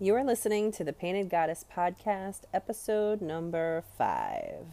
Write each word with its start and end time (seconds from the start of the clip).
You 0.00 0.14
are 0.14 0.22
listening 0.22 0.70
to 0.72 0.84
the 0.84 0.92
Painted 0.92 1.28
Goddess 1.28 1.64
Podcast, 1.76 2.42
episode 2.54 3.20
number 3.20 3.82
five. 3.96 4.64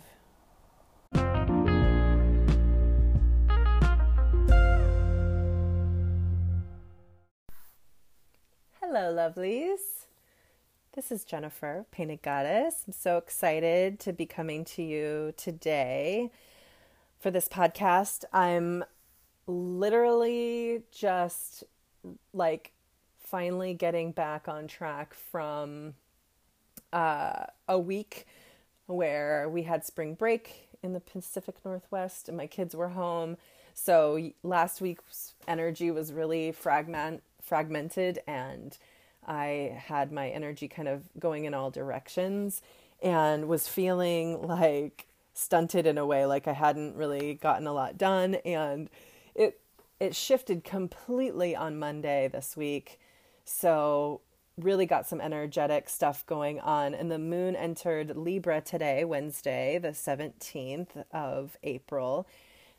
Hello, 8.79 9.11
lovelies. 9.11 10.05
This 10.93 11.11
is 11.11 11.23
Jennifer, 11.23 11.87
Painted 11.89 12.21
Goddess. 12.21 12.83
I'm 12.85 12.93
so 12.93 13.17
excited 13.17 13.99
to 14.01 14.13
be 14.13 14.27
coming 14.27 14.63
to 14.65 14.83
you 14.83 15.33
today 15.35 16.29
for 17.19 17.31
this 17.31 17.47
podcast. 17.47 18.25
I'm 18.31 18.85
literally 19.47 20.83
just 20.91 21.63
like 22.31 22.73
finally 23.25 23.73
getting 23.73 24.11
back 24.11 24.47
on 24.47 24.67
track 24.67 25.13
from 25.13 25.95
uh, 26.93 27.45
a 27.67 27.79
week 27.79 28.25
where 28.87 29.49
we 29.49 29.63
had 29.63 29.83
spring 29.83 30.13
break 30.13 30.69
in 30.83 30.93
the 30.93 30.99
Pacific 30.99 31.55
Northwest 31.65 32.29
and 32.29 32.37
my 32.37 32.47
kids 32.47 32.75
were 32.75 32.89
home. 32.89 33.37
So 33.73 34.31
last 34.43 34.79
week's 34.79 35.33
energy 35.47 35.91
was 35.91 36.13
really 36.13 36.51
fragment 36.51 37.23
fragmented 37.41 38.19
and 38.27 38.77
I 39.27 39.79
had 39.85 40.11
my 40.11 40.29
energy 40.29 40.67
kind 40.67 40.87
of 40.87 41.03
going 41.19 41.45
in 41.45 41.53
all 41.53 41.69
directions 41.69 42.61
and 43.01 43.47
was 43.47 43.67
feeling 43.67 44.47
like 44.47 45.07
stunted 45.33 45.85
in 45.85 45.97
a 45.97 46.05
way 46.05 46.25
like 46.25 46.47
I 46.47 46.53
hadn't 46.53 46.95
really 46.95 47.33
gotten 47.35 47.67
a 47.67 47.73
lot 47.73 47.97
done 47.97 48.35
and 48.45 48.89
it 49.35 49.59
it 49.99 50.15
shifted 50.15 50.63
completely 50.63 51.55
on 51.55 51.79
Monday 51.79 52.27
this 52.27 52.57
week. 52.57 52.99
So 53.45 54.21
really 54.57 54.85
got 54.85 55.07
some 55.07 55.21
energetic 55.21 55.89
stuff 55.89 56.25
going 56.25 56.59
on 56.59 56.93
and 56.93 57.11
the 57.11 57.19
moon 57.19 57.55
entered 57.55 58.17
Libra 58.17 58.61
today, 58.61 59.03
Wednesday, 59.03 59.77
the 59.77 59.89
17th 59.89 61.05
of 61.11 61.57
April. 61.63 62.27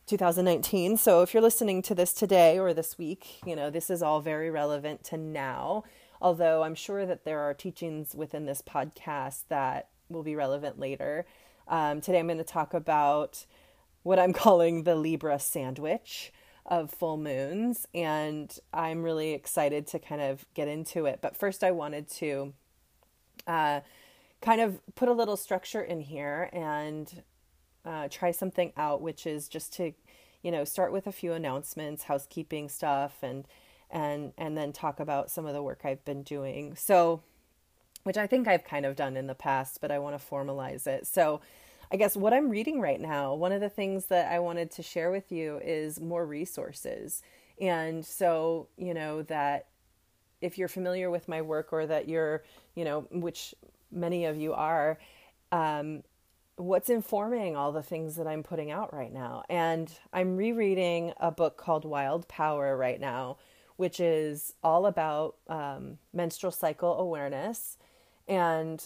2019. 0.07 0.97
So 0.97 1.23
if 1.23 1.35
you're 1.35 1.43
listening 1.43 1.83
to 1.83 1.95
this 1.95 2.13
today 2.13 2.61
or 2.61 2.73
this 2.73 2.97
week, 2.97 3.41
you 3.45 3.57
know, 3.57 3.71
this 3.71 3.91
is 3.91 4.03
all 4.03 4.21
very 4.21 4.51
relevant 4.51 5.03
to 5.05 5.17
now 5.17 5.83
although 6.21 6.63
I'm 6.63 6.75
sure 6.75 7.07
that 7.07 7.25
there 7.25 7.41
are 7.41 7.55
teachings 7.55 8.15
within 8.15 8.47
this 8.47 8.63
podcast 8.63 9.43
that 9.49 9.89
will 10.09 10.23
be 10.23 10.37
relevant 10.37 10.79
later. 10.79 11.27
Um, 11.69 12.01
today 12.01 12.19
I'm 12.19 12.27
going 12.27 12.39
to 12.39 12.45
talk 12.45 12.75
about 12.75 13.45
what 14.03 14.19
I'm 14.19 14.33
calling 14.45 14.85
the 14.85 14.97
Libra 14.97 15.39
sandwich 15.39 16.33
of 16.67 16.91
full 16.91 17.17
moons, 17.17 17.87
and 17.95 18.59
I'm 18.73 19.03
really 19.03 19.33
excited 19.33 19.87
to 19.89 19.99
kind 19.99 20.21
of 20.21 20.45
get 20.55 20.69
into 20.69 21.07
it. 21.07 21.21
But 21.23 21.37
first, 21.37 21.63
I 21.63 21.71
wanted 21.71 22.09
to 22.13 22.53
uh, 23.47 23.81
kind 24.41 24.61
of 24.61 24.81
put 24.95 25.09
a 25.09 25.13
little 25.13 25.37
structure 25.37 25.83
in 25.83 26.01
here 26.01 26.51
and 26.53 27.23
uh, 27.85 28.09
try 28.11 28.33
something 28.33 28.73
out, 28.77 29.01
which 29.01 29.27
is 29.27 29.49
just 29.49 29.73
to, 29.75 29.93
you 30.43 30.51
know, 30.51 30.65
start 30.65 30.93
with 30.93 31.07
a 31.07 31.13
few 31.13 31.33
announcements, 31.33 32.05
housekeeping 32.05 32.69
stuff, 32.69 33.19
and 33.23 33.47
and 33.91 34.33
and 34.37 34.57
then 34.57 34.73
talk 34.73 34.99
about 34.99 35.31
some 35.31 35.47
of 35.47 35.55
the 35.55 35.63
work 35.63 35.83
I've 35.85 36.05
been 36.05 36.23
doing. 36.23 36.75
So 36.75 37.23
which 38.07 38.17
I 38.17 38.29
think 38.29 38.47
I've 38.47 38.63
kind 38.63 38.87
of 38.87 38.95
done 38.95 39.17
in 39.17 39.27
the 39.27 39.35
past, 39.35 39.81
but 39.81 39.91
I 39.91 39.99
want 39.99 40.17
to 40.17 40.25
formalize 40.25 40.87
it. 40.87 41.09
So 41.09 41.41
I 41.93 41.97
guess 41.97 42.17
what 42.17 42.33
I'm 42.33 42.51
reading 42.51 42.81
right 42.81 43.01
now, 43.01 43.35
one 43.35 43.53
of 43.53 43.61
the 43.61 43.69
things 43.69 44.07
that 44.07 44.33
I 44.33 44.39
wanted 44.39 44.71
to 44.73 44.83
share 44.83 45.11
with 45.11 45.31
you 45.31 45.61
is 45.65 46.01
more 46.01 46.27
resources. 46.27 47.23
And 47.61 48.05
so, 48.05 48.69
you 48.77 48.93
know, 48.93 49.23
that 49.23 49.67
if 50.41 50.59
you're 50.59 50.69
familiar 50.69 51.11
with 51.11 51.29
my 51.29 51.43
work 51.43 51.73
or 51.73 51.87
that 51.87 52.09
you're, 52.09 52.43
you 52.75 52.85
know, 52.85 53.07
which 53.11 53.55
many 53.91 54.25
of 54.25 54.37
you 54.37 54.53
are, 54.53 54.99
um, 55.53 56.03
what's 56.57 56.91
informing 56.91 57.55
all 57.57 57.73
the 57.73 57.83
things 57.83 58.17
that 58.17 58.27
I'm 58.27 58.43
putting 58.43 58.71
out 58.71 58.93
right 58.93 59.13
now. 59.13 59.45
And 59.49 59.91
I'm 60.13 60.37
rereading 60.37 61.13
a 61.19 61.31
book 61.31 61.57
called 61.57 61.85
Wild 61.85 62.29
Power 62.29 62.77
right 62.77 63.01
now, 63.01 63.37
which 63.77 64.01
is 64.01 64.55
all 64.63 64.87
about 64.87 65.37
um, 65.49 65.99
menstrual 66.13 66.53
cycle 66.53 66.99
awareness. 66.99 67.79
And 68.27 68.85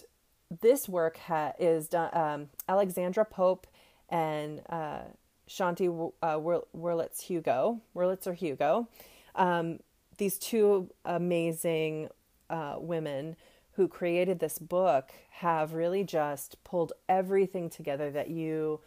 this 0.60 0.88
work 0.88 1.18
ha- 1.18 1.52
is 1.58 1.88
done, 1.88 2.10
um, 2.12 2.48
Alexandra 2.68 3.24
Pope 3.24 3.66
and 4.08 4.62
uh, 4.68 5.00
Shanti 5.48 6.12
uh, 6.22 6.38
Wurlitz 6.38 7.22
Hugo, 7.22 7.80
Wurlitz 7.94 8.26
or 8.26 8.34
Hugo, 8.34 8.88
um, 9.34 9.78
these 10.18 10.38
two 10.38 10.90
amazing 11.04 12.08
uh, 12.48 12.76
women 12.78 13.36
who 13.72 13.88
created 13.88 14.40
this 14.40 14.58
book 14.58 15.10
have 15.30 15.72
really 15.72 16.04
just 16.04 16.62
pulled 16.64 16.92
everything 17.08 17.70
together 17.70 18.10
that 18.10 18.28
you 18.28 18.80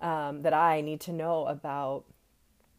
um, 0.00 0.42
that 0.42 0.54
I 0.54 0.80
need 0.80 1.00
to 1.02 1.12
know 1.12 1.46
about 1.46 2.04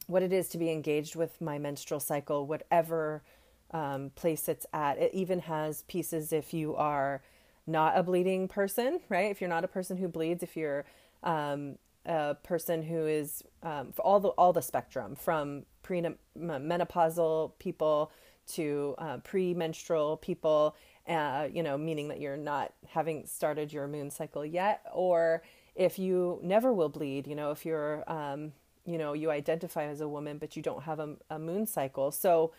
what 0.08 0.24
it 0.24 0.32
is 0.32 0.48
to 0.50 0.58
be 0.58 0.72
engaged 0.72 1.16
with 1.16 1.42
my 1.42 1.58
menstrual 1.58 2.00
cycle, 2.00 2.48
whatever 2.48 3.24
um, 3.72 4.12
place 4.16 4.48
it's 4.48 4.66
at. 4.74 4.98
It 4.98 5.14
even 5.14 5.40
has 5.40 5.84
pieces 5.84 6.32
if 6.32 6.54
you 6.54 6.76
are 6.76 7.22
not 7.70 7.98
a 7.98 8.04
bleeding 8.04 8.48
person, 8.48 9.00
right? 9.10 9.32
If 9.32 9.42
you're 9.42 9.50
not 9.50 9.64
a 9.64 9.68
person 9.68 9.98
who 9.98 10.08
bleeds, 10.08 10.44
if 10.44 10.58
you're 10.58 10.86
um, 11.24 11.78
a 12.06 12.36
person 12.44 12.82
who 12.82 13.06
is 13.06 13.44
um, 13.64 13.92
for 13.92 14.02
all 14.02 14.20
the 14.20 14.30
all 14.30 14.54
the 14.54 14.62
spectrum 14.62 15.16
from 15.16 15.66
premenopausal 15.84 17.54
people 17.60 18.12
to 18.48 18.96
uh, 18.98 19.18
premenstrual 19.18 20.18
people, 20.18 20.76
uh, 21.08 21.48
you 21.54 21.62
know, 21.62 21.78
meaning 21.78 22.08
that 22.08 22.20
you're 22.20 22.38
not 22.38 22.74
having 22.88 23.26
started 23.26 23.72
your 23.72 23.88
moon 23.88 24.10
cycle 24.10 24.46
yet, 24.46 24.82
or 24.94 25.44
if 25.76 26.00
you 26.00 26.40
never 26.42 26.74
will 26.74 26.90
bleed, 26.90 27.28
you 27.28 27.36
know, 27.36 27.52
if 27.52 27.66
you're 27.66 28.04
um, 28.12 28.52
you 28.86 28.98
know 28.98 29.14
you 29.14 29.30
identify 29.30 29.84
as 29.84 30.02
a 30.02 30.08
woman 30.08 30.38
but 30.38 30.56
you 30.56 30.64
don't 30.64 30.84
have 30.84 31.00
a, 31.00 31.16
a 31.30 31.38
moon 31.38 31.66
cycle 31.66 32.12
so 32.12 32.52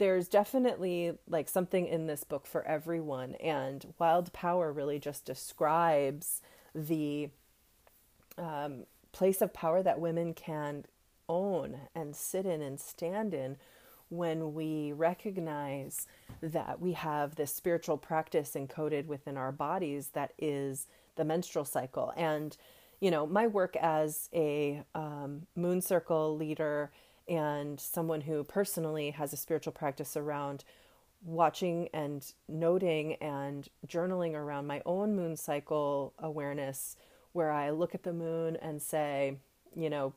there's 0.00 0.28
definitely 0.28 1.12
like 1.28 1.46
something 1.46 1.86
in 1.86 2.06
this 2.06 2.24
book 2.24 2.46
for 2.46 2.66
everyone 2.66 3.34
and 3.34 3.92
wild 3.98 4.32
power 4.32 4.72
really 4.72 4.98
just 4.98 5.26
describes 5.26 6.40
the 6.74 7.28
um, 8.38 8.86
place 9.12 9.42
of 9.42 9.52
power 9.52 9.82
that 9.82 10.00
women 10.00 10.32
can 10.32 10.86
own 11.28 11.76
and 11.94 12.16
sit 12.16 12.46
in 12.46 12.62
and 12.62 12.80
stand 12.80 13.34
in 13.34 13.58
when 14.08 14.54
we 14.54 14.90
recognize 14.90 16.06
that 16.40 16.80
we 16.80 16.94
have 16.94 17.34
this 17.34 17.54
spiritual 17.54 17.98
practice 17.98 18.52
encoded 18.56 19.04
within 19.04 19.36
our 19.36 19.52
bodies 19.52 20.08
that 20.14 20.32
is 20.38 20.86
the 21.16 21.26
menstrual 21.26 21.66
cycle. 21.66 22.10
And 22.16 22.56
you 23.00 23.10
know, 23.10 23.26
my 23.26 23.46
work 23.46 23.76
as 23.76 24.30
a 24.32 24.82
um, 24.94 25.42
moon 25.54 25.82
circle 25.82 26.36
leader 26.38 26.90
and 27.30 27.78
someone 27.78 28.22
who 28.22 28.42
personally 28.42 29.12
has 29.12 29.32
a 29.32 29.36
spiritual 29.36 29.72
practice 29.72 30.16
around 30.16 30.64
watching 31.24 31.88
and 31.94 32.32
noting 32.48 33.14
and 33.14 33.68
journaling 33.86 34.34
around 34.34 34.66
my 34.66 34.82
own 34.84 35.14
moon 35.14 35.36
cycle 35.36 36.12
awareness, 36.18 36.96
where 37.32 37.52
I 37.52 37.70
look 37.70 37.94
at 37.94 38.02
the 38.02 38.12
moon 38.12 38.56
and 38.56 38.82
say, 38.82 39.36
you 39.76 39.88
know, 39.88 40.12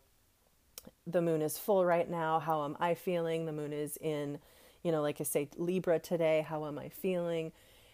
the 1.06 1.22
moon 1.22 1.44
is 1.44 1.57
full 1.57 1.85
right 1.85 2.09
now. 2.09 2.40
How 2.40 2.66
am 2.66 2.75
I 2.79 2.96
feeling? 2.96 3.46
The 3.46 3.52
moon 3.52 3.73
is 3.73 3.96
in, 3.97 4.40
you 4.81 4.91
know, 4.91 5.03
like 5.03 5.22
I 5.22 5.23
say, 5.23 5.50
Libra 5.56 6.00
today. 6.00 6.44
How 6.47 6.66
am 6.66 6.79
I 6.79 6.90
feeling? 6.90 7.52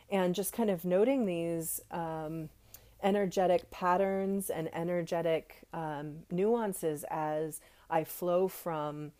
And 0.09 0.33
just 0.33 0.53
kind 0.53 0.69
of 0.69 0.85
noting 0.85 1.25
these 1.25 1.81
um, 1.91 2.49
energetic 3.03 3.69
patterns 3.69 4.49
and 4.49 4.73
energetic 4.73 5.57
um, 5.73 6.19
nuances 6.31 7.03
as 7.11 7.59
I 7.89 8.03
flow 8.03 8.47
from 8.47 9.11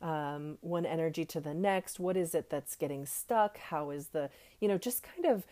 um, 0.00 0.58
one 0.60 0.86
energy 0.86 1.24
to 1.26 1.40
the 1.40 1.54
next. 1.54 1.98
What 1.98 2.16
is 2.16 2.34
it 2.34 2.50
that's 2.50 2.76
getting 2.76 3.06
stuck? 3.06 3.58
How 3.58 3.90
is 3.90 4.08
the, 4.08 4.30
you 4.60 4.68
know, 4.68 4.78
just 4.78 5.02
kind 5.02 5.26
of 5.26 5.46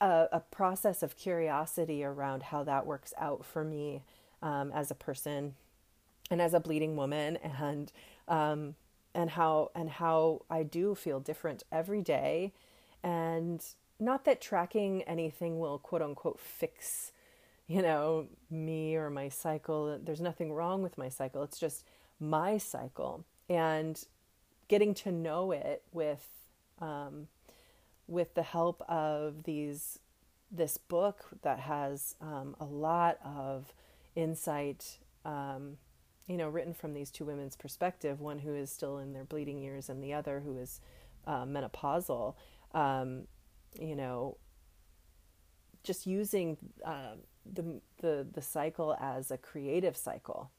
a, 0.00 0.28
a 0.32 0.40
process 0.40 1.02
of 1.02 1.16
curiosity 1.16 2.02
around 2.02 2.44
how 2.44 2.64
that 2.64 2.86
works 2.86 3.12
out 3.18 3.44
for 3.44 3.64
me 3.64 4.02
um, 4.42 4.72
as 4.72 4.90
a 4.90 4.94
person 4.94 5.54
and 6.30 6.40
as 6.40 6.54
a 6.54 6.60
bleeding 6.60 6.96
woman 6.96 7.36
and 7.36 7.92
um, 8.28 8.74
and 9.14 9.30
how 9.30 9.70
and 9.74 9.90
how 9.90 10.42
I 10.48 10.62
do 10.62 10.94
feel 10.94 11.20
different 11.20 11.62
every 11.70 12.00
day 12.00 12.52
and 13.02 13.62
not 14.00 14.24
that 14.24 14.40
tracking 14.40 15.02
anything 15.02 15.58
will 15.58 15.78
quote 15.78 16.02
unquote 16.02 16.40
fix 16.40 17.12
you 17.72 17.80
know, 17.80 18.26
me 18.50 18.96
or 18.96 19.08
my 19.08 19.30
cycle. 19.30 19.98
There's 20.02 20.20
nothing 20.20 20.52
wrong 20.52 20.82
with 20.82 20.98
my 20.98 21.08
cycle. 21.08 21.42
It's 21.42 21.58
just 21.58 21.84
my 22.22 22.58
cycle. 22.58 23.24
And 23.48 24.02
getting 24.68 24.94
to 24.94 25.12
know 25.12 25.52
it 25.52 25.82
with 25.92 26.26
um, 26.80 27.28
with 28.06 28.34
the 28.34 28.42
help 28.42 28.82
of 28.88 29.44
these 29.44 29.98
this 30.50 30.76
book 30.76 31.26
that 31.42 31.60
has 31.60 32.14
um, 32.20 32.56
a 32.60 32.64
lot 32.64 33.18
of 33.24 33.72
insight 34.14 34.98
um, 35.24 35.76
you 36.26 36.36
know 36.36 36.48
written 36.48 36.74
from 36.74 36.94
these 36.94 37.10
two 37.10 37.24
women's 37.24 37.56
perspective 37.56 38.20
one 38.20 38.38
who 38.38 38.54
is 38.54 38.70
still 38.70 38.98
in 38.98 39.12
their 39.12 39.24
bleeding 39.24 39.58
years 39.58 39.88
and 39.88 40.02
the 40.02 40.12
other 40.12 40.40
who 40.40 40.56
is 40.58 40.80
uh, 41.26 41.44
menopausal 41.44 42.34
um, 42.74 43.26
you 43.78 43.96
know, 43.96 44.36
just 45.82 46.06
using 46.06 46.56
uh, 46.84 47.14
the, 47.50 47.80
the, 48.00 48.26
the 48.32 48.42
cycle 48.42 48.96
as 49.00 49.30
a 49.30 49.38
creative 49.38 49.96
cycle. 49.96 50.50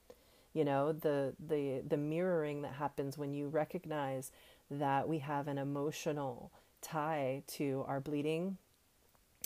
You 0.53 0.65
know, 0.65 0.91
the, 0.93 1.33
the, 1.45 1.81
the 1.87 1.97
mirroring 1.97 2.61
that 2.61 2.73
happens 2.73 3.17
when 3.17 3.33
you 3.33 3.47
recognize 3.47 4.31
that 4.69 5.07
we 5.07 5.19
have 5.19 5.47
an 5.47 5.57
emotional 5.57 6.51
tie 6.81 7.43
to 7.47 7.85
our 7.87 7.99
bleeding 7.99 8.57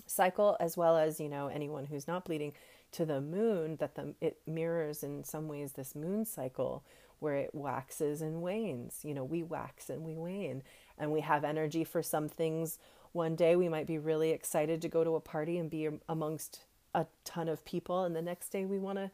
cycle 0.05 0.55
as 0.59 0.77
well 0.77 0.97
as 0.97 1.19
you 1.19 1.29
know 1.29 1.47
anyone 1.47 1.85
who's 1.85 2.07
not 2.07 2.25
bleeding 2.25 2.53
to 2.91 3.05
the 3.05 3.19
moon 3.21 3.75
that 3.77 3.95
the 3.95 4.13
it 4.21 4.39
mirrors 4.47 5.03
in 5.03 5.23
some 5.23 5.47
ways 5.47 5.73
this 5.73 5.95
moon 5.95 6.25
cycle 6.25 6.83
where 7.19 7.35
it 7.35 7.53
waxes 7.53 8.21
and 8.21 8.41
wanes. 8.41 8.99
You 9.03 9.13
know 9.13 9.23
we 9.23 9.43
wax 9.43 9.89
and 9.89 10.03
we 10.03 10.15
wane 10.15 10.63
and 10.97 11.11
we 11.11 11.21
have 11.21 11.43
energy 11.43 11.83
for 11.83 12.01
some 12.01 12.29
things. 12.29 12.79
One 13.11 13.35
day 13.35 13.55
we 13.55 13.69
might 13.69 13.87
be 13.87 13.97
really 13.97 14.31
excited 14.31 14.81
to 14.81 14.89
go 14.89 15.03
to 15.03 15.15
a 15.15 15.19
party 15.19 15.57
and 15.57 15.69
be 15.69 15.89
amongst 16.07 16.61
a 16.93 17.05
ton 17.25 17.49
of 17.49 17.65
people 17.65 18.03
and 18.03 18.15
the 18.15 18.21
next 18.21 18.49
day 18.49 18.65
we 18.65 18.79
want 18.79 18.97
to 18.97 19.11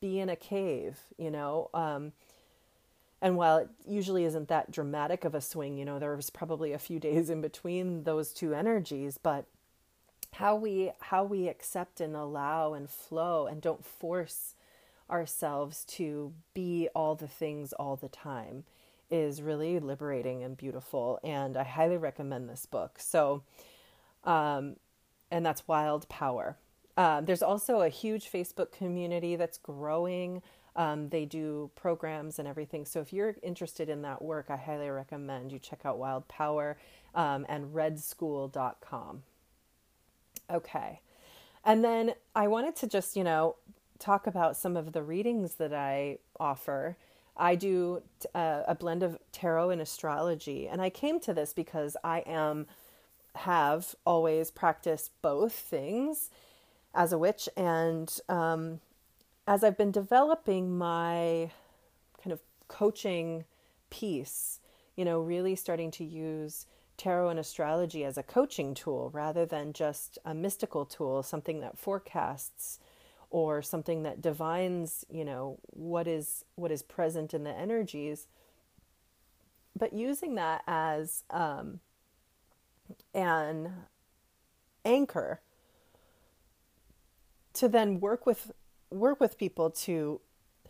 be 0.00 0.18
in 0.20 0.28
a 0.28 0.36
cave 0.36 0.98
you 1.16 1.30
know? 1.30 1.70
Um, 1.74 2.12
and 3.22 3.36
while 3.36 3.58
it 3.58 3.68
usually 3.88 4.24
isn't 4.24 4.48
that 4.48 4.70
dramatic 4.70 5.24
of 5.24 5.34
a 5.34 5.40
swing 5.40 5.76
you 5.76 5.84
know 5.84 5.98
there 5.98 6.14
was 6.14 6.30
probably 6.30 6.72
a 6.72 6.78
few 6.78 6.98
days 7.08 7.30
in 7.30 7.40
between 7.40 8.04
those 8.04 8.32
two 8.32 8.54
energies 8.54 9.18
but 9.18 9.46
how 10.34 10.54
we 10.54 10.92
how 11.00 11.24
we 11.24 11.48
accept 11.48 12.00
and 12.00 12.14
allow 12.14 12.74
and 12.74 12.90
flow 12.90 13.46
and 13.46 13.62
don't 13.62 13.84
force 13.84 14.54
ourselves 15.10 15.84
to 15.84 16.32
be 16.52 16.88
all 16.94 17.14
the 17.14 17.28
things 17.28 17.72
all 17.72 17.96
the 17.96 18.08
time 18.08 18.64
is 19.08 19.40
really 19.40 19.78
liberating 19.78 20.42
and 20.42 20.56
beautiful 20.56 21.18
and 21.22 21.56
i 21.56 21.62
highly 21.62 21.96
recommend 21.96 22.48
this 22.48 22.66
book. 22.66 22.98
So 22.98 23.42
um, 24.24 24.76
and 25.30 25.46
that's 25.46 25.66
wild 25.68 26.08
power 26.08 26.56
uh, 26.96 27.20
there's 27.20 27.42
also 27.42 27.80
a 27.80 27.88
huge 27.88 28.30
facebook 28.30 28.72
community 28.72 29.36
that's 29.36 29.58
growing 29.58 30.42
um, 30.76 31.08
they 31.08 31.24
do 31.24 31.70
programs 31.74 32.38
and 32.38 32.46
everything 32.46 32.84
so 32.84 33.00
if 33.00 33.12
you're 33.12 33.36
interested 33.42 33.88
in 33.88 34.02
that 34.02 34.22
work 34.22 34.46
i 34.50 34.56
highly 34.56 34.88
recommend 34.88 35.52
you 35.52 35.58
check 35.58 35.80
out 35.84 35.98
wild 35.98 36.26
power 36.28 36.76
um, 37.14 37.46
and 37.48 37.74
redschool.com 37.74 39.22
Okay. 40.50 41.00
And 41.64 41.82
then 41.84 42.14
I 42.34 42.46
wanted 42.48 42.76
to 42.76 42.86
just, 42.86 43.16
you 43.16 43.24
know, 43.24 43.56
talk 43.98 44.26
about 44.26 44.56
some 44.56 44.76
of 44.76 44.92
the 44.92 45.02
readings 45.02 45.54
that 45.54 45.72
I 45.72 46.18
offer. 46.38 46.96
I 47.36 47.54
do 47.54 48.02
uh, 48.34 48.62
a 48.66 48.74
blend 48.74 49.02
of 49.02 49.18
tarot 49.32 49.70
and 49.70 49.80
astrology, 49.80 50.68
and 50.68 50.80
I 50.80 50.90
came 50.90 51.20
to 51.20 51.34
this 51.34 51.52
because 51.52 51.96
I 52.04 52.20
am 52.20 52.66
have 53.34 53.94
always 54.06 54.50
practiced 54.50 55.10
both 55.20 55.52
things 55.52 56.30
as 56.96 57.12
a 57.12 57.18
witch, 57.18 57.48
and 57.56 58.18
um, 58.28 58.80
as 59.46 59.62
I've 59.62 59.76
been 59.76 59.92
developing 59.92 60.76
my 60.76 61.50
kind 62.22 62.32
of 62.32 62.40
coaching 62.66 63.44
piece, 63.90 64.60
you 64.96 65.04
know, 65.04 65.20
really 65.20 65.54
starting 65.54 65.90
to 65.92 66.04
use 66.04 66.66
tarot 66.96 67.28
and 67.28 67.38
astrology 67.38 68.02
as 68.04 68.16
a 68.16 68.22
coaching 68.22 68.72
tool 68.72 69.10
rather 69.12 69.44
than 69.44 69.74
just 69.74 70.18
a 70.24 70.34
mystical 70.34 70.86
tool, 70.86 71.22
something 71.22 71.60
that 71.60 71.78
forecasts 71.78 72.80
or 73.28 73.60
something 73.60 74.02
that 74.02 74.22
divines, 74.22 75.04
you 75.10 75.24
know, 75.24 75.58
what 75.66 76.08
is 76.08 76.44
what 76.54 76.72
is 76.72 76.82
present 76.82 77.34
in 77.34 77.44
the 77.44 77.50
energies. 77.50 78.26
But 79.78 79.92
using 79.92 80.36
that 80.36 80.62
as 80.66 81.24
um, 81.28 81.80
an 83.12 83.72
anchor 84.86 85.40
to 87.56 87.68
then 87.68 88.00
work 88.00 88.26
with 88.26 88.52
work 88.90 89.20
with 89.20 89.36
people 89.36 89.70
to 89.70 90.20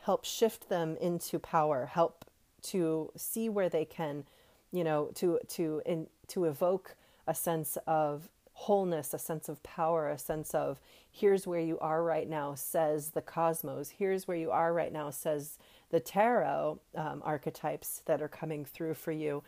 help 0.01 0.25
shift 0.25 0.69
them 0.69 0.97
into 1.01 1.39
power, 1.39 1.87
help 1.87 2.25
to 2.63 3.13
see 3.17 3.49
where 3.49 3.69
they 3.69 3.85
can 3.85 4.25
you 4.73 4.85
know, 4.85 5.11
to 5.15 5.41
to 5.49 5.83
in, 5.87 6.07
to 6.29 6.45
evoke 6.45 6.97
a 7.27 7.35
sense 7.35 7.79
of 7.87 8.29
wholeness, 8.53 9.15
a 9.15 9.19
sense 9.19 9.49
of 9.49 9.63
power, 9.63 10.09
a 10.09 10.19
sense 10.19 10.55
of 10.55 10.81
here's 11.11 11.47
where 11.47 11.61
you 11.61 11.79
are 11.79 12.03
right 12.03 12.29
now, 12.29 12.55
says 12.55 13.11
the 13.11 13.23
cosmos. 13.23 13.91
Here's 13.91 14.27
where 14.27 14.37
you 14.37 14.51
are 14.51 14.73
right 14.73 14.93
now, 14.93 15.11
says 15.11 15.59
the 15.91 16.01
tarot 16.01 16.81
um, 16.95 17.23
archetypes 17.25 18.03
that 18.07 18.21
are 18.21 18.29
coming 18.29 18.65
through 18.65 18.95
for 18.95 19.13
you, 19.13 19.43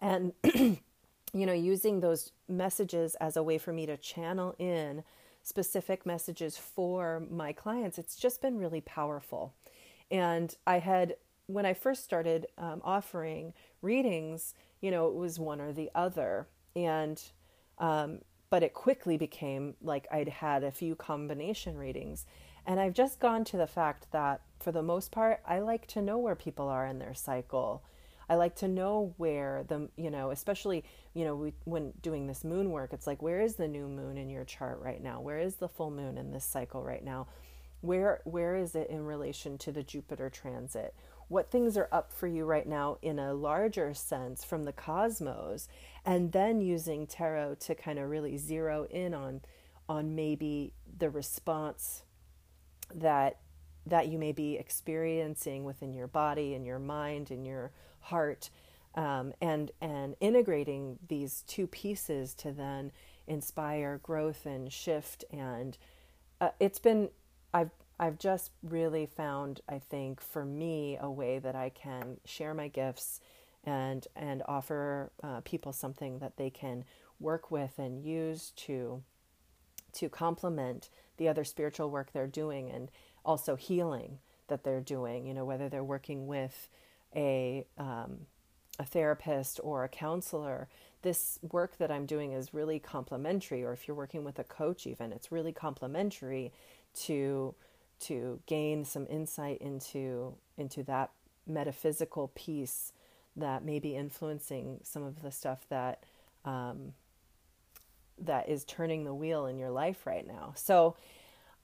and 0.00 0.32
you 0.54 1.46
know, 1.46 1.52
using 1.52 2.00
those 2.00 2.32
messages 2.48 3.14
as 3.16 3.36
a 3.36 3.42
way 3.42 3.58
for 3.58 3.72
me 3.72 3.86
to 3.86 3.96
channel 3.96 4.54
in 4.58 5.04
specific 5.42 6.04
messages 6.06 6.56
for 6.56 7.22
my 7.30 7.52
clients. 7.52 7.98
It's 7.98 8.16
just 8.16 8.42
been 8.42 8.58
really 8.58 8.80
powerful, 8.80 9.54
and 10.10 10.54
I 10.66 10.78
had 10.78 11.16
when 11.50 11.66
I 11.66 11.74
first 11.74 12.04
started 12.04 12.46
um, 12.58 12.80
offering 12.84 13.52
readings, 13.82 14.54
you 14.80 14.90
know, 14.90 15.08
it 15.08 15.14
was 15.14 15.38
one 15.38 15.60
or 15.60 15.72
the 15.72 15.90
other. 15.94 16.46
And, 16.76 17.20
um, 17.78 18.20
but 18.50 18.62
it 18.62 18.74
quickly 18.74 19.16
became 19.16 19.74
like 19.82 20.06
I'd 20.10 20.28
had 20.28 20.62
a 20.62 20.70
few 20.70 20.94
combination 20.94 21.76
readings. 21.76 22.26
And 22.66 22.78
I've 22.78 22.94
just 22.94 23.18
gone 23.18 23.44
to 23.46 23.56
the 23.56 23.66
fact 23.66 24.12
that 24.12 24.42
for 24.60 24.70
the 24.70 24.82
most 24.82 25.10
part, 25.10 25.40
I 25.46 25.58
like 25.60 25.86
to 25.88 26.02
know 26.02 26.18
where 26.18 26.36
people 26.36 26.68
are 26.68 26.86
in 26.86 26.98
their 26.98 27.14
cycle. 27.14 27.82
I 28.30 28.36
like 28.36 28.54
to 28.56 28.68
know 28.68 29.12
where 29.18 29.64
the, 29.68 29.90
you 29.96 30.10
know, 30.10 30.30
especially, 30.30 30.84
you 31.12 31.24
know, 31.24 31.34
we, 31.34 31.52
when 31.64 31.92
doing 32.00 32.26
this 32.26 32.44
moon 32.44 32.70
work, 32.70 32.92
it's 32.92 33.06
like, 33.06 33.20
where 33.20 33.40
is 33.40 33.56
the 33.56 33.68
new 33.68 33.88
moon 33.88 34.16
in 34.16 34.30
your 34.30 34.44
chart 34.44 34.80
right 34.80 35.02
now? 35.02 35.20
Where 35.20 35.40
is 35.40 35.56
the 35.56 35.68
full 35.68 35.90
moon 35.90 36.16
in 36.16 36.30
this 36.30 36.44
cycle 36.44 36.82
right 36.82 37.04
now? 37.04 37.26
Where, 37.80 38.20
where 38.24 38.56
is 38.56 38.74
it 38.74 38.88
in 38.88 39.04
relation 39.04 39.58
to 39.58 39.72
the 39.72 39.82
Jupiter 39.82 40.30
transit? 40.30 40.94
what 41.30 41.48
things 41.48 41.76
are 41.76 41.88
up 41.92 42.12
for 42.12 42.26
you 42.26 42.44
right 42.44 42.66
now 42.66 42.98
in 43.02 43.20
a 43.20 43.32
larger 43.32 43.94
sense 43.94 44.42
from 44.42 44.64
the 44.64 44.72
cosmos 44.72 45.68
and 46.04 46.32
then 46.32 46.60
using 46.60 47.06
tarot 47.06 47.54
to 47.54 47.72
kind 47.72 48.00
of 48.00 48.10
really 48.10 48.36
zero 48.36 48.84
in 48.90 49.14
on 49.14 49.40
on 49.88 50.16
maybe 50.16 50.72
the 50.98 51.08
response 51.08 52.02
that 52.92 53.38
that 53.86 54.08
you 54.08 54.18
may 54.18 54.32
be 54.32 54.56
experiencing 54.56 55.62
within 55.62 55.94
your 55.94 56.08
body 56.08 56.54
and 56.54 56.66
your 56.66 56.80
mind 56.80 57.30
and 57.30 57.46
your 57.46 57.70
heart 58.00 58.50
um, 58.94 59.32
and 59.40 59.70
and 59.80 60.16
integrating 60.20 60.98
these 61.08 61.44
two 61.46 61.66
pieces 61.66 62.34
to 62.34 62.52
then 62.52 62.92
inspire 63.26 63.98
growth 64.02 64.46
and 64.46 64.72
shift 64.72 65.24
and 65.32 65.78
uh, 66.40 66.50
it's 66.58 66.78
been 66.78 67.10
I've 67.52 67.70
I've 67.98 68.18
just 68.18 68.52
really 68.62 69.04
found, 69.04 69.60
I 69.68 69.78
think, 69.78 70.22
for 70.22 70.42
me, 70.42 70.96
a 70.98 71.10
way 71.10 71.38
that 71.38 71.54
I 71.54 71.68
can 71.68 72.16
share 72.24 72.54
my 72.54 72.68
gifts 72.68 73.20
and 73.62 74.06
and 74.16 74.42
offer 74.48 75.12
uh, 75.22 75.42
people 75.44 75.72
something 75.72 76.18
that 76.20 76.38
they 76.38 76.48
can 76.48 76.84
work 77.18 77.50
with 77.50 77.78
and 77.78 78.02
use 78.02 78.52
to 78.56 79.02
to 79.92 80.08
complement 80.08 80.88
the 81.18 81.28
other 81.28 81.44
spiritual 81.44 81.90
work 81.90 82.12
they're 82.12 82.26
doing 82.26 82.70
and 82.70 82.90
also 83.22 83.54
healing 83.54 84.18
that 84.48 84.64
they're 84.64 84.80
doing. 84.80 85.26
You 85.26 85.34
know, 85.34 85.44
whether 85.44 85.68
they're 85.68 85.84
working 85.84 86.26
with 86.26 86.70
a 87.14 87.66
um, 87.78 88.26
a 88.78 88.84
therapist 88.84 89.60
or 89.62 89.84
a 89.84 89.88
counselor, 89.88 90.68
this 91.02 91.38
work 91.42 91.76
that 91.78 91.90
I'm 91.90 92.06
doing 92.06 92.32
is 92.32 92.54
really 92.54 92.78
complementary. 92.78 93.62
Or 93.62 93.72
if 93.72 93.86
you're 93.86 93.96
working 93.96 94.24
with 94.24 94.38
a 94.38 94.44
coach, 94.44 94.86
even 94.86 95.12
it's 95.12 95.30
really 95.30 95.52
complementary 95.52 96.52
to 97.02 97.54
to 98.00 98.40
gain 98.46 98.84
some 98.84 99.06
insight 99.08 99.58
into 99.60 100.34
into 100.56 100.82
that 100.84 101.10
metaphysical 101.46 102.28
piece 102.34 102.92
that 103.36 103.64
may 103.64 103.78
be 103.78 103.96
influencing 103.96 104.80
some 104.82 105.02
of 105.02 105.22
the 105.22 105.30
stuff 105.30 105.66
that 105.68 106.04
um, 106.44 106.94
that 108.18 108.48
is 108.48 108.64
turning 108.64 109.04
the 109.04 109.14
wheel 109.14 109.46
in 109.46 109.58
your 109.58 109.70
life 109.70 110.06
right 110.06 110.26
now. 110.26 110.52
So 110.56 110.96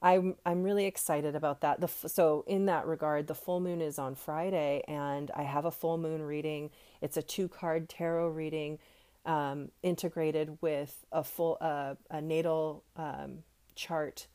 I'm 0.01 0.35
I'm 0.45 0.63
really 0.63 0.85
excited 0.85 1.35
about 1.35 1.61
that. 1.61 1.81
The 1.81 1.87
so 1.87 2.43
in 2.47 2.65
that 2.67 2.85
regard, 2.85 3.27
the 3.27 3.35
full 3.35 3.59
moon 3.59 3.81
is 3.81 3.97
on 3.97 4.15
Friday, 4.15 4.83
and 4.87 5.31
I 5.35 5.43
have 5.43 5.65
a 5.65 5.71
full 5.71 5.97
moon 5.97 6.21
reading. 6.21 6.69
It's 7.01 7.17
a 7.17 7.21
two 7.23 7.47
card 7.47 7.89
tarot 7.89 8.29
reading, 8.29 8.77
um, 9.25 9.71
integrated 9.81 10.59
with 10.61 11.05
a 11.11 11.23
full 11.23 11.57
uh, 11.61 11.95
a 12.11 12.21
natal 12.21 12.83
um, 12.95 13.39
chart 13.75 14.27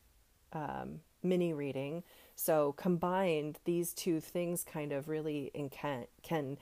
um, 0.52 1.00
mini 1.22 1.52
reading. 1.52 2.02
So 2.34 2.72
combined, 2.72 3.60
these 3.64 3.92
two 3.92 4.18
things 4.18 4.64
kind 4.64 4.90
of 4.90 5.08
really 5.08 5.52
can 5.70 6.06
can 6.22 6.58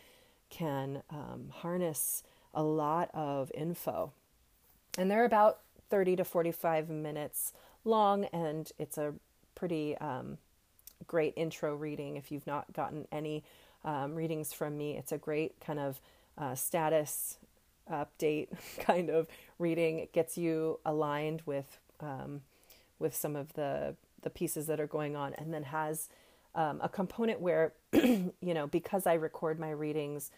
can 0.50 1.02
um, 1.08 1.46
harness 1.50 2.22
a 2.52 2.62
lot 2.62 3.08
of 3.14 3.50
info, 3.54 4.12
and 4.98 5.10
they're 5.10 5.24
about 5.24 5.60
thirty 5.88 6.16
to 6.16 6.24
forty 6.24 6.52
five 6.52 6.90
minutes 6.90 7.54
long, 7.84 8.24
and 8.26 8.70
it's 8.78 8.98
a 8.98 9.14
pretty 9.54 9.96
um, 9.98 10.38
great 11.06 11.34
intro 11.36 11.74
reading. 11.74 12.16
If 12.16 12.30
you've 12.30 12.46
not 12.46 12.72
gotten 12.72 13.06
any 13.12 13.44
um, 13.84 14.14
readings 14.14 14.52
from 14.52 14.76
me, 14.76 14.96
it's 14.96 15.12
a 15.12 15.18
great 15.18 15.58
kind 15.60 15.78
of 15.78 16.00
uh, 16.38 16.54
status 16.54 17.38
update 17.90 18.48
kind 18.80 19.10
of 19.10 19.26
reading. 19.58 19.98
It 19.98 20.12
gets 20.12 20.38
you 20.38 20.78
aligned 20.84 21.42
with 21.46 21.78
um, 22.00 22.42
with 22.98 23.14
some 23.14 23.36
of 23.36 23.52
the 23.54 23.96
the 24.22 24.30
pieces 24.30 24.66
that 24.66 24.80
are 24.80 24.86
going 24.86 25.16
on, 25.16 25.34
and 25.34 25.52
then 25.52 25.64
has 25.64 26.08
um, 26.54 26.80
a 26.82 26.88
component 26.88 27.40
where 27.40 27.72
you 27.92 28.32
know 28.42 28.66
because 28.66 29.06
I 29.06 29.14
record 29.14 29.58
my 29.58 29.70
readings 29.70 30.30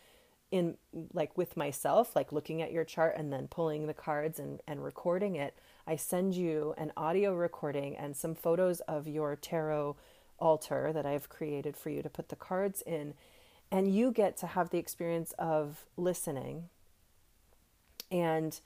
in 0.50 0.76
like 1.12 1.36
with 1.36 1.56
myself, 1.56 2.14
like 2.14 2.32
looking 2.32 2.62
at 2.62 2.72
your 2.72 2.84
chart 2.84 3.14
and 3.16 3.32
then 3.32 3.48
pulling 3.48 3.86
the 3.86 3.94
cards 3.94 4.38
and 4.38 4.60
and 4.68 4.84
recording 4.84 5.36
it. 5.36 5.56
I 5.86 5.96
send 5.96 6.34
you 6.34 6.74
an 6.78 6.92
audio 6.96 7.34
recording 7.34 7.96
and 7.96 8.16
some 8.16 8.34
photos 8.34 8.80
of 8.80 9.08
your 9.08 9.34
tarot 9.36 9.96
altar 10.38 10.92
that 10.92 11.06
I've 11.06 11.28
created 11.28 11.76
for 11.76 11.90
you 11.90 12.02
to 12.02 12.10
put 12.10 12.28
the 12.28 12.36
cards 12.36 12.82
in. 12.82 13.14
And 13.70 13.94
you 13.94 14.12
get 14.12 14.36
to 14.38 14.46
have 14.48 14.70
the 14.70 14.78
experience 14.78 15.32
of 15.38 15.86
listening 15.96 16.68
and 18.10 18.60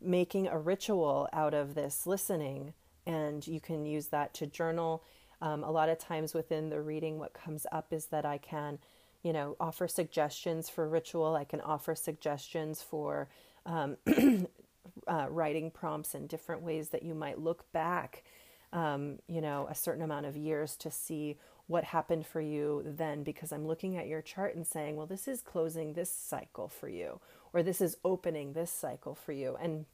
making 0.00 0.46
a 0.46 0.58
ritual 0.58 1.28
out 1.32 1.52
of 1.52 1.74
this 1.74 2.06
listening. 2.06 2.72
And 3.06 3.46
you 3.46 3.60
can 3.60 3.84
use 3.84 4.06
that 4.08 4.32
to 4.34 4.46
journal. 4.46 5.02
Um, 5.40 5.64
a 5.64 5.70
lot 5.70 5.88
of 5.88 5.98
times 5.98 6.32
within 6.32 6.70
the 6.70 6.80
reading, 6.80 7.18
what 7.18 7.34
comes 7.34 7.66
up 7.72 7.92
is 7.92 8.06
that 8.06 8.24
I 8.24 8.38
can, 8.38 8.78
you 9.22 9.32
know, 9.32 9.56
offer 9.58 9.88
suggestions 9.88 10.70
for 10.70 10.88
ritual. 10.88 11.34
I 11.34 11.44
can 11.44 11.60
offer 11.60 11.94
suggestions 11.94 12.80
for 12.80 13.28
um, 13.66 13.96
uh, 15.06 15.26
writing 15.28 15.70
prompts 15.70 16.14
and 16.14 16.28
different 16.28 16.62
ways 16.62 16.90
that 16.90 17.02
you 17.02 17.14
might 17.14 17.38
look 17.38 17.70
back, 17.72 18.24
um, 18.72 19.18
you 19.26 19.40
know, 19.40 19.66
a 19.70 19.74
certain 19.74 20.02
amount 20.02 20.26
of 20.26 20.36
years 20.36 20.76
to 20.76 20.90
see 20.90 21.36
what 21.66 21.84
happened 21.84 22.26
for 22.26 22.40
you 22.40 22.82
then 22.84 23.22
because 23.22 23.52
I'm 23.52 23.66
looking 23.66 23.96
at 23.96 24.06
your 24.06 24.20
chart 24.20 24.54
and 24.54 24.66
saying, 24.66 24.96
well, 24.96 25.06
this 25.06 25.28
is 25.28 25.40
closing 25.40 25.92
this 25.92 26.10
cycle 26.10 26.68
for 26.68 26.88
you, 26.88 27.20
or 27.52 27.62
this 27.62 27.80
is 27.80 27.96
opening 28.04 28.52
this 28.52 28.70
cycle 28.70 29.14
for 29.14 29.32
you. 29.32 29.56
And 29.60 29.86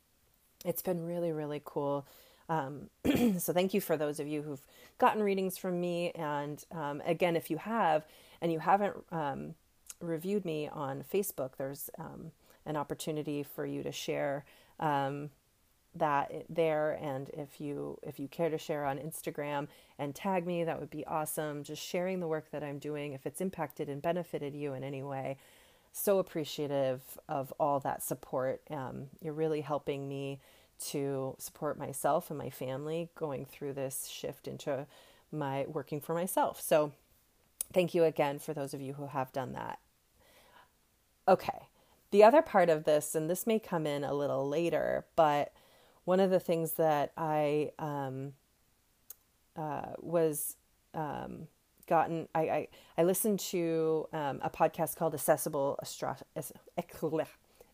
it's 0.64 0.82
been 0.82 1.04
really, 1.06 1.32
really 1.32 1.62
cool. 1.64 2.06
Um, 2.48 2.88
so 3.38 3.52
thank 3.52 3.74
you 3.74 3.80
for 3.80 3.96
those 3.96 4.18
of 4.20 4.26
you 4.26 4.42
who've 4.42 4.64
gotten 4.98 5.22
readings 5.22 5.58
from 5.58 5.80
me. 5.80 6.10
And 6.12 6.64
um, 6.72 7.02
again, 7.04 7.36
if 7.36 7.50
you 7.50 7.58
have 7.58 8.06
and 8.40 8.50
you 8.50 8.58
haven't 8.58 8.96
um, 9.12 9.54
reviewed 10.00 10.44
me 10.44 10.68
on 10.72 11.04
Facebook, 11.12 11.52
there's 11.58 11.90
um, 11.98 12.32
an 12.64 12.76
opportunity 12.76 13.42
for 13.42 13.66
you 13.66 13.82
to 13.82 13.92
share 13.92 14.44
um, 14.80 15.30
that 15.94 16.44
there. 16.48 16.92
And 17.00 17.28
if 17.30 17.60
you 17.60 17.98
if 18.02 18.18
you 18.18 18.28
care 18.28 18.50
to 18.50 18.58
share 18.58 18.84
on 18.84 18.98
Instagram 18.98 19.68
and 19.98 20.14
tag 20.14 20.46
me 20.46 20.64
that 20.64 20.80
would 20.80 20.90
be 20.90 21.06
awesome. 21.06 21.62
Just 21.62 21.82
sharing 21.82 22.20
the 22.20 22.28
work 22.28 22.50
that 22.50 22.62
I'm 22.62 22.78
doing 22.78 23.12
if 23.12 23.26
it's 23.26 23.40
impacted 23.40 23.88
and 23.88 24.00
benefited 24.00 24.54
you 24.54 24.74
in 24.74 24.84
any 24.84 25.02
way. 25.02 25.38
So 25.92 26.18
appreciative 26.18 27.02
of 27.28 27.52
all 27.58 27.80
that 27.80 28.02
support. 28.02 28.62
Um, 28.70 29.06
you're 29.20 29.32
really 29.32 29.62
helping 29.62 30.08
me 30.08 30.40
to 30.90 31.34
support 31.38 31.76
myself 31.76 32.30
and 32.30 32.38
my 32.38 32.50
family 32.50 33.10
going 33.16 33.44
through 33.44 33.72
this 33.72 34.06
shift 34.06 34.46
into 34.46 34.86
my 35.32 35.64
working 35.66 36.00
for 36.00 36.14
myself. 36.14 36.60
So 36.60 36.92
thank 37.72 37.94
you 37.94 38.04
again 38.04 38.38
for 38.38 38.54
those 38.54 38.74
of 38.74 38.80
you 38.80 38.92
who 38.92 39.06
have 39.06 39.32
done 39.32 39.54
that. 39.54 39.80
Okay 41.26 41.66
the 42.10 42.24
other 42.24 42.42
part 42.42 42.70
of 42.70 42.84
this, 42.84 43.14
and 43.14 43.28
this 43.28 43.46
may 43.46 43.58
come 43.58 43.86
in 43.86 44.04
a 44.04 44.14
little 44.14 44.48
later, 44.48 45.04
but 45.16 45.52
one 46.04 46.20
of 46.20 46.30
the 46.30 46.40
things 46.40 46.72
that 46.72 47.12
I 47.16 47.72
um, 47.78 48.32
uh, 49.56 49.92
was 49.98 50.56
um, 50.94 51.48
gotten, 51.86 52.28
I, 52.34 52.40
I, 52.40 52.68
I, 52.96 53.02
listened 53.02 53.40
to 53.40 54.08
um, 54.12 54.40
a 54.42 54.48
podcast 54.48 54.96
called 54.96 55.14
Accessible, 55.14 55.78
Astro- 55.82 56.16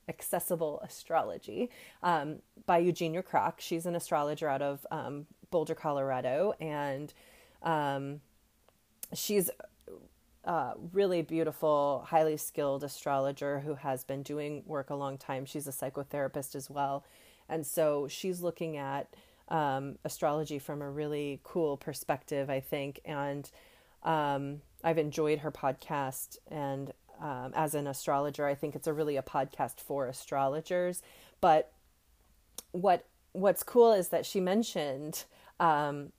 Accessible 0.08 0.80
Astrology 0.82 1.70
um, 2.02 2.40
by 2.66 2.78
Eugenia 2.78 3.22
Krok. 3.22 3.60
She's 3.60 3.86
an 3.86 3.94
astrologer 3.94 4.48
out 4.48 4.62
of 4.62 4.84
um, 4.90 5.26
Boulder, 5.50 5.74
Colorado, 5.74 6.54
and 6.60 7.12
um, 7.62 8.20
she's 9.12 9.50
uh, 10.44 10.74
really 10.92 11.22
beautiful, 11.22 12.04
highly 12.06 12.36
skilled 12.36 12.84
astrologer 12.84 13.60
who 13.60 13.74
has 13.74 14.04
been 14.04 14.22
doing 14.22 14.62
work 14.66 14.90
a 14.90 14.94
long 14.94 15.16
time. 15.16 15.44
She's 15.44 15.66
a 15.66 15.72
psychotherapist 15.72 16.54
as 16.54 16.68
well. 16.68 17.04
And 17.48 17.66
so 17.66 18.08
she's 18.08 18.40
looking 18.40 18.76
at 18.76 19.14
um, 19.48 19.96
astrology 20.04 20.58
from 20.58 20.82
a 20.82 20.90
really 20.90 21.40
cool 21.44 21.76
perspective, 21.76 22.50
I 22.50 22.60
think. 22.60 23.00
And 23.04 23.50
um, 24.02 24.60
I've 24.82 24.98
enjoyed 24.98 25.40
her 25.40 25.50
podcast. 25.50 26.38
And 26.50 26.92
um, 27.20 27.52
as 27.54 27.74
an 27.74 27.86
astrologer, 27.86 28.46
I 28.46 28.54
think 28.54 28.74
it's 28.74 28.86
a 28.86 28.92
really 28.92 29.16
a 29.16 29.22
podcast 29.22 29.80
for 29.80 30.06
astrologers. 30.06 31.02
But 31.40 31.72
what 32.72 33.06
what's 33.32 33.62
cool 33.62 33.92
is 33.92 34.08
that 34.08 34.24
she 34.24 34.40
mentioned 34.40 35.24
um, 35.58 36.12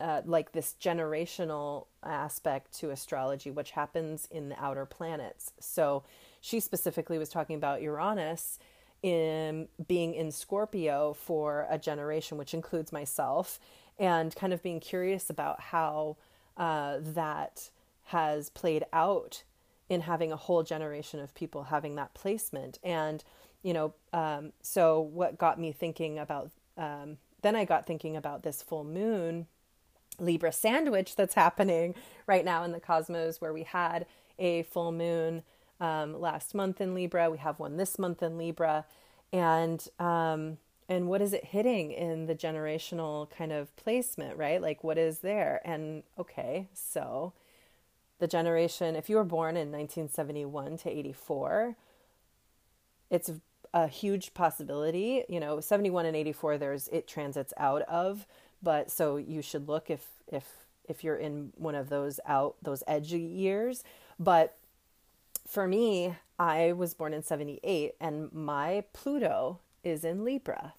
uh, 0.00 0.22
like 0.24 0.52
this 0.52 0.74
generational 0.80 1.86
aspect 2.02 2.72
to 2.80 2.90
astrology, 2.90 3.50
which 3.50 3.72
happens 3.72 4.26
in 4.30 4.48
the 4.48 4.64
outer 4.64 4.86
planets. 4.86 5.52
So 5.60 6.02
she 6.40 6.60
specifically 6.60 7.18
was 7.18 7.28
talking 7.28 7.56
about 7.56 7.82
Uranus 7.82 8.58
in 9.02 9.68
being 9.86 10.14
in 10.14 10.30
Scorpio 10.30 11.14
for 11.14 11.66
a 11.70 11.78
generation, 11.78 12.38
which 12.38 12.54
includes 12.54 12.92
myself, 12.92 13.58
and 13.98 14.34
kind 14.34 14.52
of 14.52 14.62
being 14.62 14.80
curious 14.80 15.30
about 15.30 15.60
how 15.60 16.16
uh, 16.56 16.98
that 17.00 17.70
has 18.04 18.50
played 18.50 18.84
out 18.92 19.44
in 19.88 20.02
having 20.02 20.32
a 20.32 20.36
whole 20.36 20.62
generation 20.62 21.20
of 21.20 21.34
people 21.34 21.64
having 21.64 21.96
that 21.96 22.14
placement. 22.14 22.78
And, 22.82 23.24
you 23.62 23.72
know, 23.72 23.94
um, 24.12 24.52
so 24.62 25.00
what 25.00 25.38
got 25.38 25.58
me 25.58 25.72
thinking 25.72 26.18
about, 26.18 26.50
um, 26.76 27.18
then 27.42 27.56
I 27.56 27.64
got 27.64 27.86
thinking 27.86 28.16
about 28.16 28.42
this 28.42 28.62
full 28.62 28.84
moon 28.84 29.46
Libra 30.20 30.52
sandwich 30.52 31.16
that's 31.16 31.34
happening 31.34 31.94
right 32.26 32.44
now 32.44 32.62
in 32.64 32.72
the 32.72 32.80
cosmos, 32.80 33.40
where 33.40 33.52
we 33.52 33.64
had 33.64 34.06
a 34.38 34.62
full 34.64 34.92
moon 34.92 35.42
um, 35.80 36.20
last 36.20 36.54
month 36.54 36.80
in 36.80 36.94
Libra, 36.94 37.30
we 37.30 37.38
have 37.38 37.58
one 37.58 37.76
this 37.76 37.98
month 37.98 38.22
in 38.22 38.36
Libra, 38.36 38.84
and 39.32 39.88
um, 39.98 40.58
and 40.88 41.08
what 41.08 41.22
is 41.22 41.32
it 41.32 41.44
hitting 41.44 41.92
in 41.92 42.26
the 42.26 42.34
generational 42.34 43.30
kind 43.30 43.52
of 43.52 43.74
placement, 43.76 44.36
right? 44.36 44.60
Like 44.60 44.84
what 44.84 44.98
is 44.98 45.20
there? 45.20 45.60
And 45.64 46.02
okay, 46.18 46.68
so 46.74 47.32
the 48.18 48.26
generation, 48.26 48.96
if 48.96 49.08
you 49.08 49.16
were 49.16 49.24
born 49.24 49.56
in 49.56 49.72
1971 49.72 50.78
to 50.78 50.90
84, 50.90 51.76
it's 53.08 53.30
a 53.72 53.86
huge 53.88 54.34
possibility. 54.34 55.24
You 55.28 55.40
know, 55.40 55.60
71 55.60 56.06
and 56.06 56.16
84, 56.16 56.58
there's 56.58 56.88
it 56.88 57.06
transits 57.06 57.54
out 57.56 57.82
of 57.82 58.26
but 58.62 58.90
so 58.90 59.16
you 59.16 59.42
should 59.42 59.68
look 59.68 59.90
if 59.90 60.06
if 60.28 60.46
if 60.88 61.04
you're 61.04 61.16
in 61.16 61.52
one 61.56 61.74
of 61.74 61.88
those 61.88 62.20
out 62.26 62.56
those 62.62 62.82
edgy 62.86 63.20
years. 63.20 63.84
But 64.18 64.56
for 65.46 65.66
me 65.66 66.14
i 66.38 66.70
was 66.72 66.94
born 66.94 67.12
in 67.12 67.22
78 67.22 67.94
and 68.00 68.32
my 68.32 68.84
pluto 68.92 69.58
is 69.82 70.04
in 70.04 70.24
libra. 70.24 70.74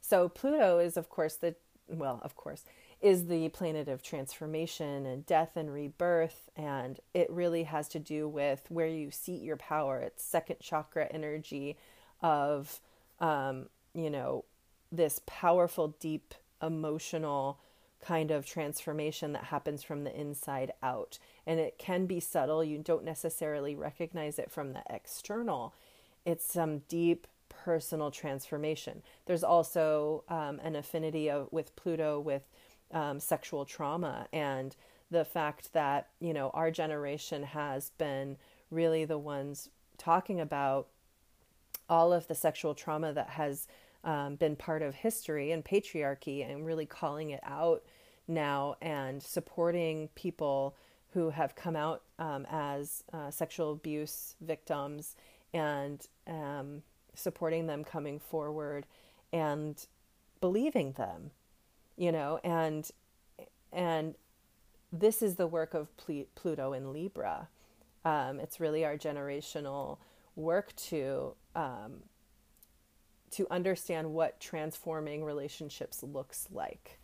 So 0.00 0.28
pluto 0.28 0.78
is 0.78 0.96
of 0.96 1.08
course 1.08 1.34
the 1.34 1.54
well 1.88 2.20
of 2.22 2.36
course 2.36 2.64
is 3.00 3.26
the 3.26 3.48
planet 3.50 3.88
of 3.88 4.02
transformation 4.02 5.04
and 5.06 5.26
death 5.26 5.56
and 5.56 5.72
rebirth. 5.72 6.48
And 6.56 6.98
it 7.12 7.30
really 7.30 7.64
has 7.64 7.88
to 7.88 7.98
do 7.98 8.26
with 8.26 8.62
where 8.68 8.86
you 8.86 9.10
seat 9.10 9.42
your 9.42 9.56
power. 9.56 9.98
It's 9.98 10.24
second 10.24 10.60
chakra 10.60 11.06
energy 11.10 11.76
of 12.22 12.80
um, 13.20 13.66
you 13.94 14.10
know 14.10 14.44
this 14.92 15.20
powerful 15.26 15.96
deep 16.00 16.34
emotional 16.62 17.60
kind 18.04 18.30
of 18.30 18.46
transformation 18.46 19.32
that 19.32 19.44
happens 19.44 19.82
from 19.82 20.04
the 20.04 20.14
inside 20.18 20.72
out. 20.82 21.18
And 21.46 21.58
it 21.58 21.78
can 21.78 22.06
be 22.06 22.20
subtle. 22.20 22.62
You 22.62 22.78
don't 22.78 23.04
necessarily 23.04 23.74
recognize 23.74 24.38
it 24.38 24.50
from 24.50 24.72
the 24.72 24.82
external. 24.88 25.74
It's 26.24 26.52
some 26.52 26.80
deep 26.88 27.26
personal 27.48 28.10
transformation. 28.10 29.02
There's 29.26 29.44
also 29.44 30.24
um, 30.28 30.60
an 30.62 30.76
affinity 30.76 31.30
of, 31.30 31.48
with 31.50 31.74
Pluto 31.76 32.20
with 32.20 32.42
um, 32.92 33.18
sexual 33.18 33.64
trauma 33.64 34.28
and 34.32 34.76
the 35.10 35.24
fact 35.24 35.72
that, 35.72 36.08
you 36.20 36.34
know, 36.34 36.50
our 36.50 36.70
generation 36.70 37.42
has 37.44 37.90
been 37.90 38.36
really 38.70 39.04
the 39.04 39.18
ones 39.18 39.70
talking 39.98 40.40
about 40.40 40.88
all 41.88 42.12
of 42.12 42.26
the 42.26 42.34
sexual 42.34 42.74
trauma 42.74 43.12
that 43.12 43.30
has 43.30 43.68
um, 44.06 44.36
been 44.36 44.56
part 44.56 44.80
of 44.80 44.94
history 44.94 45.52
and 45.52 45.64
patriarchy 45.64 46.48
and 46.48 46.64
really 46.64 46.86
calling 46.86 47.30
it 47.30 47.40
out 47.42 47.82
now 48.26 48.76
and 48.80 49.22
supporting 49.22 50.08
people 50.14 50.74
who 51.12 51.30
have 51.30 51.54
come 51.54 51.76
out 51.76 52.02
um, 52.18 52.46
as 52.50 53.04
uh, 53.12 53.30
sexual 53.30 53.72
abuse 53.72 54.34
victims 54.40 55.16
and 55.52 56.06
um, 56.26 56.82
supporting 57.14 57.66
them 57.66 57.84
coming 57.84 58.18
forward 58.18 58.86
and 59.32 59.86
believing 60.40 60.92
them 60.92 61.30
you 61.96 62.10
know 62.10 62.40
and 62.44 62.90
and 63.72 64.14
this 64.92 65.22
is 65.22 65.34
the 65.34 65.46
work 65.46 65.74
of 65.74 65.88
pluto 65.96 66.72
in 66.72 66.92
libra. 66.92 67.48
Um, 68.04 68.38
it's 68.40 68.60
really 68.60 68.84
our 68.84 68.96
generational 68.96 69.98
work 70.36 70.74
to 70.76 71.34
um, 71.54 72.02
to 73.36 73.46
understand 73.50 74.10
what 74.12 74.40
transforming 74.40 75.22
relationships 75.22 76.02
looks 76.02 76.48
like, 76.50 76.98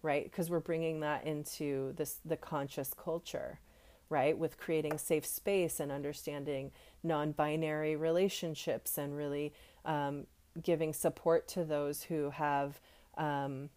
right? 0.00 0.24
Because 0.24 0.48
we're 0.48 0.60
bringing 0.60 1.00
that 1.00 1.26
into 1.26 1.92
this 1.96 2.20
the 2.24 2.38
conscious 2.38 2.94
culture, 2.94 3.60
right? 4.08 4.36
With 4.36 4.56
creating 4.56 4.96
safe 4.96 5.26
space 5.26 5.80
and 5.80 5.92
understanding 5.92 6.72
non-binary 7.02 7.96
relationships 7.96 8.96
and 8.96 9.14
really 9.14 9.52
um, 9.84 10.26
giving 10.62 10.94
support 10.94 11.46
to 11.48 11.64
those 11.64 12.02
who 12.02 12.30
have 12.30 12.80
um, 13.18 13.68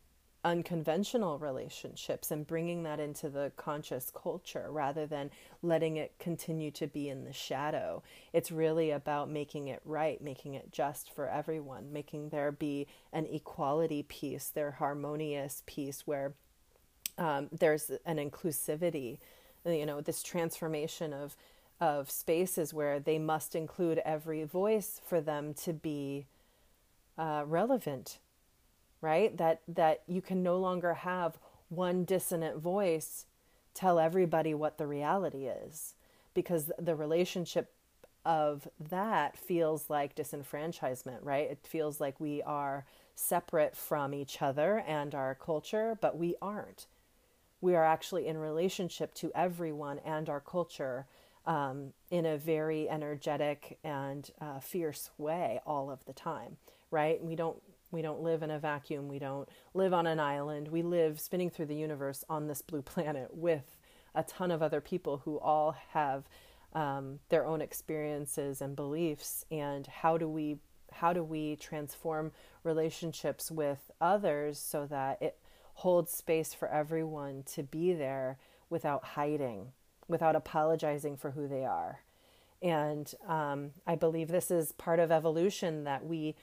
unconventional 0.47 1.37
relationships 1.37 2.31
and 2.31 2.47
bringing 2.47 2.83
that 2.83 3.01
into 3.01 3.29
the 3.29 3.51
conscious 3.57 4.09
culture 4.09 4.67
rather 4.69 5.05
than 5.05 5.29
letting 5.61 5.97
it 5.97 6.13
continue 6.19 6.71
to 6.71 6.87
be 6.87 7.09
in 7.09 7.25
the 7.25 7.33
shadow. 7.33 8.01
It's 8.31 8.49
really 8.49 8.91
about 8.91 9.29
making 9.29 9.67
it 9.67 9.81
right, 9.83 10.21
making 10.21 10.53
it 10.53 10.71
just 10.71 11.13
for 11.13 11.27
everyone, 11.27 11.91
making 11.91 12.29
there 12.29 12.53
be 12.53 12.87
an 13.11 13.25
equality 13.25 14.03
piece, 14.03 14.47
their 14.47 14.71
harmonious 14.71 15.63
piece 15.65 16.07
where 16.07 16.33
um, 17.17 17.49
there's 17.51 17.91
an 18.05 18.15
inclusivity, 18.15 19.17
you 19.65 19.85
know, 19.85 19.99
this 19.99 20.23
transformation 20.23 21.13
of 21.13 21.35
of 21.79 22.09
spaces 22.09 22.73
where 22.73 22.99
they 22.99 23.19
must 23.19 23.53
include 23.53 23.99
every 23.99 24.43
voice 24.43 24.99
for 25.05 25.21
them 25.21 25.53
to 25.53 25.73
be 25.73 26.25
uh, 27.19 27.43
relevant 27.45 28.17
right? 29.01 29.35
That 29.37 29.61
that 29.67 30.03
you 30.07 30.21
can 30.21 30.43
no 30.43 30.57
longer 30.57 30.93
have 30.93 31.37
one 31.69 32.05
dissonant 32.05 32.57
voice 32.57 33.25
tell 33.73 33.99
everybody 33.99 34.53
what 34.53 34.77
the 34.77 34.87
reality 34.87 35.45
is 35.45 35.93
because 36.33 36.71
the 36.79 36.95
relationship 36.95 37.73
of 38.25 38.67
that 38.79 39.37
feels 39.37 39.89
like 39.89 40.15
disenfranchisement, 40.15 41.19
right? 41.21 41.49
It 41.49 41.65
feels 41.65 42.01
like 42.01 42.19
we 42.19 42.41
are 42.43 42.85
separate 43.15 43.75
from 43.75 44.13
each 44.13 44.41
other 44.41 44.83
and 44.85 45.15
our 45.15 45.33
culture, 45.35 45.97
but 46.01 46.17
we 46.17 46.35
aren't. 46.41 46.87
We 47.61 47.75
are 47.75 47.85
actually 47.85 48.27
in 48.27 48.37
relationship 48.37 49.13
to 49.15 49.31
everyone 49.33 49.99
and 50.05 50.29
our 50.29 50.41
culture 50.41 51.07
um, 51.45 51.93
in 52.11 52.25
a 52.25 52.37
very 52.37 52.89
energetic 52.89 53.79
and 53.83 54.29
uh, 54.41 54.59
fierce 54.59 55.09
way 55.17 55.61
all 55.65 55.89
of 55.89 56.03
the 56.05 56.13
time, 56.13 56.57
right? 56.91 57.23
We 57.23 57.35
don't 57.35 57.61
we 57.91 58.01
don't 58.01 58.21
live 58.21 58.43
in 58.43 58.51
a 58.51 58.59
vacuum. 58.59 59.07
We 59.07 59.19
don't 59.19 59.47
live 59.73 59.93
on 59.93 60.07
an 60.07 60.19
island. 60.19 60.67
We 60.67 60.81
live 60.81 61.19
spinning 61.19 61.49
through 61.49 61.67
the 61.67 61.75
universe 61.75 62.23
on 62.29 62.47
this 62.47 62.61
blue 62.61 62.81
planet 62.83 63.29
with 63.33 63.77
a 64.13 64.23
ton 64.23 64.51
of 64.51 64.61
other 64.61 64.81
people 64.81 65.21
who 65.23 65.39
all 65.39 65.75
have 65.89 66.25
um, 66.73 67.19
their 67.29 67.45
own 67.45 67.61
experiences 67.61 68.61
and 68.61 68.75
beliefs. 68.75 69.45
And 69.51 69.87
how 69.87 70.17
do 70.17 70.27
we 70.27 70.57
how 70.93 71.11
do 71.11 71.21
we 71.21 71.55
transform 71.57 72.31
relationships 72.63 73.51
with 73.51 73.91
others 73.99 74.57
so 74.57 74.85
that 74.85 75.21
it 75.21 75.37
holds 75.75 76.11
space 76.11 76.53
for 76.53 76.69
everyone 76.69 77.43
to 77.43 77.61
be 77.61 77.93
there 77.93 78.37
without 78.69 79.03
hiding, 79.03 79.73
without 80.07 80.35
apologizing 80.35 81.17
for 81.17 81.31
who 81.31 81.47
they 81.47 81.65
are? 81.65 81.99
And 82.61 83.13
um, 83.27 83.71
I 83.85 83.95
believe 83.95 84.29
this 84.29 84.49
is 84.49 84.71
part 84.71 84.99
of 84.99 85.11
evolution 85.11 85.83
that 85.83 86.05
we 86.05 86.35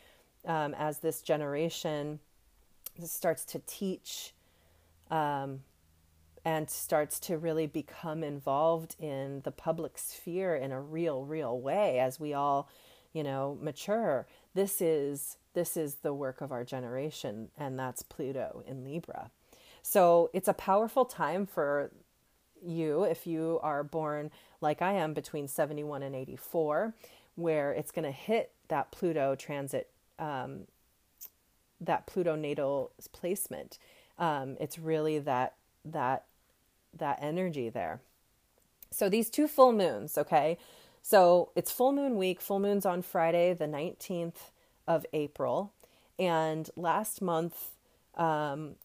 um, 0.46 0.74
as 0.74 0.98
this 0.98 1.22
generation 1.22 2.20
starts 3.04 3.44
to 3.44 3.60
teach 3.66 4.34
um, 5.10 5.60
and 6.44 6.68
starts 6.70 7.18
to 7.18 7.38
really 7.38 7.66
become 7.66 8.22
involved 8.22 8.96
in 8.98 9.40
the 9.44 9.50
public 9.50 9.96
sphere 9.96 10.54
in 10.54 10.72
a 10.72 10.80
real, 10.80 11.24
real 11.24 11.58
way 11.58 11.98
as 11.98 12.20
we 12.20 12.34
all, 12.34 12.68
you 13.12 13.22
know, 13.22 13.58
mature. 13.60 14.26
This 14.54 14.80
is 14.80 15.38
this 15.54 15.76
is 15.76 15.96
the 15.96 16.12
work 16.12 16.40
of 16.40 16.50
our 16.50 16.64
generation, 16.64 17.48
and 17.56 17.78
that's 17.78 18.02
Pluto 18.02 18.64
in 18.66 18.84
Libra. 18.84 19.30
So 19.82 20.30
it's 20.32 20.48
a 20.48 20.52
powerful 20.52 21.04
time 21.04 21.46
for 21.46 21.92
you 22.60 23.04
if 23.04 23.26
you 23.26 23.60
are 23.62 23.84
born 23.84 24.30
like 24.60 24.82
I 24.82 24.94
am 24.94 25.14
between 25.14 25.46
71 25.46 26.02
and 26.02 26.16
84, 26.16 26.94
where 27.36 27.72
it's 27.72 27.92
going 27.92 28.04
to 28.04 28.10
hit 28.10 28.50
that 28.68 28.90
Pluto 28.90 29.34
transit 29.36 29.90
um, 30.18 30.66
that 31.80 32.06
Pluto 32.06 32.36
natal 32.36 32.92
placement. 33.12 33.78
Um, 34.18 34.56
it's 34.60 34.78
really 34.78 35.18
that 35.18 35.54
that 35.84 36.24
that 36.96 37.18
energy 37.20 37.68
there. 37.68 38.00
So 38.90 39.08
these 39.08 39.28
two 39.28 39.48
full 39.48 39.72
moons, 39.72 40.16
okay. 40.16 40.56
So 41.02 41.50
it's 41.56 41.70
full 41.70 41.92
moon 41.92 42.16
week. 42.16 42.40
Full 42.40 42.60
moon's 42.60 42.86
on 42.86 43.02
Friday, 43.02 43.52
the 43.52 43.66
nineteenth 43.66 44.50
of 44.86 45.04
April, 45.12 45.72
and 46.18 46.70
last 46.76 47.20
month, 47.20 47.70
um, 48.16 48.76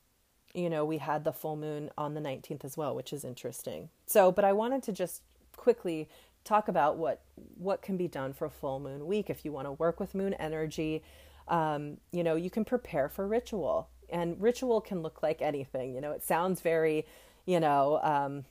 you 0.53 0.69
know, 0.69 0.83
we 0.83 0.97
had 0.97 1.23
the 1.23 1.31
full 1.31 1.55
moon 1.55 1.91
on 1.97 2.15
the 2.15 2.21
nineteenth 2.21 2.65
as 2.65 2.75
well, 2.75 2.95
which 2.95 3.13
is 3.13 3.23
interesting. 3.23 3.89
So, 4.07 4.31
but 4.31 4.43
I 4.43 4.51
wanted 4.53 4.81
to 4.83 4.91
just 4.91 5.21
quickly 5.55 6.09
talk 6.43 6.67
about 6.67 6.97
what 6.97 7.21
what 7.57 7.81
can 7.81 7.97
be 7.97 8.07
done 8.07 8.33
for 8.33 8.45
a 8.45 8.49
full 8.49 8.79
moon 8.79 9.07
week. 9.07 9.29
If 9.29 9.45
you 9.45 9.51
want 9.51 9.67
to 9.67 9.73
work 9.73 9.99
with 9.99 10.15
moon 10.15 10.33
energy 10.35 11.03
um, 11.47 11.97
you 12.11 12.23
know 12.23 12.35
you 12.35 12.49
can 12.49 12.65
prepare 12.65 13.09
for 13.09 13.27
ritual. 13.27 13.89
And 14.11 14.41
ritual 14.41 14.81
can 14.81 15.01
look 15.03 15.21
like 15.21 15.41
anything 15.41 15.93
you 15.93 16.01
know 16.01 16.11
it 16.11 16.23
sounds 16.23 16.61
very 16.61 17.05
you 17.45 17.59
know 17.59 17.99
um, 18.03 18.45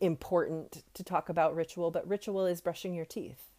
important 0.00 0.82
to 0.94 1.04
talk 1.04 1.28
about 1.28 1.54
ritual 1.54 1.90
but 1.92 2.06
ritual 2.08 2.46
is 2.46 2.60
brushing 2.60 2.94
your 2.94 3.04
teeth 3.04 3.50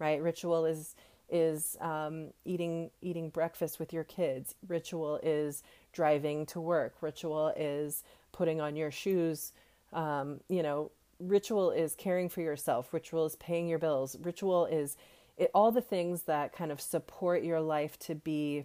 right? 0.00 0.20
Ritual 0.20 0.66
is 0.66 0.96
is 1.28 1.76
um, 1.80 2.32
eating 2.44 2.90
eating 3.00 3.30
breakfast 3.30 3.78
with 3.78 3.92
your 3.92 4.02
kids. 4.02 4.56
Ritual 4.66 5.20
is 5.22 5.62
driving 5.92 6.46
to 6.46 6.60
work. 6.60 6.96
Ritual 7.00 7.52
is 7.56 8.02
putting 8.32 8.60
on 8.60 8.74
your 8.74 8.90
shoes 8.90 9.52
um, 9.92 10.40
you 10.48 10.62
know 10.62 10.90
ritual 11.20 11.70
is 11.70 11.94
caring 11.94 12.28
for 12.28 12.40
yourself 12.40 12.92
ritual 12.92 13.26
is 13.26 13.36
paying 13.36 13.68
your 13.68 13.78
bills 13.78 14.16
ritual 14.22 14.66
is 14.66 14.96
it, 15.36 15.50
all 15.54 15.70
the 15.70 15.80
things 15.80 16.22
that 16.22 16.52
kind 16.52 16.72
of 16.72 16.80
support 16.80 17.42
your 17.42 17.60
life 17.60 17.98
to 17.98 18.14
be 18.14 18.64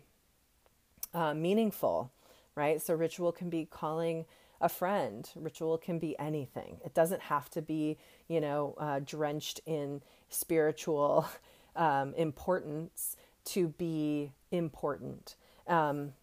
uh, 1.13 1.33
meaningful 1.33 2.11
right? 2.55 2.81
So 2.81 2.93
ritual 2.93 3.31
can 3.31 3.49
be 3.49 3.65
calling 3.65 4.25
a 4.61 4.69
friend 4.69 5.29
ritual 5.35 5.77
can 5.77 5.99
be 5.99 6.17
anything. 6.17 6.77
It 6.83 6.93
doesn't 6.93 7.23
have 7.23 7.49
to 7.51 7.61
be 7.61 7.97
you 8.27 8.39
know 8.39 8.75
uh, 8.77 8.99
drenched 9.03 9.59
in 9.65 10.01
spiritual 10.29 11.27
um, 11.75 12.13
importance 12.15 13.17
to 13.45 13.67
be 13.67 14.31
important 14.51 15.35
um, 15.67 16.13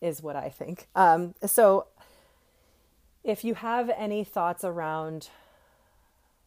is 0.00 0.22
what 0.22 0.36
i 0.36 0.48
think. 0.48 0.88
Um, 0.94 1.34
so 1.44 1.86
if 3.24 3.44
you 3.44 3.54
have 3.54 3.90
any 3.96 4.24
thoughts 4.24 4.64
around 4.64 5.28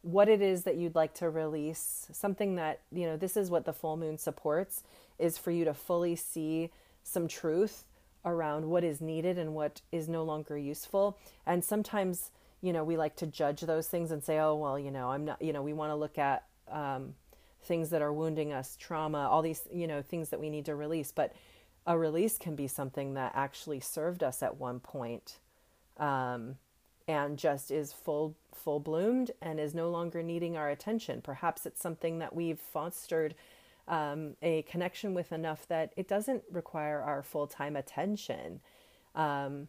what 0.03 0.27
it 0.27 0.41
is 0.41 0.63
that 0.63 0.75
you'd 0.75 0.95
like 0.95 1.13
to 1.15 1.29
release, 1.29 2.07
something 2.11 2.55
that, 2.55 2.81
you 2.91 3.05
know, 3.05 3.17
this 3.17 3.35
is 3.35 3.49
what 3.49 3.65
the 3.65 3.73
full 3.73 3.97
moon 3.97 4.17
supports 4.17 4.83
is 5.17 5.37
for 5.37 5.49
you 5.49 5.63
to 5.65 5.73
fully 5.73 6.15
see 6.15 6.69
some 7.03 7.27
truth 7.27 7.85
around 8.25 8.65
what 8.65 8.83
is 8.83 9.01
needed 9.01 9.37
and 9.37 9.55
what 9.55 9.81
is 9.91 10.07
no 10.09 10.23
longer 10.23 10.57
useful. 10.57 11.17
And 11.45 11.63
sometimes, 11.63 12.31
you 12.61 12.73
know, 12.73 12.83
we 12.83 12.97
like 12.97 13.15
to 13.17 13.27
judge 13.27 13.61
those 13.61 13.87
things 13.87 14.11
and 14.11 14.23
say, 14.23 14.39
oh, 14.39 14.55
well, 14.55 14.77
you 14.77 14.91
know, 14.91 15.09
I'm 15.09 15.25
not, 15.25 15.41
you 15.41 15.53
know, 15.53 15.61
we 15.61 15.73
want 15.73 15.91
to 15.91 15.95
look 15.95 16.17
at 16.17 16.43
um, 16.69 17.15
things 17.63 17.89
that 17.89 18.01
are 18.01 18.11
wounding 18.11 18.51
us, 18.51 18.75
trauma, 18.77 19.29
all 19.29 19.41
these, 19.41 19.63
you 19.71 19.87
know, 19.87 20.01
things 20.01 20.29
that 20.29 20.39
we 20.39 20.49
need 20.49 20.65
to 20.65 20.75
release. 20.75 21.13
But 21.13 21.33
a 21.87 21.97
release 21.97 22.37
can 22.37 22.55
be 22.55 22.67
something 22.67 23.13
that 23.13 23.31
actually 23.35 23.79
served 23.79 24.21
us 24.21 24.43
at 24.43 24.57
one 24.57 24.81
point. 24.81 25.39
Um, 25.97 26.57
and 27.07 27.37
just 27.37 27.71
is 27.71 27.93
full 27.93 28.35
full 28.53 28.79
bloomed 28.79 29.31
and 29.41 29.59
is 29.59 29.73
no 29.73 29.89
longer 29.89 30.23
needing 30.23 30.55
our 30.55 30.69
attention. 30.69 31.21
Perhaps 31.21 31.65
it's 31.65 31.81
something 31.81 32.19
that 32.19 32.35
we've 32.35 32.59
fostered 32.59 33.35
um, 33.87 34.35
a 34.41 34.61
connection 34.63 35.13
with 35.13 35.31
enough 35.31 35.67
that 35.67 35.91
it 35.97 36.07
doesn't 36.07 36.43
require 36.51 37.01
our 37.01 37.21
full 37.23 37.47
time 37.47 37.75
attention. 37.75 38.61
Um, 39.15 39.67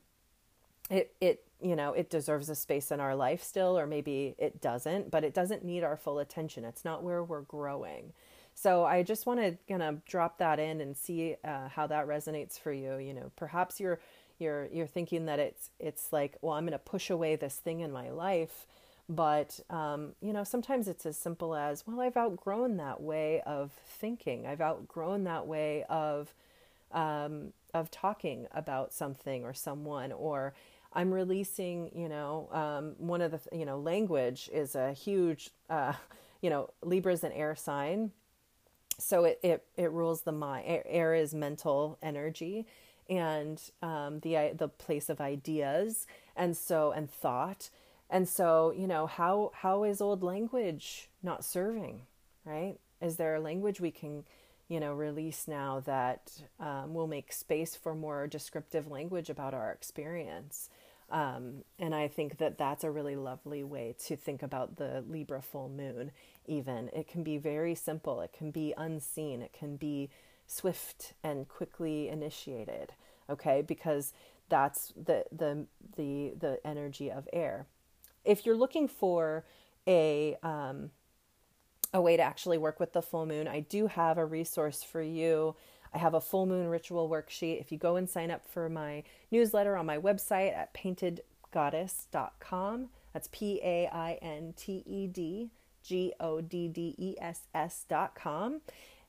it 0.90 1.14
it 1.20 1.44
you 1.60 1.74
know 1.74 1.92
it 1.92 2.10
deserves 2.10 2.48
a 2.48 2.54
space 2.54 2.90
in 2.92 3.00
our 3.00 3.16
life 3.16 3.42
still, 3.42 3.78
or 3.78 3.86
maybe 3.86 4.34
it 4.38 4.60
doesn't, 4.60 5.10
but 5.10 5.24
it 5.24 5.34
doesn't 5.34 5.64
need 5.64 5.82
our 5.82 5.96
full 5.96 6.18
attention. 6.18 6.64
It's 6.64 6.84
not 6.84 7.02
where 7.02 7.24
we're 7.24 7.42
growing. 7.42 8.12
So 8.54 8.84
I 8.84 9.02
just 9.02 9.26
want 9.26 9.40
to 9.40 9.56
kind 9.68 9.82
of 9.82 10.04
drop 10.04 10.38
that 10.38 10.60
in 10.60 10.80
and 10.80 10.96
see 10.96 11.34
uh, 11.44 11.68
how 11.68 11.88
that 11.88 12.06
resonates 12.06 12.58
for 12.58 12.72
you. 12.72 12.98
You 12.98 13.12
know, 13.12 13.32
perhaps 13.34 13.80
you're 13.80 13.98
you're 14.38 14.68
you're 14.72 14.86
thinking 14.86 15.26
that 15.26 15.38
it's 15.38 15.70
it's 15.78 16.12
like 16.12 16.36
well 16.40 16.54
i'm 16.54 16.64
going 16.64 16.72
to 16.72 16.78
push 16.78 17.10
away 17.10 17.36
this 17.36 17.56
thing 17.56 17.80
in 17.80 17.92
my 17.92 18.10
life. 18.10 18.66
But 19.06 19.60
um, 19.68 20.14
you 20.22 20.32
know 20.32 20.44
sometimes 20.44 20.88
it's 20.88 21.04
as 21.04 21.18
simple 21.18 21.54
as 21.54 21.86
well 21.86 22.00
i've 22.00 22.16
outgrown 22.16 22.78
that 22.78 23.02
way 23.02 23.42
of 23.42 23.72
thinking. 23.86 24.46
I've 24.46 24.60
outgrown 24.62 25.24
that 25.24 25.46
way 25.46 25.84
of 25.88 26.32
um, 26.92 27.52
of 27.74 27.90
talking 27.90 28.46
about 28.52 28.92
something 28.92 29.44
or 29.44 29.52
someone 29.52 30.12
or 30.12 30.54
i'm 30.92 31.12
releasing 31.12 31.90
you 31.92 32.08
know 32.08 32.48
um, 32.52 32.94
one 32.98 33.20
of 33.20 33.32
the 33.32 33.40
you 33.56 33.66
know 33.66 33.78
language 33.78 34.48
is 34.52 34.74
a 34.74 34.92
huge 34.92 35.50
uh, 35.68 35.92
you 36.40 36.50
know 36.50 36.70
libra's 36.82 37.24
an 37.24 37.32
air 37.32 37.56
sign. 37.56 38.12
So 38.98 39.24
it, 39.24 39.40
it, 39.42 39.64
it 39.76 39.90
rules 39.90 40.22
the 40.22 40.30
mind. 40.30 40.66
Air 40.86 41.14
is 41.14 41.34
mental 41.34 41.98
energy 42.00 42.66
and 43.08 43.60
um, 43.82 44.20
the 44.20 44.52
the 44.56 44.68
place 44.68 45.08
of 45.08 45.20
ideas 45.20 46.06
and 46.36 46.56
so 46.56 46.92
and 46.92 47.10
thought. 47.10 47.70
And 48.10 48.28
so 48.28 48.72
you 48.76 48.86
know 48.86 49.06
how 49.06 49.52
how 49.54 49.84
is 49.84 50.00
old 50.00 50.22
language 50.22 51.08
not 51.22 51.44
serving 51.44 52.02
right? 52.44 52.76
Is 53.00 53.16
there 53.16 53.34
a 53.34 53.40
language 53.40 53.80
we 53.80 53.90
can 53.90 54.24
you 54.68 54.80
know 54.80 54.92
release 54.92 55.46
now 55.48 55.80
that 55.86 56.32
um, 56.60 56.94
will 56.94 57.06
make 57.06 57.32
space 57.32 57.76
for 57.76 57.94
more 57.94 58.26
descriptive 58.26 58.90
language 58.90 59.30
about 59.30 59.54
our 59.54 59.72
experience? 59.72 60.70
Um, 61.10 61.64
and 61.78 61.94
i 61.94 62.08
think 62.08 62.38
that 62.38 62.56
that's 62.56 62.82
a 62.82 62.90
really 62.90 63.14
lovely 63.14 63.62
way 63.62 63.94
to 64.06 64.16
think 64.16 64.42
about 64.42 64.76
the 64.76 65.04
libra 65.06 65.42
full 65.42 65.68
moon 65.68 66.10
even. 66.46 66.90
It 66.92 67.08
can 67.08 67.22
be 67.22 67.38
very 67.38 67.74
simple. 67.74 68.20
It 68.20 68.32
can 68.32 68.50
be 68.50 68.74
unseen. 68.76 69.42
It 69.42 69.52
can 69.52 69.76
be 69.76 70.10
swift 70.46 71.14
and 71.22 71.48
quickly 71.48 72.08
initiated 72.08 72.92
okay? 73.28 73.60
Because 73.62 74.12
that's 74.48 74.92
the 74.96 75.24
the 75.32 75.66
the 75.96 76.34
the 76.38 76.60
energy 76.64 77.10
of 77.10 77.28
air. 77.32 77.66
If 78.24 78.46
you're 78.46 78.56
looking 78.56 78.86
for 78.88 79.44
a 79.86 80.36
um, 80.42 80.90
a 81.92 82.00
way 82.00 82.16
to 82.16 82.22
actually 82.22 82.56
work 82.58 82.80
with 82.80 82.92
the 82.92 83.02
full 83.02 83.26
moon 83.26 83.46
i 83.46 83.60
do 83.60 83.86
have 83.86 84.18
a 84.18 84.24
resource 84.24 84.82
for 84.82 85.02
you. 85.02 85.54
I 85.92 85.98
have 85.98 86.14
a 86.14 86.20
full 86.20 86.46
moon 86.46 86.66
ritual 86.66 87.08
worksheet. 87.08 87.60
If 87.60 87.70
you 87.70 87.78
go 87.78 87.94
and 87.94 88.10
sign 88.10 88.32
up 88.32 88.44
for 88.48 88.68
my 88.68 89.04
newsletter 89.30 89.76
on 89.76 89.86
my 89.86 89.96
website 89.96 90.52
at 90.52 90.74
paintedgoddess.com 90.74 92.88
that's 93.12 93.28
p-a-i-n-t-e-d 93.30 93.80
g-o-d-d-e-s-s 95.84 97.84
dot 97.88 98.16
com 98.16 98.60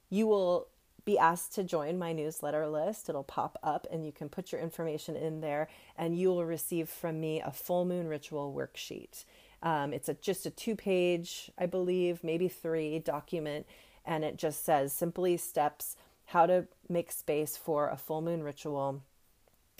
you 0.10 0.28
will 0.28 0.68
be 1.06 1.18
asked 1.18 1.54
to 1.54 1.64
join 1.64 1.98
my 2.00 2.12
newsletter 2.12 2.68
list. 2.68 3.08
It'll 3.08 3.24
pop 3.24 3.58
up 3.64 3.88
and 3.92 4.06
you 4.06 4.12
can 4.12 4.28
put 4.28 4.52
your 4.52 4.60
information 4.60 5.16
in 5.16 5.42
there 5.42 5.68
and 5.98 6.18
you 6.18 6.30
will 6.30 6.46
receive 6.46 6.90
from 6.90 7.22
me 7.22 7.42
a 7.42 7.52
full 7.52 7.86
moon 7.86 8.08
ritual 8.08 8.54
worksheet. 8.54 9.24
Um, 9.62 9.94
it's 9.94 10.10
a, 10.10 10.16
just 10.16 10.46
a 10.46 10.50
two 10.50 10.76
page, 10.76 11.52
I 11.58 11.66
believe, 11.66 12.24
maybe 12.24 12.48
three 12.48 13.00
document, 13.00 13.66
and 14.06 14.24
it 14.24 14.38
just 14.38 14.66
says 14.66 14.94
simply 14.94 15.38
steps 15.38 15.96
how 16.26 16.46
to 16.46 16.68
make 16.90 17.12
space 17.12 17.56
for 17.56 17.90
a 17.90 17.98
full 17.98 18.22
moon 18.22 18.44
ritual. 18.44 19.02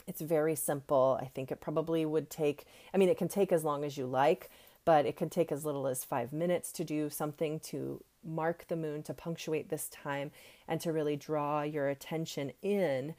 It's 0.06 0.20
very 0.20 0.54
simple. 0.54 1.18
I 1.20 1.26
think 1.26 1.50
it 1.50 1.60
probably 1.60 2.06
would 2.06 2.30
take, 2.30 2.64
I 2.94 2.96
mean, 2.96 3.08
it 3.08 3.18
can 3.18 3.28
take 3.28 3.52
as 3.52 3.64
long 3.64 3.84
as 3.84 3.96
you 3.96 4.06
like, 4.06 4.50
but 4.86 5.04
it 5.04 5.16
can 5.16 5.28
take 5.28 5.52
as 5.52 5.66
little 5.66 5.86
as 5.86 6.04
five 6.04 6.32
minutes 6.32 6.72
to 6.72 6.84
do 6.84 7.10
something 7.10 7.60
to 7.60 8.02
mark 8.24 8.64
the 8.68 8.76
moon 8.76 9.02
to 9.02 9.12
punctuate 9.12 9.68
this 9.68 9.88
time 9.88 10.30
and 10.66 10.80
to 10.80 10.92
really 10.92 11.16
draw 11.16 11.62
your 11.62 11.88
attention 11.88 12.52
in 12.62 13.14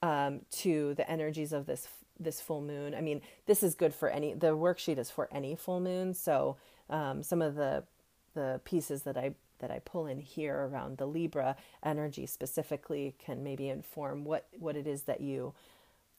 um, 0.00 0.40
to 0.50 0.94
the 0.94 1.08
energies 1.10 1.52
of 1.52 1.66
this 1.66 1.88
this 2.20 2.40
full 2.40 2.60
moon. 2.60 2.94
I 2.96 3.00
mean, 3.00 3.20
this 3.46 3.62
is 3.62 3.74
good 3.74 3.94
for 3.94 4.08
any. 4.08 4.32
The 4.34 4.56
worksheet 4.56 4.98
is 4.98 5.10
for 5.10 5.28
any 5.30 5.54
full 5.54 5.80
moon. 5.80 6.14
So 6.14 6.56
um, 6.88 7.22
some 7.22 7.42
of 7.42 7.54
the 7.54 7.84
the 8.34 8.60
pieces 8.64 9.02
that 9.02 9.16
I 9.16 9.34
that 9.58 9.70
I 9.72 9.80
pull 9.80 10.06
in 10.06 10.20
here 10.20 10.68
around 10.70 10.98
the 10.98 11.06
Libra 11.06 11.56
energy 11.82 12.26
specifically 12.26 13.16
can 13.18 13.42
maybe 13.42 13.68
inform 13.68 14.24
what 14.24 14.46
what 14.58 14.76
it 14.76 14.86
is 14.86 15.02
that 15.02 15.20
you 15.20 15.52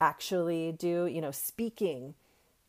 actually 0.02 0.74
do. 0.74 1.06
You 1.06 1.22
know, 1.22 1.32
speaking 1.32 2.16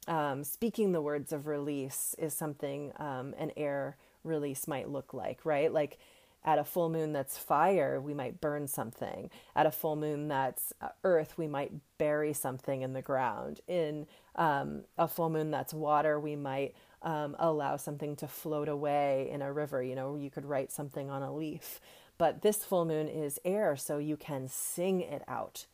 um, 0.07 0.45
speaking 0.45 0.93
the 0.93 1.03
words 1.03 1.33
of 1.33 1.47
release 1.47 2.15
is 2.19 2.35
something 2.35 2.93
um, 2.97 3.35
an 3.39 3.53
air 3.57 3.97
release 4.25 4.67
might 4.67 4.89
look 4.89 5.15
like, 5.15 5.45
right? 5.45 5.73
Like 5.73 5.99
at 6.45 6.59
a 6.59 6.65
full 6.65 6.89
moon 6.89 7.13
that's 7.13 7.37
fire, 7.37 8.01
we 8.01 8.15
might 8.15 8.41
burn 8.41 8.67
something. 8.67 9.31
At 9.55 9.67
a 9.67 9.71
full 9.71 9.97
moon 9.97 10.29
that's 10.29 10.73
uh, 10.81 10.89
earth, 11.05 11.37
we 11.37 11.47
might 11.47 11.73
bury 11.99 12.33
something 12.33 12.83
in 12.83 12.95
the 12.95 13.03
ground. 13.03 13.61
In 13.69 14.07
um, 14.37 14.83
a 14.97 15.07
full 15.07 15.29
moon 15.29 15.51
that's 15.51 15.75
water, 15.75 16.19
we 16.19 16.37
might 16.37 16.75
um, 17.03 17.37
allow 17.39 17.77
something 17.77 18.17
to 18.17 18.29
float 18.29 18.69
away 18.69 19.29
in 19.31 19.43
a 19.43 19.53
river. 19.53 19.83
You 19.83 19.95
know, 19.95 20.17
you 20.17 20.31
could 20.31 20.47
write 20.47 20.73
something 20.73 21.11
on 21.11 21.23
a 21.23 21.35
leaf. 21.35 21.81
But 22.17 22.43
this 22.43 22.65
full 22.65 22.85
moon 22.85 23.09
is 23.09 23.39
air, 23.45 23.77
so 23.77 23.99
you 23.99 24.17
can 24.17 24.49
sing 24.49 25.01
it 25.01 25.23
out. 25.29 25.67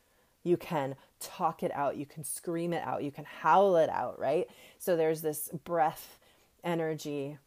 You 0.43 0.57
can 0.57 0.95
talk 1.21 1.63
it 1.63 1.73
out. 1.75 1.97
You 1.97 2.07
can 2.07 2.25
scream 2.25 2.73
it 2.73 2.83
out. 2.83 3.03
You 3.03 3.11
can 3.11 3.25
howl 3.25 3.77
it 3.77 3.89
out, 3.89 4.19
right? 4.19 4.47
So 4.79 4.97
there's 4.97 5.23
this 5.23 5.49
breath 5.65 6.19
energy 6.65 7.39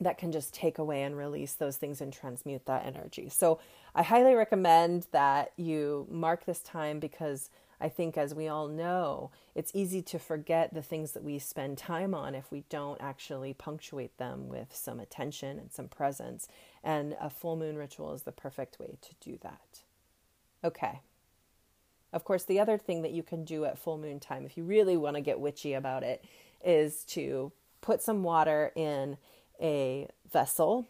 that 0.00 0.18
can 0.18 0.30
just 0.32 0.52
take 0.52 0.78
away 0.78 1.02
and 1.02 1.16
release 1.16 1.54
those 1.54 1.76
things 1.76 2.00
and 2.00 2.12
transmute 2.12 2.66
that 2.66 2.84
energy. 2.84 3.28
So 3.28 3.60
I 3.94 4.02
highly 4.02 4.34
recommend 4.34 5.06
that 5.12 5.52
you 5.56 6.06
mark 6.10 6.44
this 6.44 6.60
time 6.60 7.00
because 7.00 7.50
I 7.80 7.88
think, 7.88 8.16
as 8.16 8.34
we 8.34 8.48
all 8.48 8.68
know, 8.68 9.30
it's 9.54 9.70
easy 9.74 10.00
to 10.02 10.18
forget 10.18 10.72
the 10.72 10.82
things 10.82 11.12
that 11.12 11.22
we 11.22 11.38
spend 11.38 11.76
time 11.76 12.14
on 12.14 12.34
if 12.34 12.50
we 12.50 12.64
don't 12.70 13.00
actually 13.00 13.52
punctuate 13.52 14.16
them 14.16 14.48
with 14.48 14.74
some 14.74 14.98
attention 14.98 15.58
and 15.58 15.70
some 15.70 15.88
presence. 15.88 16.48
And 16.82 17.16
a 17.20 17.28
full 17.28 17.56
moon 17.56 17.76
ritual 17.76 18.14
is 18.14 18.22
the 18.22 18.32
perfect 18.32 18.78
way 18.78 18.96
to 19.02 19.14
do 19.20 19.38
that. 19.42 19.80
Okay. 20.64 21.00
Of 22.16 22.24
course, 22.24 22.44
the 22.44 22.60
other 22.60 22.78
thing 22.78 23.02
that 23.02 23.12
you 23.12 23.22
can 23.22 23.44
do 23.44 23.66
at 23.66 23.78
full 23.78 23.98
moon 23.98 24.20
time, 24.20 24.46
if 24.46 24.56
you 24.56 24.64
really 24.64 24.96
want 24.96 25.16
to 25.16 25.20
get 25.20 25.38
witchy 25.38 25.74
about 25.74 26.02
it, 26.02 26.24
is 26.64 27.04
to 27.08 27.52
put 27.82 28.00
some 28.00 28.22
water 28.22 28.72
in 28.74 29.18
a 29.60 30.08
vessel, 30.32 30.86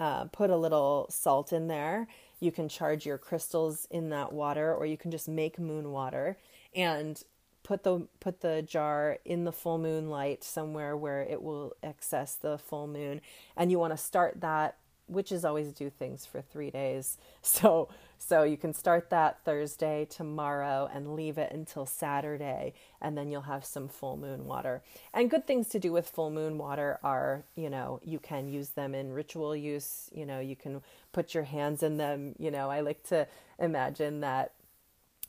uh, 0.00 0.24
put 0.24 0.48
a 0.48 0.56
little 0.56 1.06
salt 1.10 1.52
in 1.52 1.68
there. 1.68 2.08
You 2.40 2.50
can 2.50 2.66
charge 2.70 3.04
your 3.04 3.18
crystals 3.18 3.86
in 3.90 4.08
that 4.08 4.32
water, 4.32 4.74
or 4.74 4.86
you 4.86 4.96
can 4.96 5.10
just 5.10 5.28
make 5.28 5.58
moon 5.58 5.92
water 5.92 6.38
and 6.74 7.22
put 7.62 7.82
the 7.82 8.08
put 8.18 8.40
the 8.40 8.62
jar 8.62 9.18
in 9.26 9.44
the 9.44 9.52
full 9.52 9.76
moon 9.76 10.08
light 10.08 10.42
somewhere 10.42 10.96
where 10.96 11.20
it 11.20 11.42
will 11.42 11.74
access 11.82 12.36
the 12.36 12.56
full 12.56 12.86
moon. 12.86 13.20
And 13.54 13.70
you 13.70 13.78
want 13.78 13.92
to 13.92 13.98
start 13.98 14.40
that 14.40 14.78
witches 15.08 15.44
always 15.44 15.72
do 15.72 15.90
things 15.90 16.26
for 16.26 16.40
three 16.40 16.70
days. 16.70 17.18
So 17.42 17.88
so 18.18 18.42
you 18.42 18.56
can 18.56 18.72
start 18.72 19.10
that 19.10 19.44
Thursday 19.44 20.06
tomorrow 20.08 20.88
and 20.92 21.14
leave 21.14 21.38
it 21.38 21.52
until 21.52 21.86
Saturday, 21.86 22.72
and 23.00 23.16
then 23.16 23.30
you'll 23.30 23.42
have 23.42 23.64
some 23.64 23.88
full 23.88 24.16
moon 24.16 24.46
water. 24.46 24.82
And 25.12 25.30
good 25.30 25.46
things 25.46 25.68
to 25.68 25.78
do 25.78 25.92
with 25.92 26.08
full 26.08 26.30
moon 26.30 26.58
water 26.58 26.98
are, 27.04 27.44
you 27.54 27.68
know, 27.70 28.00
you 28.02 28.18
can 28.18 28.48
use 28.48 28.70
them 28.70 28.94
in 28.94 29.12
ritual 29.12 29.54
use. 29.54 30.10
You 30.14 30.26
know, 30.26 30.40
you 30.40 30.56
can 30.56 30.82
put 31.12 31.34
your 31.34 31.44
hands 31.44 31.82
in 31.82 31.98
them. 31.98 32.34
You 32.38 32.50
know, 32.50 32.70
I 32.70 32.80
like 32.80 33.02
to 33.08 33.28
imagine 33.58 34.20
that 34.20 34.52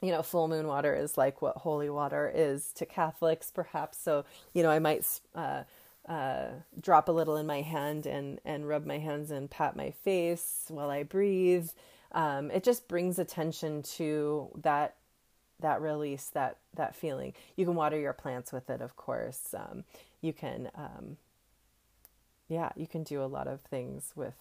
you 0.02 0.12
know, 0.12 0.22
full 0.22 0.48
moon 0.48 0.68
water 0.68 0.96
is 0.96 1.18
like 1.18 1.42
what 1.42 1.58
holy 1.58 1.90
water 1.90 2.32
is 2.34 2.72
to 2.74 2.86
Catholics, 2.86 3.52
perhaps. 3.52 3.98
So, 3.98 4.26
you 4.54 4.62
know, 4.62 4.70
I 4.70 4.78
might 4.80 5.06
uh, 5.34 5.64
uh, 6.08 6.48
drop 6.80 7.10
a 7.10 7.12
little 7.12 7.36
in 7.36 7.46
my 7.46 7.62
hand 7.62 8.06
and, 8.06 8.40
and 8.46 8.68
rub 8.68 8.86
my 8.86 8.98
hands 8.98 9.30
and 9.32 9.50
pat 9.50 9.76
my 9.76 9.92
face 9.92 10.66
while 10.70 10.90
I 10.90 11.04
breathe. 11.04 11.70
Um, 12.14 12.50
it 12.52 12.64
just 12.64 12.88
brings 12.88 13.20
attention 13.20 13.84
to 13.84 14.50
that 14.62 14.96
that 15.60 15.82
release, 15.82 16.28
that 16.34 16.58
that 16.76 16.96
feeling. 16.96 17.34
You 17.56 17.66
can 17.66 17.76
water 17.76 18.00
your 18.00 18.14
plants 18.14 18.54
with 18.54 18.70
it, 18.70 18.82
of 18.82 18.96
course. 18.96 19.54
Um, 19.56 19.84
you 20.22 20.32
can, 20.32 20.70
um, 20.76 21.18
yeah, 22.48 22.70
you 22.76 22.88
can 22.88 23.04
do 23.04 23.24
a 23.24 23.26
lot 23.26 23.48
of 23.48 23.62
things 23.62 24.14
with 24.16 24.36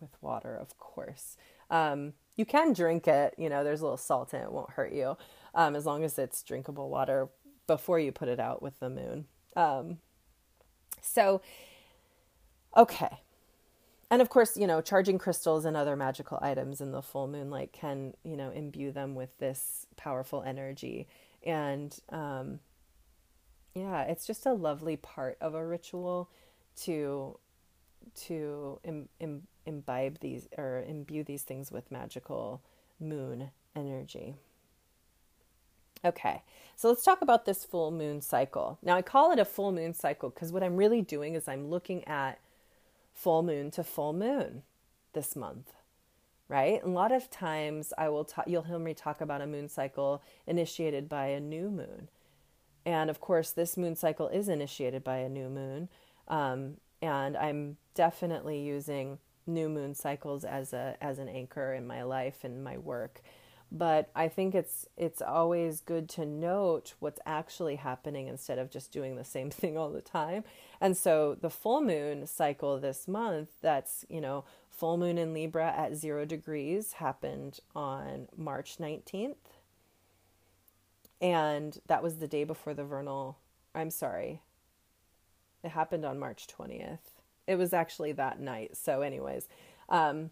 with 0.00 0.10
water, 0.20 0.56
of 0.56 0.78
course. 0.78 1.36
Um, 1.70 2.14
you 2.36 2.46
can 2.46 2.72
drink 2.72 3.06
it. 3.06 3.34
You 3.36 3.48
know, 3.48 3.64
there's 3.64 3.80
a 3.80 3.84
little 3.84 3.96
salt 3.96 4.32
in 4.32 4.40
it; 4.40 4.52
won't 4.52 4.70
hurt 4.70 4.92
you, 4.92 5.16
um, 5.54 5.76
as 5.76 5.84
long 5.84 6.04
as 6.04 6.18
it's 6.18 6.42
drinkable 6.42 6.88
water 6.88 7.28
before 7.66 7.98
you 7.98 8.12
put 8.12 8.28
it 8.28 8.40
out 8.40 8.62
with 8.62 8.78
the 8.80 8.90
moon. 8.90 9.26
So, 11.02 11.40
okay. 12.76 13.20
And 14.10 14.22
of 14.22 14.28
course, 14.28 14.56
you 14.56 14.66
know, 14.66 14.80
charging 14.80 15.18
crystals 15.18 15.64
and 15.64 15.76
other 15.76 15.96
magical 15.96 16.38
items 16.42 16.80
in 16.80 16.92
the 16.92 17.02
full 17.02 17.28
moonlight 17.28 17.72
can, 17.72 18.14
you 18.24 18.36
know, 18.36 18.50
imbue 18.50 18.92
them 18.92 19.14
with 19.14 19.36
this 19.38 19.86
powerful 19.96 20.42
energy. 20.42 21.08
And 21.44 21.96
um, 22.10 22.60
yeah, 23.74 24.02
it's 24.02 24.26
just 24.26 24.46
a 24.46 24.52
lovely 24.52 24.96
part 24.96 25.36
of 25.40 25.54
a 25.54 25.64
ritual 25.64 26.28
to 26.82 27.38
to 28.26 28.80
Im- 28.84 29.08
Im- 29.20 29.46
imbibe 29.66 30.18
these 30.20 30.48
or 30.58 30.84
imbue 30.88 31.24
these 31.24 31.42
things 31.42 31.70
with 31.70 31.90
magical 31.92 32.62
moon 33.00 33.50
energy. 33.76 34.34
Okay, 36.04 36.42
so 36.76 36.88
let's 36.88 37.04
talk 37.04 37.20
about 37.20 37.44
this 37.44 37.64
full 37.64 37.90
moon 37.90 38.22
cycle. 38.22 38.78
Now, 38.82 38.96
I 38.96 39.02
call 39.02 39.32
it 39.32 39.38
a 39.38 39.44
full 39.44 39.70
moon 39.70 39.92
cycle 39.92 40.30
because 40.30 40.50
what 40.50 40.62
I'm 40.62 40.76
really 40.76 41.02
doing 41.02 41.34
is 41.34 41.46
I'm 41.46 41.68
looking 41.68 42.06
at 42.08 42.40
full 43.12 43.42
moon 43.42 43.70
to 43.72 43.84
full 43.84 44.14
moon 44.14 44.62
this 45.12 45.36
month, 45.36 45.74
right? 46.48 46.82
A 46.82 46.88
lot 46.88 47.12
of 47.12 47.30
times 47.30 47.92
I 47.98 48.08
will 48.08 48.24
talk, 48.24 48.46
you'll 48.48 48.62
hear 48.62 48.78
me 48.78 48.94
talk 48.94 49.20
about 49.20 49.42
a 49.42 49.46
moon 49.46 49.68
cycle 49.68 50.22
initiated 50.46 51.06
by 51.06 51.26
a 51.26 51.40
new 51.40 51.68
moon. 51.68 52.08
And 52.86 53.10
of 53.10 53.20
course, 53.20 53.50
this 53.50 53.76
moon 53.76 53.94
cycle 53.94 54.28
is 54.28 54.48
initiated 54.48 55.04
by 55.04 55.18
a 55.18 55.28
new 55.28 55.50
moon. 55.50 55.90
Um, 56.28 56.78
and 57.02 57.36
I'm 57.36 57.76
definitely 57.94 58.60
using 58.62 59.18
new 59.46 59.68
moon 59.68 59.94
cycles 59.94 60.44
as 60.44 60.72
a 60.72 60.96
as 61.00 61.18
an 61.18 61.28
anchor 61.28 61.74
in 61.74 61.86
my 61.86 62.02
life 62.02 62.44
and 62.44 62.62
my 62.62 62.78
work 62.78 63.20
but 63.72 64.10
I 64.14 64.28
think 64.28 64.54
it's 64.54 64.86
it's 64.96 65.22
always 65.22 65.80
good 65.80 66.08
to 66.10 66.26
note 66.26 66.94
what's 66.98 67.20
actually 67.24 67.76
happening 67.76 68.26
instead 68.26 68.58
of 68.58 68.70
just 68.70 68.90
doing 68.90 69.16
the 69.16 69.24
same 69.24 69.50
thing 69.50 69.78
all 69.78 69.90
the 69.90 70.00
time. 70.00 70.44
And 70.80 70.96
so 70.96 71.36
the 71.40 71.50
full 71.50 71.80
moon 71.80 72.26
cycle 72.26 72.78
this 72.78 73.06
month, 73.06 73.48
that's, 73.60 74.04
you 74.08 74.20
know, 74.20 74.44
full 74.70 74.96
moon 74.96 75.18
in 75.18 75.34
Libra 75.34 75.72
at 75.76 75.94
0 75.94 76.24
degrees 76.24 76.94
happened 76.94 77.60
on 77.76 78.28
March 78.36 78.78
19th. 78.78 79.34
And 81.20 81.78
that 81.86 82.02
was 82.02 82.16
the 82.16 82.26
day 82.26 82.44
before 82.44 82.74
the 82.74 82.84
vernal 82.84 83.38
I'm 83.74 83.90
sorry. 83.90 84.42
It 85.62 85.70
happened 85.70 86.04
on 86.04 86.18
March 86.18 86.48
20th. 86.48 86.98
It 87.46 87.56
was 87.56 87.72
actually 87.72 88.12
that 88.12 88.40
night. 88.40 88.76
So 88.76 89.02
anyways, 89.02 89.48
um 89.88 90.30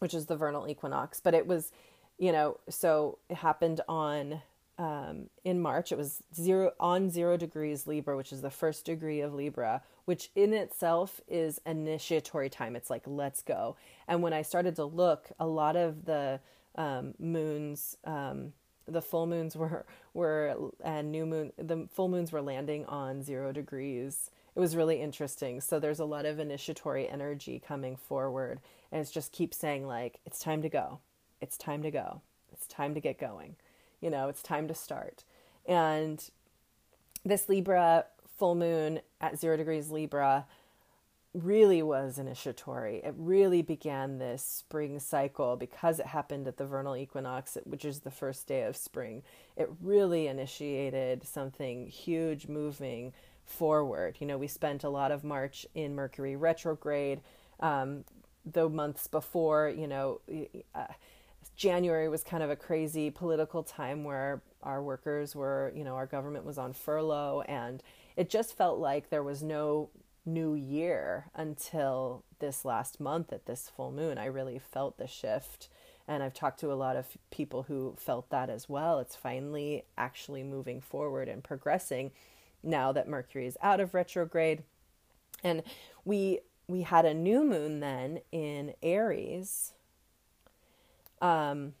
which 0.00 0.12
is 0.12 0.26
the 0.26 0.36
vernal 0.36 0.68
equinox, 0.68 1.20
but 1.20 1.34
it 1.34 1.46
was 1.46 1.70
you 2.18 2.32
know, 2.32 2.58
so 2.68 3.18
it 3.28 3.36
happened 3.36 3.80
on 3.88 4.42
um, 4.78 5.28
in 5.44 5.60
March. 5.60 5.92
It 5.92 5.98
was 5.98 6.22
zero 6.34 6.72
on 6.80 7.10
zero 7.10 7.36
degrees 7.36 7.86
Libra, 7.86 8.16
which 8.16 8.32
is 8.32 8.40
the 8.40 8.50
first 8.50 8.84
degree 8.84 9.20
of 9.20 9.34
Libra, 9.34 9.82
which 10.04 10.30
in 10.34 10.52
itself 10.52 11.20
is 11.28 11.60
initiatory 11.66 12.48
time. 12.48 12.76
It's 12.76 12.90
like 12.90 13.02
let's 13.06 13.42
go. 13.42 13.76
And 14.08 14.22
when 14.22 14.32
I 14.32 14.42
started 14.42 14.76
to 14.76 14.84
look, 14.84 15.30
a 15.38 15.46
lot 15.46 15.76
of 15.76 16.04
the 16.04 16.40
um, 16.76 17.14
moons, 17.18 17.96
um, 18.04 18.52
the 18.86 19.02
full 19.02 19.26
moons 19.26 19.56
were 19.56 19.86
were 20.12 20.56
and 20.82 21.10
new 21.10 21.26
moon, 21.26 21.52
the 21.56 21.88
full 21.92 22.08
moons 22.08 22.32
were 22.32 22.42
landing 22.42 22.84
on 22.86 23.22
zero 23.22 23.52
degrees. 23.52 24.30
It 24.56 24.60
was 24.60 24.76
really 24.76 25.00
interesting. 25.00 25.60
So 25.60 25.80
there's 25.80 25.98
a 25.98 26.04
lot 26.04 26.26
of 26.26 26.38
initiatory 26.38 27.08
energy 27.08 27.60
coming 27.66 27.96
forward, 27.96 28.60
and 28.92 29.00
it's 29.00 29.10
just 29.10 29.32
keep 29.32 29.52
saying 29.52 29.86
like 29.86 30.20
it's 30.26 30.38
time 30.38 30.62
to 30.62 30.68
go 30.68 31.00
it's 31.44 31.58
time 31.58 31.82
to 31.82 31.90
go. 31.90 32.22
It's 32.52 32.66
time 32.66 32.94
to 32.94 33.00
get 33.00 33.18
going. 33.18 33.56
You 34.00 34.08
know, 34.08 34.28
it's 34.28 34.42
time 34.42 34.66
to 34.68 34.74
start. 34.74 35.22
And 35.66 36.24
this 37.22 37.50
Libra 37.50 38.06
full 38.38 38.54
moon 38.54 39.00
at 39.20 39.38
zero 39.38 39.56
degrees 39.56 39.90
Libra 39.90 40.46
really 41.34 41.82
was 41.82 42.18
initiatory. 42.18 43.02
It 43.04 43.14
really 43.18 43.60
began 43.60 44.18
this 44.18 44.42
spring 44.42 44.98
cycle 44.98 45.56
because 45.56 45.98
it 45.98 46.06
happened 46.06 46.48
at 46.48 46.56
the 46.56 46.64
vernal 46.64 46.96
equinox, 46.96 47.58
which 47.64 47.84
is 47.84 48.00
the 48.00 48.10
first 48.10 48.46
day 48.46 48.62
of 48.62 48.74
spring. 48.74 49.22
It 49.54 49.68
really 49.82 50.26
initiated 50.26 51.26
something 51.26 51.88
huge 51.88 52.48
moving 52.48 53.12
forward. 53.44 54.16
You 54.18 54.26
know, 54.26 54.38
we 54.38 54.46
spent 54.46 54.82
a 54.82 54.88
lot 54.88 55.12
of 55.12 55.24
March 55.24 55.66
in 55.74 55.94
Mercury 55.94 56.36
retrograde. 56.36 57.20
Um, 57.60 58.04
the 58.50 58.68
months 58.68 59.08
before, 59.08 59.72
you 59.74 59.86
know, 59.86 60.20
uh, 60.74 60.86
January 61.56 62.08
was 62.08 62.24
kind 62.24 62.42
of 62.42 62.50
a 62.50 62.56
crazy 62.56 63.10
political 63.10 63.62
time 63.62 64.04
where 64.04 64.42
our 64.62 64.82
workers 64.82 65.36
were, 65.36 65.72
you 65.74 65.84
know, 65.84 65.94
our 65.94 66.06
government 66.06 66.44
was 66.44 66.58
on 66.58 66.72
furlough 66.72 67.42
and 67.46 67.82
it 68.16 68.30
just 68.30 68.56
felt 68.56 68.78
like 68.78 69.10
there 69.10 69.22
was 69.22 69.42
no 69.42 69.90
new 70.26 70.54
year 70.54 71.26
until 71.34 72.24
this 72.38 72.64
last 72.64 72.98
month 72.98 73.32
at 73.32 73.46
this 73.46 73.70
full 73.74 73.92
moon. 73.92 74.18
I 74.18 74.26
really 74.26 74.58
felt 74.58 74.98
the 74.98 75.06
shift. 75.06 75.68
And 76.06 76.22
I've 76.22 76.34
talked 76.34 76.60
to 76.60 76.72
a 76.72 76.74
lot 76.74 76.96
of 76.96 77.16
people 77.30 77.64
who 77.64 77.94
felt 77.98 78.28
that 78.30 78.50
as 78.50 78.68
well. 78.68 78.98
It's 78.98 79.16
finally 79.16 79.84
actually 79.96 80.42
moving 80.42 80.80
forward 80.80 81.28
and 81.28 81.42
progressing 81.42 82.10
now 82.62 82.92
that 82.92 83.08
Mercury 83.08 83.46
is 83.46 83.56
out 83.62 83.80
of 83.80 83.94
retrograde. 83.94 84.62
And 85.42 85.62
we 86.04 86.40
we 86.66 86.82
had 86.82 87.04
a 87.04 87.12
new 87.12 87.44
moon 87.44 87.80
then 87.80 88.20
in 88.32 88.72
Aries 88.82 89.73
um, 91.24 91.72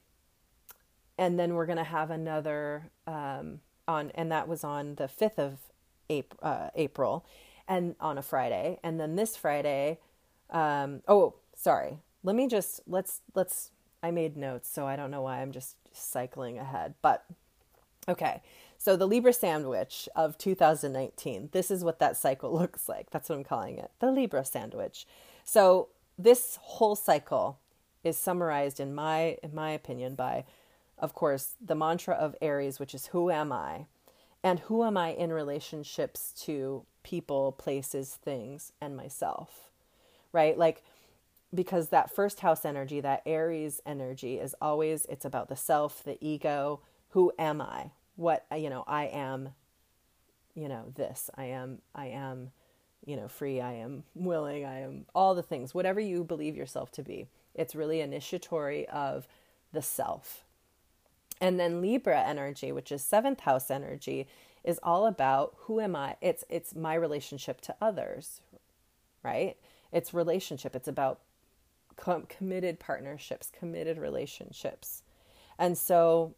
and 1.18 1.38
then 1.38 1.52
we're 1.52 1.66
going 1.66 1.78
to 1.78 1.84
have 1.84 2.10
another 2.10 2.90
um, 3.06 3.60
on, 3.86 4.10
and 4.14 4.32
that 4.32 4.48
was 4.48 4.64
on 4.64 4.94
the 4.94 5.04
5th 5.04 5.38
of 5.38 5.58
April, 6.08 6.40
uh, 6.42 6.70
April 6.74 7.26
and 7.68 7.94
on 8.00 8.16
a 8.16 8.22
Friday. 8.22 8.78
And 8.82 8.98
then 8.98 9.16
this 9.16 9.36
Friday, 9.36 9.98
um, 10.48 11.02
oh, 11.06 11.34
sorry. 11.54 11.98
Let 12.22 12.34
me 12.34 12.48
just, 12.48 12.80
let's, 12.86 13.20
let's, 13.34 13.70
I 14.02 14.10
made 14.10 14.34
notes, 14.34 14.70
so 14.70 14.86
I 14.86 14.96
don't 14.96 15.10
know 15.10 15.20
why 15.20 15.42
I'm 15.42 15.52
just 15.52 15.76
cycling 15.92 16.58
ahead. 16.58 16.94
But 17.02 17.26
okay, 18.08 18.40
so 18.78 18.96
the 18.96 19.06
Libra 19.06 19.34
sandwich 19.34 20.08
of 20.16 20.38
2019, 20.38 21.50
this 21.52 21.70
is 21.70 21.84
what 21.84 21.98
that 21.98 22.16
cycle 22.16 22.50
looks 22.58 22.88
like. 22.88 23.10
That's 23.10 23.28
what 23.28 23.36
I'm 23.36 23.44
calling 23.44 23.76
it 23.76 23.90
the 24.00 24.10
Libra 24.10 24.46
sandwich. 24.46 25.06
So 25.44 25.88
this 26.18 26.58
whole 26.62 26.96
cycle 26.96 27.58
is 28.04 28.16
summarized 28.16 28.78
in 28.78 28.94
my 28.94 29.38
in 29.42 29.54
my 29.54 29.70
opinion 29.70 30.14
by 30.14 30.44
of 30.98 31.14
course 31.14 31.54
the 31.64 31.74
mantra 31.74 32.14
of 32.14 32.36
Aries 32.40 32.78
which 32.78 32.94
is 32.94 33.08
who 33.08 33.30
am 33.30 33.52
I 33.52 33.86
and 34.44 34.60
who 34.60 34.84
am 34.84 34.96
I 34.98 35.08
in 35.08 35.32
relationships 35.32 36.32
to 36.44 36.84
people, 37.02 37.52
places, 37.52 38.18
things 38.22 38.72
and 38.80 38.96
myself. 38.96 39.70
Right? 40.32 40.56
Like 40.58 40.84
because 41.54 41.88
that 41.88 42.14
first 42.14 42.40
house 42.40 42.64
energy, 42.64 43.00
that 43.00 43.22
Aries 43.24 43.80
energy 43.86 44.38
is 44.38 44.54
always 44.60 45.06
it's 45.06 45.24
about 45.24 45.48
the 45.48 45.56
self, 45.56 46.02
the 46.04 46.18
ego, 46.20 46.80
who 47.10 47.32
am 47.38 47.60
I? 47.60 47.92
What 48.16 48.44
you 48.56 48.68
know, 48.70 48.84
I 48.86 49.06
am 49.06 49.50
you 50.54 50.68
know, 50.68 50.92
this. 50.94 51.30
I 51.36 51.46
am 51.46 51.78
I 51.94 52.06
am 52.08 52.50
you 53.06 53.16
know, 53.16 53.28
free, 53.28 53.60
I 53.60 53.74
am 53.74 54.04
willing, 54.14 54.64
I 54.64 54.80
am 54.80 55.04
all 55.14 55.34
the 55.34 55.42
things, 55.42 55.74
whatever 55.74 56.00
you 56.00 56.24
believe 56.24 56.56
yourself 56.56 56.90
to 56.92 57.02
be. 57.02 57.28
It's 57.54 57.74
really 57.74 58.00
initiatory 58.00 58.88
of 58.88 59.26
the 59.72 59.82
self. 59.82 60.44
And 61.40 61.58
then 61.58 61.80
Libra 61.80 62.20
energy, 62.20 62.72
which 62.72 62.90
is 62.92 63.02
seventh 63.02 63.40
house 63.40 63.70
energy, 63.70 64.26
is 64.62 64.80
all 64.82 65.06
about 65.06 65.54
who 65.60 65.80
am 65.80 65.94
I? 65.94 66.16
It's 66.20 66.44
it's 66.48 66.74
my 66.74 66.94
relationship 66.94 67.60
to 67.62 67.74
others, 67.80 68.40
right? 69.22 69.56
It's 69.92 70.14
relationship. 70.14 70.74
It's 70.74 70.88
about 70.88 71.20
com- 71.96 72.26
committed 72.26 72.80
partnerships, 72.80 73.50
committed 73.50 73.98
relationships. 73.98 75.02
And 75.58 75.76
so 75.76 76.34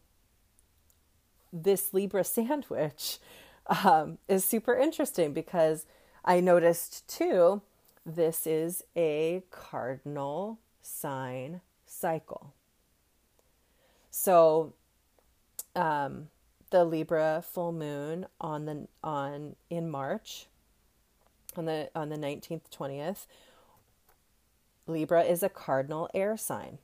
this 1.53 1.93
Libra 1.93 2.23
sandwich 2.25 3.19
um, 3.67 4.17
is 4.27 4.43
super 4.43 4.75
interesting 4.75 5.33
because 5.33 5.85
I 6.25 6.39
noticed 6.39 7.07
too, 7.07 7.61
this 8.05 8.45
is 8.45 8.83
a 8.95 9.43
cardinal 9.51 10.59
sign 10.87 11.61
cycle. 11.85 12.53
So, 14.09 14.73
um, 15.75 16.29
the 16.69 16.83
Libra 16.83 17.43
full 17.45 17.71
moon 17.71 18.25
on 18.41 18.65
the 18.65 18.87
on 19.03 19.55
in 19.69 19.89
March 19.89 20.47
on 21.55 21.65
the 21.65 21.89
on 21.95 22.09
the 22.09 22.17
19th 22.17 22.69
20th 22.75 23.25
Libra 24.87 25.23
is 25.23 25.43
a 25.43 25.49
cardinal 25.49 26.09
air 26.13 26.37
sign. 26.37 26.77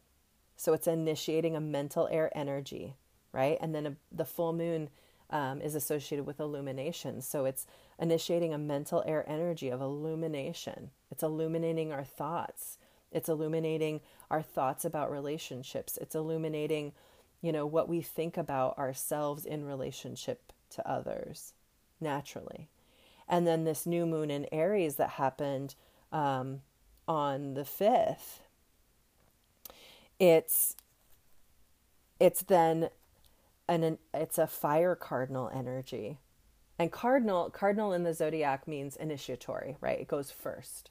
So 0.58 0.74
it's 0.74 0.88
initiating 0.88 1.56
a 1.56 1.62
mental 1.62 2.08
air 2.12 2.30
energy, 2.38 2.96
right? 3.32 3.58
And 3.62 3.74
then 3.74 3.86
a, 3.86 3.96
the 4.12 4.26
full 4.26 4.54
moon 4.54 4.90
um, 5.30 5.62
is 5.62 5.74
associated 5.74 6.26
with 6.26 6.40
illumination. 6.40 7.22
So 7.22 7.46
it's 7.46 7.66
initiating 7.98 8.54
a 8.54 8.58
mental 8.58 9.04
air 9.08 9.28
energy 9.28 9.70
of 9.70 9.82
illumination. 9.82 10.92
It's 11.12 11.24
illuminating 11.24 11.92
our 11.92 12.04
thoughts. 12.04 12.78
It's 13.14 13.30
illuminating 13.30 14.02
our 14.30 14.42
thoughts 14.42 14.86
about 14.86 15.12
relationships. 15.12 15.98
It's 16.02 16.16
illuminating, 16.16 16.94
you 17.42 17.52
know, 17.52 17.66
what 17.66 17.88
we 17.88 18.02
think 18.02 18.38
about 18.38 18.78
ourselves 18.78 19.46
in 19.46 19.66
relationship 19.66 20.52
to 20.72 20.90
others 20.90 21.54
naturally. 22.02 22.68
And 23.28 23.48
then 23.48 23.64
this 23.64 23.86
new 23.86 24.06
moon 24.06 24.30
in 24.30 24.48
Aries 24.52 24.96
that 24.96 25.12
happened 25.12 25.76
um, 26.12 26.62
on 27.08 27.54
the 27.54 27.62
5th, 27.62 28.40
it's 30.20 30.76
it's 32.20 32.44
then 32.44 32.90
an 33.68 33.98
it's 34.14 34.38
a 34.38 34.48
fire 34.48 34.96
cardinal 34.96 35.50
energy. 35.54 36.20
And 36.80 36.92
cardinal 36.92 37.50
cardinal 37.50 37.94
in 37.94 38.04
the 38.04 38.14
zodiac 38.14 38.68
means 38.68 38.96
initiatory, 38.96 39.78
right? 39.82 40.00
It 40.00 40.08
goes 40.08 40.32
first. 40.32 40.90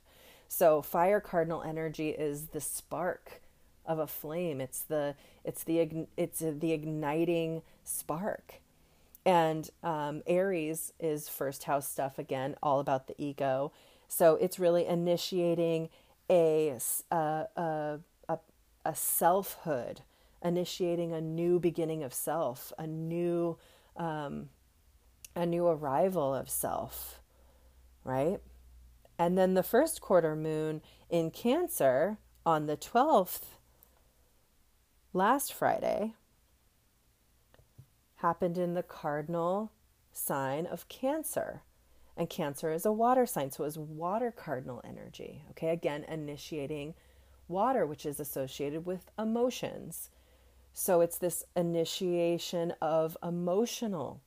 So 0.53 0.83
fire 0.83 1.19
cardinal 1.19 1.63
energy 1.63 2.11
is 2.11 2.49
the 2.49 2.61
spark 2.61 3.41
of 3.87 3.99
a 3.99 4.07
flame. 4.07 4.61
It's 4.61 4.81
the 4.81 5.15
it's 5.45 5.65
the 5.65 6.07
it's 6.19 6.41
the 6.41 6.73
igniting 6.73 7.63
spark. 7.85 8.57
And 9.25 9.71
um, 9.83 10.23
Aries 10.27 10.93
is 11.01 11.27
first 11.27 11.65
house 11.65 11.89
stuff 11.89 12.19
again, 12.19 12.55
all 12.63 12.81
about 12.81 13.07
the 13.07 13.15
ego. 13.17 13.73
So 14.09 14.35
it's 14.35 14.59
really 14.59 14.85
initiating 14.85 15.89
a 16.29 16.77
a 17.11 17.17
a, 17.57 17.99
a, 18.29 18.39
a 18.85 18.95
selfhood, 18.95 20.03
initiating 20.45 21.15
a 21.15 21.23
new 21.23 21.61
beginning 21.61 22.03
of 22.03 22.13
self, 22.13 22.75
a 22.77 22.87
new 22.87 23.57
um, 23.97 24.51
a 25.35 25.47
new 25.47 25.67
arrival 25.67 26.35
of 26.35 26.51
self, 26.51 27.21
right? 28.05 28.43
And 29.19 29.39
then 29.39 29.55
the 29.55 29.63
first 29.63 30.01
quarter 30.01 30.35
moon 30.35 30.83
in 31.09 31.31
Cancer 31.31 32.19
on 32.45 32.67
the 32.67 32.77
12th, 32.77 33.43
last 35.13 35.53
Friday, 35.53 36.15
happened 38.17 38.57
in 38.57 38.75
the 38.75 38.83
cardinal 38.83 39.73
sign 40.13 40.67
of 40.67 40.89
Cancer. 40.89 41.63
And 42.17 42.29
Cancer 42.29 42.71
is 42.73 42.85
a 42.85 42.93
water 42.93 43.27
sign, 43.27 43.51
so 43.51 43.65
it 43.65 43.67
was 43.67 43.79
water 43.79 44.33
cardinal 44.33 44.81
energy. 44.85 45.45
Okay, 45.51 45.71
again, 45.71 46.05
initiating 46.05 46.95
water, 47.49 47.87
which 47.87 48.07
is 48.07 48.21
associated 48.21 48.87
with 48.87 49.11
emotions. 49.19 50.11
So 50.73 51.01
it's 51.01 51.19
this 51.19 51.45
initiation 51.57 52.73
of 52.81 53.17
emotional 53.23 54.23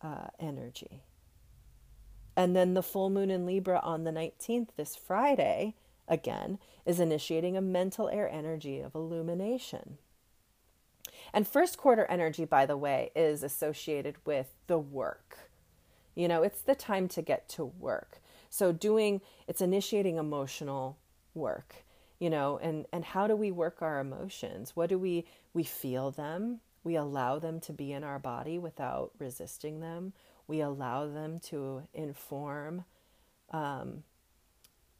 uh, 0.00 0.28
energy. 0.38 1.02
And 2.36 2.54
then 2.54 2.74
the 2.74 2.82
full 2.82 3.08
moon 3.08 3.30
in 3.30 3.46
Libra 3.46 3.80
on 3.82 4.04
the 4.04 4.10
19th, 4.10 4.68
this 4.76 4.94
Friday, 4.94 5.74
again, 6.06 6.58
is 6.84 7.00
initiating 7.00 7.56
a 7.56 7.62
mental 7.62 8.08
air 8.10 8.28
energy 8.28 8.80
of 8.80 8.94
illumination. 8.94 9.96
And 11.32 11.48
first 11.48 11.78
quarter 11.78 12.04
energy, 12.06 12.44
by 12.44 12.66
the 12.66 12.76
way, 12.76 13.10
is 13.16 13.42
associated 13.42 14.16
with 14.24 14.54
the 14.66 14.78
work. 14.78 15.50
You 16.14 16.28
know, 16.28 16.42
it's 16.42 16.60
the 16.60 16.74
time 16.74 17.08
to 17.08 17.22
get 17.22 17.48
to 17.50 17.64
work. 17.64 18.20
So 18.48 18.72
doing 18.72 19.20
it's 19.46 19.60
initiating 19.60 20.16
emotional 20.16 20.98
work, 21.34 21.84
you 22.18 22.30
know, 22.30 22.58
and 22.62 22.86
and 22.92 23.04
how 23.04 23.26
do 23.26 23.36
we 23.36 23.50
work 23.50 23.82
our 23.82 24.00
emotions? 24.00 24.74
What 24.74 24.88
do 24.88 24.98
we 24.98 25.26
we 25.52 25.64
feel 25.64 26.10
them? 26.10 26.60
We 26.84 26.96
allow 26.96 27.38
them 27.38 27.60
to 27.60 27.72
be 27.72 27.92
in 27.92 28.04
our 28.04 28.18
body 28.18 28.58
without 28.58 29.10
resisting 29.18 29.80
them. 29.80 30.12
We 30.46 30.60
allow 30.60 31.06
them 31.06 31.40
to 31.46 31.82
inform 31.92 32.84
um, 33.50 34.04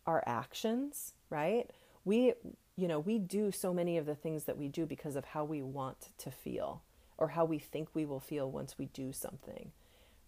our 0.07 0.23
actions, 0.27 1.15
right? 1.31 1.71
We, 2.05 2.35
you 2.77 2.89
know, 2.89 2.99
we 3.01 3.19
do 3.19 3.51
so 3.51 3.73
many 3.73 3.97
of 3.99 4.07
the 4.07 4.15
things 4.15 4.45
that 4.45 4.59
we 4.59 4.69
do 4.69 4.87
because 4.87 5.17
of 5.17 5.25
how 5.25 5.45
we 5.45 5.63
want 5.63 6.11
to 6.19 6.31
feel 6.31 6.83
or 7.19 7.29
how 7.29 7.45
we 7.45 7.59
think 7.59 7.89
we 7.95 8.05
will 8.05 8.21
feel 8.21 8.51
once 8.51 8.77
we 8.79 8.87
do 8.87 9.13
something, 9.13 9.73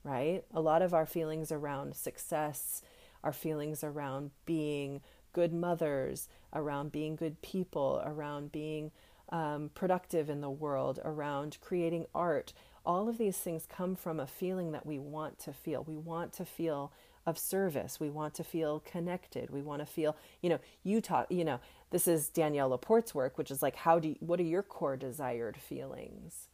right? 0.02 0.44
A 0.52 0.60
lot 0.60 0.82
of 0.82 0.94
our 0.94 1.06
feelings 1.06 1.52
around 1.52 1.94
success, 1.94 2.82
our 3.22 3.32
feelings 3.32 3.84
around 3.84 4.30
being 4.46 5.00
good 5.32 5.52
mothers, 5.52 6.28
around 6.52 6.90
being 6.90 7.14
good 7.14 7.40
people, 7.42 8.02
around 8.04 8.50
being 8.50 8.90
um, 9.30 9.70
productive 9.74 10.30
in 10.30 10.40
the 10.40 10.50
world, 10.50 10.98
around 11.04 11.58
creating 11.60 12.06
art. 12.14 12.52
All 12.88 13.08
of 13.08 13.18
these 13.18 13.36
things 13.36 13.66
come 13.68 13.94
from 13.94 14.18
a 14.18 14.26
feeling 14.26 14.72
that 14.72 14.86
we 14.86 14.98
want 14.98 15.38
to 15.40 15.52
feel. 15.52 15.84
We 15.86 15.98
want 15.98 16.32
to 16.32 16.46
feel 16.46 16.90
of 17.26 17.38
service. 17.38 18.00
We 18.00 18.08
want 18.08 18.32
to 18.36 18.44
feel 18.44 18.80
connected. 18.80 19.50
We 19.50 19.60
want 19.60 19.80
to 19.80 19.86
feel, 19.86 20.16
you 20.40 20.48
know, 20.48 20.58
you 20.82 21.02
talk, 21.02 21.26
you 21.28 21.44
know, 21.44 21.60
this 21.90 22.08
is 22.08 22.30
Danielle 22.30 22.70
LaPorte's 22.70 23.14
work, 23.14 23.36
which 23.36 23.50
is 23.50 23.62
like, 23.62 23.76
how 23.76 23.98
do 23.98 24.08
you, 24.08 24.16
what 24.20 24.40
are 24.40 24.44
your 24.44 24.62
core 24.62 24.96
desired 24.96 25.58
feelings? 25.58 26.48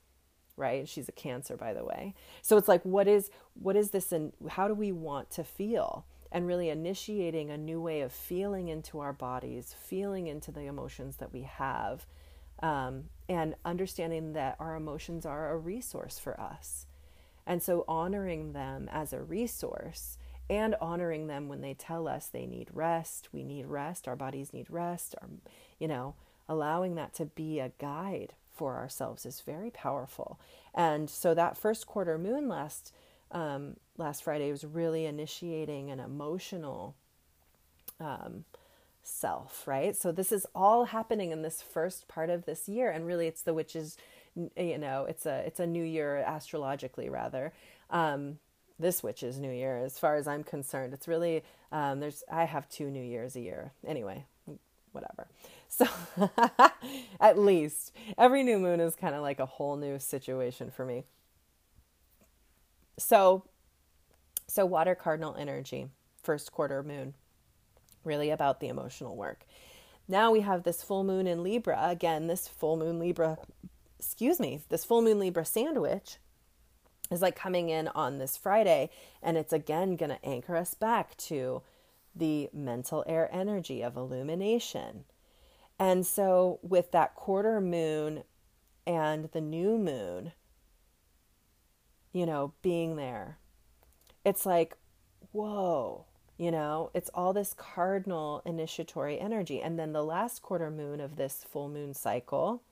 Right? 0.57 0.89
She's 0.89 1.09
a 1.09 1.13
cancer, 1.13 1.57
by 1.57 1.73
the 1.73 1.85
way. 1.85 2.17
So 2.43 2.57
it's 2.57 2.67
like, 2.67 2.83
what 2.83 3.07
is, 3.07 3.31
what 3.55 3.77
is 3.77 3.91
this 3.91 4.11
and 4.11 4.33
how 4.49 4.67
do 4.67 4.75
we 4.75 4.91
want 4.91 5.31
to 5.31 5.45
feel? 5.45 6.05
And 6.33 6.49
really 6.49 6.69
initiating 6.69 7.51
a 7.51 7.57
new 7.57 7.81
way 7.81 8.01
of 8.01 8.13
feeling 8.13 8.67
into 8.67 8.99
our 8.99 9.13
bodies, 9.13 9.73
feeling 9.79 10.27
into 10.27 10.51
the 10.51 10.63
emotions 10.63 11.19
that 11.19 11.33
we 11.33 11.43
have, 11.43 12.07
um, 12.63 13.05
and 13.29 13.55
understanding 13.65 14.33
that 14.35 14.57
our 14.59 14.77
emotions 14.77 15.27
are 15.27 15.53
a 15.53 15.59
resource 15.59 16.19
for 16.19 16.39
us. 16.41 16.87
And 17.47 17.63
so 17.63 17.85
honoring 17.87 18.53
them 18.53 18.89
as 18.91 19.13
a 19.13 19.23
resource 19.23 20.19
and 20.49 20.75
honoring 20.81 21.27
them 21.27 21.49
when 21.49 21.61
they 21.61 21.75
tell 21.75 22.07
us 22.07 22.27
they 22.27 22.47
need 22.47 22.69
rest. 22.73 23.29
We 23.33 23.43
need 23.43 23.67
rest. 23.67 24.07
Our 24.09 24.17
bodies 24.17 24.53
need 24.53 24.71
rest. 24.71 25.15
Our, 25.21 25.29
you 25.79 25.89
know, 25.89 26.15
allowing 26.49 26.95
that 26.97 27.15
to 27.15 27.27
be 27.27 27.61
a 27.61 27.73
guide 27.79 28.35
for 28.53 28.77
ourselves 28.77 29.27
is 29.27 29.41
very 29.41 29.71
powerful. 29.71 30.39
And 30.75 31.11
so 31.11 31.35
that 31.35 31.57
first 31.57 31.87
quarter 31.87 32.19
moon 32.19 32.49
last 32.49 32.93
um, 33.31 33.77
last 33.97 34.23
Friday 34.23 34.51
was 34.51 34.65
really 34.65 35.07
initiating 35.07 35.91
an 35.91 35.99
emotional 35.99 36.95
um, 37.99 38.45
self, 39.05 39.67
right? 39.67 39.95
So 39.95 40.11
this 40.11 40.33
is 40.33 40.47
all 40.55 40.87
happening 40.87 41.31
in 41.31 41.43
this 41.43 41.63
first 41.63 42.09
part 42.09 42.31
of 42.31 42.47
this 42.47 42.69
year, 42.69 42.91
and 42.91 43.07
really, 43.07 43.27
it's 43.27 43.43
the 43.43 43.55
witches. 43.55 43.97
You 44.57 44.79
know, 44.79 45.05
it's 45.09 45.27
a 45.27 45.45
it's 45.47 45.61
a 45.61 45.67
new 45.67 45.85
year 45.85 46.25
astrologically 46.27 47.09
rather. 47.09 47.53
Um, 47.91 48.39
this 48.79 49.03
witch's 49.03 49.39
new 49.39 49.51
year 49.51 49.79
as 49.79 49.99
far 49.99 50.17
as 50.17 50.27
i'm 50.27 50.43
concerned 50.43 50.93
it's 50.93 51.07
really 51.07 51.43
um, 51.73 52.01
there's 52.01 52.25
i 52.31 52.45
have 52.45 52.69
two 52.69 52.91
new 52.91 53.03
years 53.03 53.37
a 53.37 53.41
year 53.41 53.73
anyway 53.87 54.25
whatever 54.93 55.29
so 55.69 55.87
at 57.21 57.39
least 57.39 57.93
every 58.17 58.43
new 58.43 58.59
moon 58.59 58.81
is 58.81 58.95
kind 58.95 59.15
of 59.15 59.23
like 59.23 59.41
a 59.41 59.47
whole 59.47 59.77
new 59.77 59.99
situation 59.99 60.71
for 60.71 60.85
me 60.85 61.05
so 62.99 63.45
so 64.47 64.65
water 64.65 64.95
cardinal 64.95 65.35
energy 65.37 65.89
first 66.23 66.53
quarter 66.53 66.83
moon 66.83 67.15
really 68.05 68.31
about 68.31 68.61
the 68.61 68.69
emotional 68.69 69.17
work 69.17 69.45
now 70.07 70.31
we 70.31 70.41
have 70.41 70.63
this 70.63 70.83
full 70.83 71.05
moon 71.05 71.27
in 71.27 71.43
libra 71.43 71.79
again 71.83 72.27
this 72.27 72.49
full 72.49 72.77
moon 72.77 72.99
libra 72.99 73.39
excuse 73.99 74.39
me 74.39 74.61
this 74.69 74.85
full 74.85 75.03
moon 75.03 75.19
libra 75.19 75.45
sandwich 75.45 76.19
is 77.11 77.23
like 77.23 77.37
coming 77.37 77.69
in 77.69 77.89
on 77.89 78.19
this 78.19 78.37
Friday, 78.37 78.91
and 79.23 79.37
it's 79.37 79.53
again 79.53 79.97
going 79.97 80.11
to 80.11 80.25
anchor 80.25 80.57
us 80.57 80.75
back 80.75 81.17
to 81.17 81.63
the 82.15 82.49
mental 82.53 83.05
air 83.07 83.29
energy 83.33 83.83
of 83.83 83.97
illumination. 83.97 85.05
And 85.79 86.07
so, 86.07 86.61
with 86.63 86.93
that 86.93 87.15
quarter 87.15 87.61
moon 87.61 88.23
and 88.87 89.31
the 89.33 89.41
new 89.41 89.77
moon, 89.77 90.33
you 92.13 92.27
know, 92.27 92.53
being 92.63 92.97
there, 92.97 93.39
it's 94.25 94.47
like, 94.47 94.77
whoa, 95.33 96.07
you 96.37 96.51
know, 96.51 96.91
it's 96.95 97.11
all 97.15 97.33
this 97.33 97.55
cardinal 97.55 98.43
initiatory 98.45 99.21
energy. 99.21 99.61
And 99.61 99.79
then 99.79 99.93
the 99.93 100.03
last 100.03 100.43
quarter 100.43 100.71
moon 100.71 101.01
of 101.01 101.17
this 101.17 101.45
full 101.49 101.69
moon 101.69 101.95
cycle, 101.95 102.63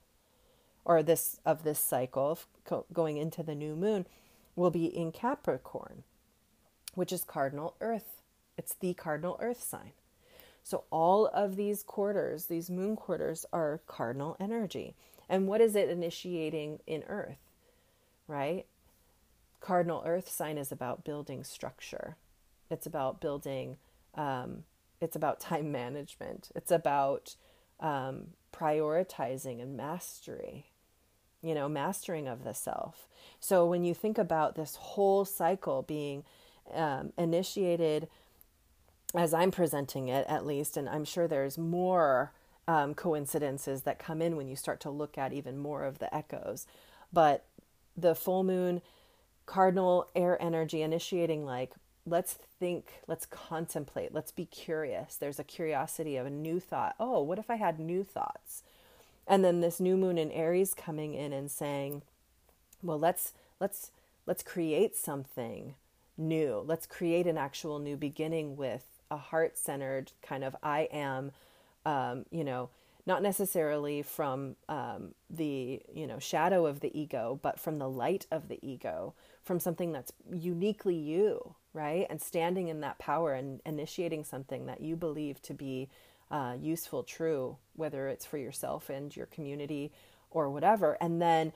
or 0.84 1.02
this 1.02 1.38
of 1.44 1.62
this 1.62 1.78
cycle 1.78 2.38
going 2.92 3.16
into 3.16 3.42
the 3.42 3.54
new 3.54 3.76
moon, 3.76 4.06
will 4.56 4.70
be 4.70 4.86
in 4.86 5.12
Capricorn, 5.12 6.02
which 6.94 7.12
is 7.12 7.24
cardinal 7.24 7.76
earth. 7.80 8.22
It's 8.58 8.74
the 8.74 8.94
cardinal 8.94 9.38
earth 9.40 9.62
sign. 9.62 9.92
So 10.64 10.84
all 10.90 11.26
of 11.26 11.56
these 11.56 11.82
quarters, 11.82 12.46
these 12.46 12.70
moon 12.70 12.96
quarters, 12.96 13.46
are 13.52 13.80
cardinal 13.86 14.36
energy. 14.38 14.94
And 15.28 15.46
what 15.46 15.60
is 15.60 15.74
it 15.74 15.88
initiating 15.88 16.80
in 16.86 17.04
earth? 17.08 17.38
Right? 18.26 18.66
Cardinal 19.60 20.02
earth 20.04 20.28
sign 20.28 20.58
is 20.58 20.70
about 20.70 21.04
building 21.04 21.44
structure. 21.44 22.16
It's 22.72 22.86
about 22.86 23.20
building, 23.20 23.76
um, 24.14 24.64
it's 25.00 25.16
about 25.16 25.38
time 25.38 25.70
management. 25.70 26.50
It's 26.56 26.70
about 26.70 27.36
um, 27.80 28.28
prioritizing 28.52 29.60
and 29.60 29.76
mastery 29.76 30.72
you 31.42 31.54
know, 31.54 31.68
mastering 31.68 32.28
of 32.28 32.44
the 32.44 32.54
self. 32.54 33.08
So 33.40 33.66
when 33.66 33.84
you 33.84 33.94
think 33.94 34.16
about 34.16 34.54
this 34.54 34.76
whole 34.76 35.24
cycle 35.24 35.82
being 35.82 36.24
um, 36.72 37.12
initiated, 37.18 38.08
as 39.14 39.34
I'm 39.34 39.50
presenting 39.50 40.08
it 40.08 40.24
at 40.28 40.46
least, 40.46 40.76
and 40.76 40.88
I'm 40.88 41.04
sure 41.04 41.26
there's 41.26 41.58
more 41.58 42.32
um, 42.68 42.94
coincidences 42.94 43.82
that 43.82 43.98
come 43.98 44.22
in 44.22 44.36
when 44.36 44.48
you 44.48 44.54
start 44.54 44.80
to 44.80 44.90
look 44.90 45.18
at 45.18 45.32
even 45.32 45.58
more 45.58 45.84
of 45.84 45.98
the 45.98 46.14
echoes. 46.14 46.66
But 47.12 47.44
the 47.96 48.14
full 48.14 48.44
moon, 48.44 48.80
cardinal 49.44 50.08
air 50.14 50.40
energy 50.40 50.80
initiating, 50.80 51.44
like, 51.44 51.72
let's 52.06 52.34
think, 52.58 53.02
let's 53.06 53.26
contemplate, 53.26 54.12
let's 54.12 54.32
be 54.32 54.44
curious. 54.44 55.16
There's 55.16 55.38
a 55.38 55.44
curiosity 55.44 56.16
of 56.16 56.26
a 56.26 56.30
new 56.30 56.60
thought. 56.60 56.94
Oh, 56.98 57.22
what 57.22 57.38
if 57.38 57.50
I 57.50 57.56
had 57.56 57.78
new 57.78 58.04
thoughts? 58.04 58.62
and 59.26 59.44
then 59.44 59.60
this 59.60 59.80
new 59.80 59.96
moon 59.96 60.18
in 60.18 60.30
aries 60.30 60.74
coming 60.74 61.14
in 61.14 61.32
and 61.32 61.50
saying 61.50 62.02
well 62.82 62.98
let's 62.98 63.32
let's 63.60 63.90
let's 64.26 64.42
create 64.42 64.96
something 64.96 65.74
new 66.16 66.62
let's 66.66 66.86
create 66.86 67.26
an 67.26 67.38
actual 67.38 67.78
new 67.78 67.96
beginning 67.96 68.56
with 68.56 68.84
a 69.10 69.16
heart-centered 69.16 70.12
kind 70.22 70.44
of 70.44 70.56
i 70.62 70.88
am 70.92 71.32
um, 71.84 72.24
you 72.30 72.44
know 72.44 72.68
not 73.04 73.20
necessarily 73.22 74.02
from 74.02 74.54
um, 74.68 75.12
the 75.28 75.82
you 75.92 76.06
know 76.06 76.18
shadow 76.18 76.66
of 76.66 76.80
the 76.80 76.96
ego 76.98 77.38
but 77.42 77.58
from 77.58 77.78
the 77.78 77.88
light 77.88 78.26
of 78.30 78.48
the 78.48 78.58
ego 78.62 79.14
from 79.42 79.58
something 79.58 79.92
that's 79.92 80.12
uniquely 80.30 80.94
you 80.94 81.54
right 81.72 82.06
and 82.10 82.20
standing 82.20 82.68
in 82.68 82.80
that 82.80 82.98
power 82.98 83.32
and 83.32 83.60
initiating 83.64 84.24
something 84.24 84.66
that 84.66 84.80
you 84.80 84.96
believe 84.96 85.40
to 85.42 85.54
be 85.54 85.88
uh, 86.30 86.54
useful, 86.60 87.02
true, 87.02 87.56
whether 87.74 88.08
it's 88.08 88.24
for 88.24 88.38
yourself 88.38 88.88
and 88.88 89.14
your 89.14 89.26
community 89.26 89.92
or 90.30 90.50
whatever. 90.50 90.96
And 91.00 91.20
then, 91.20 91.52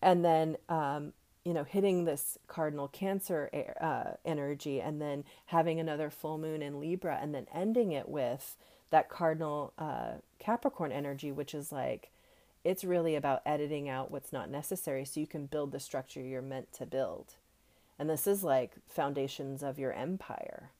and 0.00 0.24
then, 0.24 0.56
um, 0.68 1.12
you 1.44 1.52
know, 1.52 1.64
hitting 1.64 2.04
this 2.04 2.38
cardinal 2.46 2.88
Cancer 2.88 3.50
uh, 3.80 4.16
energy, 4.24 4.80
and 4.80 5.00
then 5.00 5.24
having 5.46 5.80
another 5.80 6.08
full 6.08 6.38
moon 6.38 6.62
in 6.62 6.80
Libra, 6.80 7.18
and 7.20 7.34
then 7.34 7.46
ending 7.52 7.92
it 7.92 8.08
with 8.08 8.56
that 8.90 9.08
cardinal 9.08 9.72
uh, 9.76 10.12
Capricorn 10.38 10.92
energy, 10.92 11.32
which 11.32 11.52
is 11.52 11.72
like, 11.72 12.10
it's 12.64 12.84
really 12.84 13.16
about 13.16 13.42
editing 13.44 13.88
out 13.88 14.10
what's 14.10 14.32
not 14.32 14.50
necessary 14.50 15.04
so 15.04 15.18
you 15.18 15.26
can 15.26 15.46
build 15.46 15.72
the 15.72 15.80
structure 15.80 16.20
you're 16.20 16.40
meant 16.42 16.72
to 16.74 16.86
build. 16.86 17.34
And 17.98 18.08
this 18.08 18.26
is 18.26 18.42
like 18.42 18.72
foundations 18.88 19.62
of 19.62 19.78
your 19.78 19.92
empire. 19.92 20.70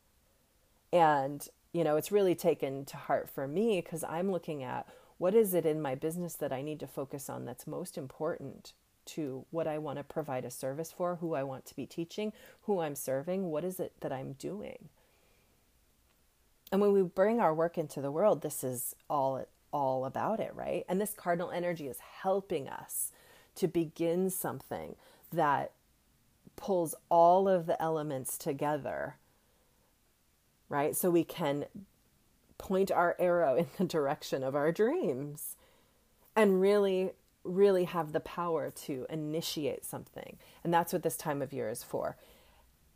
And, 0.93 1.47
you 1.73 1.85
know, 1.85 1.97
it's 1.97 2.13
really 2.13 2.35
taken 2.35 2.85
to 2.87 2.97
heart 2.97 3.31
for 3.31 3.47
me 3.47 3.81
because 3.81 4.05
I'm 4.05 4.31
looking 4.31 4.63
at 4.63 4.87
what 5.19 5.35
is 5.35 5.55
it 5.55 5.65
in 5.65 5.81
my 5.81 5.95
business 5.95 6.35
that 6.35 6.53
I 6.53 6.63
need 6.63 6.81
to 6.81 6.87
focus 6.87 7.31
on 7.31 7.45
that's 7.45 7.67
most 7.67 7.97
important 7.97 8.73
to 9.05 9.45
what 9.51 9.67
I 9.67 9.79
want 9.79 9.99
to 9.99 10.05
provide 10.05 10.45
a 10.45 10.51
service 10.51 10.93
for, 10.93 11.17
who 11.17 11.35
I 11.35 11.43
want 11.43 11.67
to 11.67 11.77
be 11.77 11.87
teaching, 11.87 12.33
who 12.63 12.81
I'm 12.81 12.95
serving, 12.95 13.51
what 13.51 13.65
is 13.65 13.81
it 13.81 13.93
that 14.01 14.13
I'm 14.13 14.33
doing. 14.35 14.89
And 16.71 16.81
when 16.81 16.93
we 16.93 17.03
bring 17.03 17.41
our 17.41 17.55
work 17.55 17.77
into 17.77 18.01
the 18.01 18.11
world, 18.11 18.43
this 18.43 18.65
is 18.65 18.95
all 19.09 19.45
all 19.73 20.05
about 20.05 20.39
it, 20.39 20.53
right? 20.55 20.85
And 20.89 21.01
this 21.01 21.15
cardinal 21.15 21.51
energy 21.51 21.87
is 21.87 21.99
helping 21.99 22.69
us 22.69 23.11
to 23.55 23.67
begin 23.67 24.29
something 24.29 24.97
that 25.33 25.73
pulls 26.57 26.95
all 27.09 27.49
of 27.49 27.67
the 27.67 27.81
elements 27.81 28.39
together, 28.39 29.17
right? 30.69 30.97
So 30.97 31.11
we 31.11 31.25
can 31.25 31.67
point 32.59 32.91
our 32.91 33.17
arrow 33.19 33.55
in 33.57 33.67
the 33.77 33.85
direction 33.85 34.43
of 34.43 34.55
our 34.55 34.73
dreams 34.73 35.57
and 36.35 36.61
really, 36.61 37.11
really 37.45 37.85
have 37.85 38.13
the 38.13 38.21
power 38.21 38.71
to 38.71 39.07
initiate 39.11 39.85
something. 39.85 40.39
And 40.65 40.73
that's 40.73 40.93
what 40.93 41.03
this 41.03 41.17
time 41.17 41.43
of 41.43 41.53
year 41.53 41.69
is 41.69 41.83
for. 41.83 42.17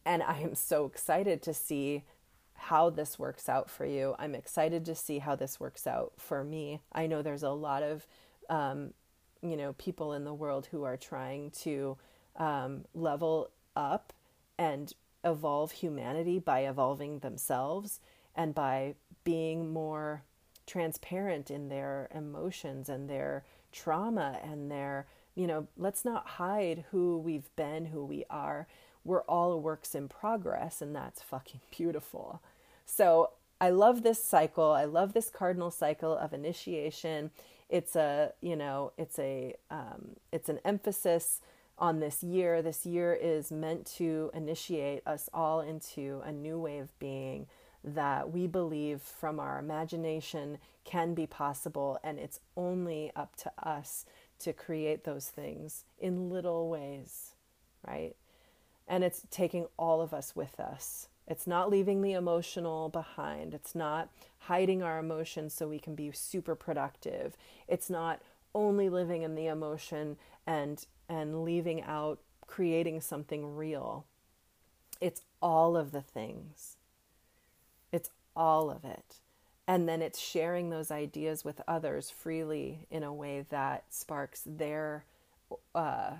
And 0.04 0.22
I 0.22 0.38
am 0.38 0.54
so 0.54 0.86
excited 0.86 1.42
to 1.42 1.52
see 1.52 2.04
how 2.54 2.90
this 2.90 3.18
works 3.18 3.48
out 3.48 3.68
for 3.68 3.84
you. 3.84 4.14
I'm 4.18 4.34
excited 4.34 4.84
to 4.86 4.94
see 4.94 5.18
how 5.18 5.36
this 5.36 5.60
works 5.60 5.86
out 5.86 6.14
for 6.16 6.42
me. 6.42 6.80
I 6.92 7.06
know 7.06 7.20
there's 7.20 7.42
a 7.42 7.50
lot 7.50 7.82
of, 7.82 8.06
um, 8.48 8.94
you 9.42 9.56
know, 9.56 9.74
people 9.74 10.12
in 10.14 10.24
the 10.24 10.32
world 10.32 10.66
who 10.70 10.84
are 10.84 10.96
trying 10.96 11.50
to 11.62 11.98
um, 12.36 12.84
level 12.94 13.50
up 13.74 14.12
and 14.58 14.92
evolve 15.24 15.72
humanity 15.72 16.38
by 16.38 16.60
evolving 16.60 17.18
themselves 17.20 18.00
and 18.34 18.54
by 18.54 18.94
being 19.24 19.72
more 19.72 20.22
transparent 20.66 21.50
in 21.50 21.68
their 21.68 22.08
emotions 22.14 22.88
and 22.88 23.08
their 23.08 23.44
trauma 23.72 24.38
and 24.42 24.70
their, 24.70 25.06
you 25.34 25.46
know, 25.46 25.66
let's 25.76 26.04
not 26.04 26.26
hide 26.26 26.84
who 26.90 27.18
we've 27.18 27.54
been, 27.56 27.86
who 27.86 28.04
we 28.04 28.24
are 28.30 28.66
we're 29.06 29.22
all 29.22 29.60
works 29.60 29.94
in 29.94 30.08
progress, 30.08 30.82
and 30.82 30.94
that's 30.94 31.22
fucking 31.22 31.60
beautiful. 31.70 32.42
So 32.84 33.30
I 33.60 33.70
love 33.70 34.02
this 34.02 34.22
cycle. 34.22 34.72
I 34.72 34.84
love 34.84 35.14
this 35.14 35.30
cardinal 35.30 35.70
cycle 35.70 36.16
of 36.16 36.34
initiation. 36.34 37.30
It's 37.70 37.96
a, 37.96 38.32
you 38.40 38.56
know, 38.56 38.92
it's 38.98 39.18
a, 39.18 39.54
um, 39.70 40.16
it's 40.32 40.48
an 40.48 40.60
emphasis 40.64 41.40
on 41.78 42.00
this 42.00 42.22
year. 42.22 42.62
This 42.62 42.86
year 42.86 43.12
is 43.14 43.52
meant 43.52 43.86
to 43.96 44.30
initiate 44.34 45.06
us 45.06 45.28
all 45.32 45.60
into 45.60 46.22
a 46.24 46.32
new 46.32 46.58
way 46.58 46.78
of 46.78 46.98
being 46.98 47.46
that 47.84 48.32
we 48.32 48.46
believe 48.46 49.00
from 49.00 49.38
our 49.38 49.58
imagination 49.58 50.58
can 50.84 51.14
be 51.14 51.26
possible, 51.26 51.98
and 52.02 52.18
it's 52.18 52.40
only 52.56 53.12
up 53.14 53.36
to 53.36 53.52
us 53.62 54.04
to 54.40 54.52
create 54.52 55.04
those 55.04 55.28
things 55.28 55.84
in 55.98 56.28
little 56.28 56.68
ways, 56.68 57.34
right? 57.86 58.16
And 58.88 59.04
it's 59.04 59.22
taking 59.30 59.66
all 59.78 60.00
of 60.00 60.12
us 60.12 60.34
with 60.34 60.58
us. 60.58 61.08
It's 61.28 61.46
not 61.46 61.70
leaving 61.70 62.02
the 62.02 62.12
emotional 62.12 62.88
behind. 62.88 63.54
It's 63.54 63.74
not 63.74 64.10
hiding 64.38 64.82
our 64.82 64.98
emotions 64.98 65.54
so 65.54 65.68
we 65.68 65.78
can 65.78 65.94
be 65.94 66.10
super 66.12 66.54
productive. 66.54 67.36
It's 67.66 67.90
not 67.90 68.20
only 68.54 68.88
living 68.88 69.22
in 69.22 69.34
the 69.34 69.46
emotion 69.46 70.16
and 70.46 70.84
and 71.08 71.44
leaving 71.44 71.82
out 71.82 72.20
creating 72.46 73.00
something 73.00 73.56
real. 73.56 74.06
It's 75.00 75.22
all 75.42 75.76
of 75.76 75.92
the 75.92 76.00
things. 76.00 76.76
It's 77.92 78.10
all 78.34 78.70
of 78.70 78.84
it. 78.84 79.16
And 79.68 79.88
then 79.88 80.00
it's 80.00 80.20
sharing 80.20 80.70
those 80.70 80.90
ideas 80.90 81.44
with 81.44 81.60
others 81.66 82.08
freely 82.08 82.86
in 82.90 83.02
a 83.02 83.12
way 83.12 83.44
that 83.50 83.84
sparks 83.90 84.42
their 84.46 85.04
uh, 85.74 86.12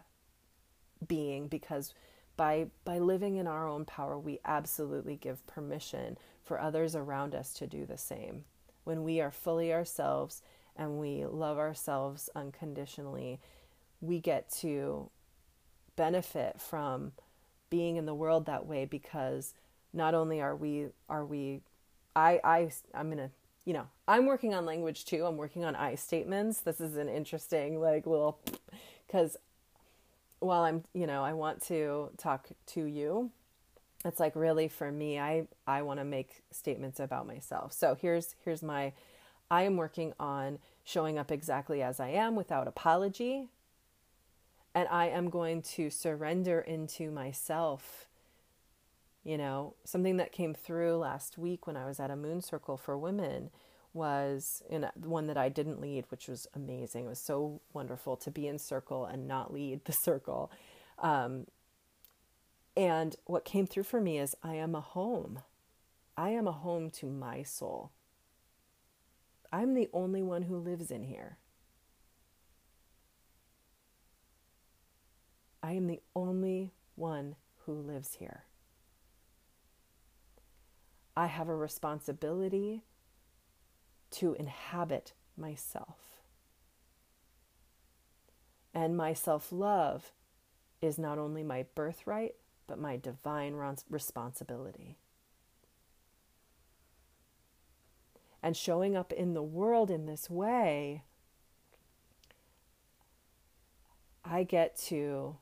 being 1.06 1.48
because 1.48 1.94
by 2.36 2.66
by 2.84 2.98
living 2.98 3.36
in 3.36 3.46
our 3.46 3.66
own 3.66 3.84
power 3.84 4.18
we 4.18 4.38
absolutely 4.44 5.16
give 5.16 5.46
permission 5.46 6.16
for 6.42 6.60
others 6.60 6.94
around 6.94 7.34
us 7.34 7.52
to 7.54 7.66
do 7.66 7.84
the 7.86 7.98
same 7.98 8.44
when 8.84 9.02
we 9.02 9.20
are 9.20 9.30
fully 9.30 9.72
ourselves 9.72 10.42
and 10.76 10.98
we 10.98 11.24
love 11.24 11.58
ourselves 11.58 12.28
unconditionally 12.34 13.40
we 14.00 14.20
get 14.20 14.50
to 14.50 15.10
benefit 15.96 16.60
from 16.60 17.12
being 17.70 17.96
in 17.96 18.06
the 18.06 18.14
world 18.14 18.46
that 18.46 18.66
way 18.66 18.84
because 18.84 19.54
not 19.92 20.14
only 20.14 20.40
are 20.40 20.54
we 20.54 20.88
are 21.08 21.24
we 21.24 21.60
i 22.14 22.38
i 22.44 22.70
i'm 22.94 23.08
gonna 23.08 23.30
you 23.64 23.72
know 23.72 23.86
i'm 24.06 24.26
working 24.26 24.54
on 24.54 24.66
language 24.66 25.04
too 25.04 25.24
i'm 25.24 25.36
working 25.36 25.64
on 25.64 25.74
i 25.74 25.94
statements 25.94 26.60
this 26.60 26.80
is 26.80 26.96
an 26.96 27.08
interesting 27.08 27.80
like 27.80 28.06
little 28.06 28.38
because 29.06 29.36
while 30.40 30.62
I'm, 30.62 30.84
you 30.94 31.06
know, 31.06 31.22
I 31.22 31.32
want 31.32 31.62
to 31.64 32.10
talk 32.16 32.48
to 32.68 32.84
you, 32.84 33.30
it's 34.04 34.20
like 34.20 34.36
really 34.36 34.68
for 34.68 34.90
me, 34.90 35.18
I 35.18 35.46
I 35.66 35.82
want 35.82 36.00
to 36.00 36.04
make 36.04 36.42
statements 36.50 37.00
about 37.00 37.26
myself. 37.26 37.72
So 37.72 37.96
here's 38.00 38.34
here's 38.44 38.62
my 38.62 38.92
I 39.50 39.62
am 39.62 39.76
working 39.76 40.12
on 40.20 40.58
showing 40.84 41.18
up 41.18 41.32
exactly 41.32 41.82
as 41.82 41.98
I 41.98 42.10
am 42.10 42.36
without 42.36 42.68
apology. 42.68 43.48
And 44.76 44.86
I 44.90 45.06
am 45.06 45.30
going 45.30 45.62
to 45.62 45.88
surrender 45.88 46.60
into 46.60 47.10
myself. 47.10 48.08
You 49.24 49.38
know, 49.38 49.72
something 49.84 50.18
that 50.18 50.32
came 50.32 50.52
through 50.52 50.98
last 50.98 51.38
week 51.38 51.66
when 51.66 51.78
I 51.78 51.86
was 51.86 51.98
at 51.98 52.10
a 52.10 52.16
moon 52.16 52.42
circle 52.42 52.76
for 52.76 52.98
women 52.98 53.48
was 53.94 54.62
in 54.68 54.86
one 54.94 55.28
that 55.28 55.38
I 55.38 55.48
didn't 55.48 55.80
lead, 55.80 56.04
which 56.10 56.28
was 56.28 56.46
amazing. 56.52 57.06
It 57.06 57.08
was 57.08 57.18
so 57.18 57.62
wonderful 57.72 58.18
to 58.18 58.30
be 58.30 58.46
in 58.46 58.58
circle 58.58 59.06
and 59.06 59.26
not 59.26 59.50
lead 59.50 59.86
the 59.86 59.92
circle. 60.04 60.52
Um, 60.98 61.46
and 62.76 63.16
what 63.24 63.46
came 63.46 63.66
through 63.66 63.84
for 63.84 64.02
me 64.02 64.18
is 64.18 64.36
I 64.42 64.56
am 64.56 64.74
a 64.74 64.82
home. 64.82 65.40
I 66.18 66.28
am 66.30 66.46
a 66.46 66.52
home 66.52 66.90
to 66.90 67.06
my 67.06 67.42
soul. 67.42 67.92
I'm 69.50 69.72
the 69.72 69.88
only 69.94 70.22
one 70.22 70.42
who 70.42 70.58
lives 70.58 70.90
in 70.90 71.04
here. 71.04 71.38
I 75.66 75.72
am 75.72 75.88
the 75.88 76.00
only 76.14 76.70
one 76.94 77.34
who 77.64 77.72
lives 77.72 78.14
here. 78.20 78.44
I 81.16 81.26
have 81.26 81.48
a 81.48 81.56
responsibility 81.56 82.84
to 84.12 84.34
inhabit 84.34 85.12
myself. 85.36 86.20
And 88.72 88.96
my 88.96 89.12
self 89.12 89.50
love 89.50 90.12
is 90.80 90.98
not 90.98 91.18
only 91.18 91.42
my 91.42 91.66
birthright, 91.74 92.36
but 92.68 92.78
my 92.78 92.96
divine 92.96 93.54
responsibility. 93.90 94.98
And 98.40 98.56
showing 98.56 98.96
up 98.96 99.12
in 99.12 99.34
the 99.34 99.42
world 99.42 99.90
in 99.90 100.06
this 100.06 100.30
way, 100.30 101.02
I 104.24 104.44
get 104.44 104.76
to 104.84 105.38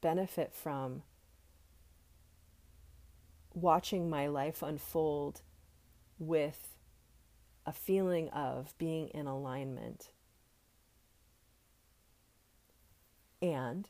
benefit 0.00 0.54
from 0.54 1.02
watching 3.54 4.08
my 4.08 4.26
life 4.26 4.62
unfold 4.62 5.42
with 6.18 6.76
a 7.66 7.72
feeling 7.72 8.28
of 8.30 8.74
being 8.78 9.08
in 9.08 9.26
alignment. 9.26 10.10
And 13.40 13.88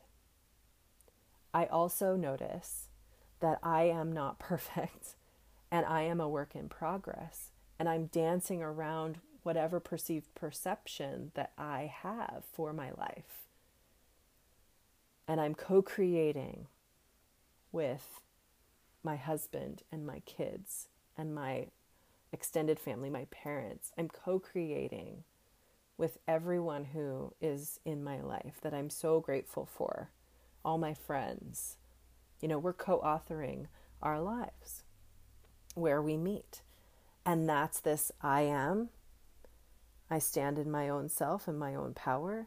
I 1.54 1.66
also 1.66 2.16
notice 2.16 2.88
that 3.40 3.58
I 3.62 3.84
am 3.84 4.12
not 4.12 4.38
perfect 4.40 5.16
and 5.70 5.86
I 5.86 6.02
am 6.02 6.20
a 6.20 6.28
work 6.28 6.54
in 6.54 6.68
progress. 6.68 7.50
And 7.78 7.88
I'm 7.88 8.06
dancing 8.06 8.62
around 8.62 9.18
whatever 9.42 9.78
perceived 9.80 10.34
perception 10.34 11.30
that 11.34 11.52
I 11.56 11.92
have 12.02 12.42
for 12.52 12.72
my 12.72 12.90
life. 12.90 13.47
And 15.28 15.40
I'm 15.40 15.54
co 15.54 15.82
creating 15.82 16.66
with 17.70 18.22
my 19.04 19.16
husband 19.16 19.82
and 19.92 20.06
my 20.06 20.20
kids 20.20 20.88
and 21.16 21.34
my 21.34 21.66
extended 22.32 22.80
family, 22.80 23.10
my 23.10 23.26
parents. 23.26 23.92
I'm 23.98 24.08
co 24.08 24.38
creating 24.38 25.24
with 25.98 26.18
everyone 26.26 26.86
who 26.86 27.34
is 27.40 27.78
in 27.84 28.02
my 28.02 28.20
life 28.20 28.58
that 28.62 28.72
I'm 28.72 28.88
so 28.88 29.20
grateful 29.20 29.66
for, 29.66 30.10
all 30.64 30.78
my 30.78 30.94
friends. 30.94 31.76
You 32.40 32.48
know, 32.48 32.58
we're 32.58 32.72
co 32.72 33.00
authoring 33.00 33.66
our 34.00 34.20
lives 34.20 34.84
where 35.74 36.00
we 36.00 36.16
meet. 36.16 36.62
And 37.26 37.46
that's 37.48 37.80
this 37.80 38.10
I 38.22 38.42
am. 38.42 38.88
I 40.10 40.18
stand 40.18 40.58
in 40.58 40.70
my 40.70 40.88
own 40.88 41.10
self 41.10 41.46
and 41.46 41.58
my 41.58 41.74
own 41.74 41.92
power, 41.92 42.46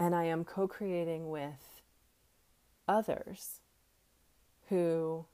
and 0.00 0.14
I 0.14 0.24
am 0.24 0.44
co 0.44 0.66
creating 0.66 1.30
with 1.30 1.75
others 2.88 3.60
who 4.68 5.26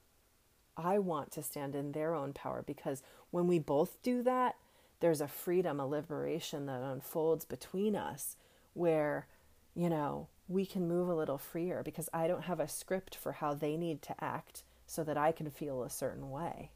I 0.76 0.98
want 0.98 1.32
to 1.32 1.42
stand 1.42 1.74
in 1.74 1.92
their 1.92 2.14
own 2.14 2.32
power 2.32 2.62
because 2.66 3.03
when 3.30 3.46
we 3.46 3.59
both 3.59 4.03
do 4.03 4.22
that, 4.22 4.57
there's 5.00 5.20
a 5.20 5.28
freedom, 5.28 5.80
a 5.80 5.86
liberation 5.86 6.66
that 6.66 6.82
unfolds 6.82 7.44
between 7.44 7.96
us 7.96 8.36
where, 8.72 9.26
you 9.74 9.88
know, 9.88 10.28
we 10.48 10.66
can 10.66 10.86
move 10.86 11.09
a 11.09 11.14
little 11.14 11.38
freer 11.38 11.82
because 11.82 12.09
I 12.12 12.26
don't 12.26 12.44
have 12.44 12.61
a 12.61 12.68
script 12.68 13.16
for 13.16 13.32
how 13.32 13.55
they 13.55 13.76
need 13.76 14.03
to 14.03 14.24
act 14.24 14.62
so 14.86 15.03
that 15.05 15.16
I 15.16 15.32
can 15.32 15.50
feel 15.50 15.82
a 15.82 15.90
certain 15.90 16.30
way, 16.30 16.70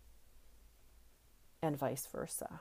and 1.63 1.77
vice 1.77 2.07
versa. 2.11 2.61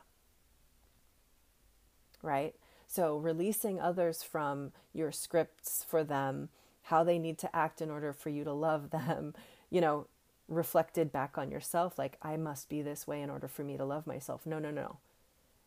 Right? 2.21 2.55
So, 2.87 3.17
releasing 3.17 3.79
others 3.79 4.21
from 4.21 4.71
your 4.93 5.11
scripts 5.11 5.85
for 5.87 6.03
them, 6.03 6.49
how 6.85 7.03
they 7.03 7.19
need 7.19 7.37
to 7.39 7.55
act 7.55 7.81
in 7.81 7.89
order 7.89 8.13
for 8.13 8.29
you 8.29 8.43
to 8.43 8.53
love 8.53 8.89
them, 8.89 9.33
you 9.69 9.81
know, 9.81 10.07
reflected 10.47 11.11
back 11.11 11.37
on 11.37 11.49
yourself, 11.49 11.97
like, 11.97 12.17
I 12.21 12.37
must 12.37 12.69
be 12.69 12.81
this 12.81 13.07
way 13.07 13.21
in 13.21 13.29
order 13.29 13.47
for 13.47 13.63
me 13.63 13.77
to 13.77 13.85
love 13.85 14.05
myself. 14.05 14.45
No, 14.45 14.59
no, 14.59 14.69
no. 14.69 14.97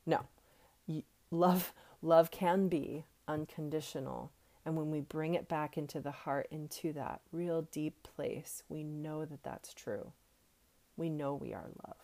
No. 0.06 0.26
Love, 1.30 1.72
love 2.00 2.30
can 2.30 2.68
be 2.68 3.04
unconditional 3.26 4.30
and 4.68 4.76
when 4.76 4.90
we 4.90 5.00
bring 5.00 5.32
it 5.32 5.48
back 5.48 5.78
into 5.78 5.98
the 5.98 6.10
heart, 6.10 6.46
into 6.50 6.92
that 6.92 7.22
real 7.32 7.62
deep 7.62 8.02
place, 8.02 8.64
we 8.68 8.84
know 8.84 9.24
that 9.24 9.42
that's 9.42 9.72
true. 9.72 10.12
We 10.94 11.08
know 11.08 11.32
we 11.34 11.54
are 11.54 11.70
love. 11.86 11.96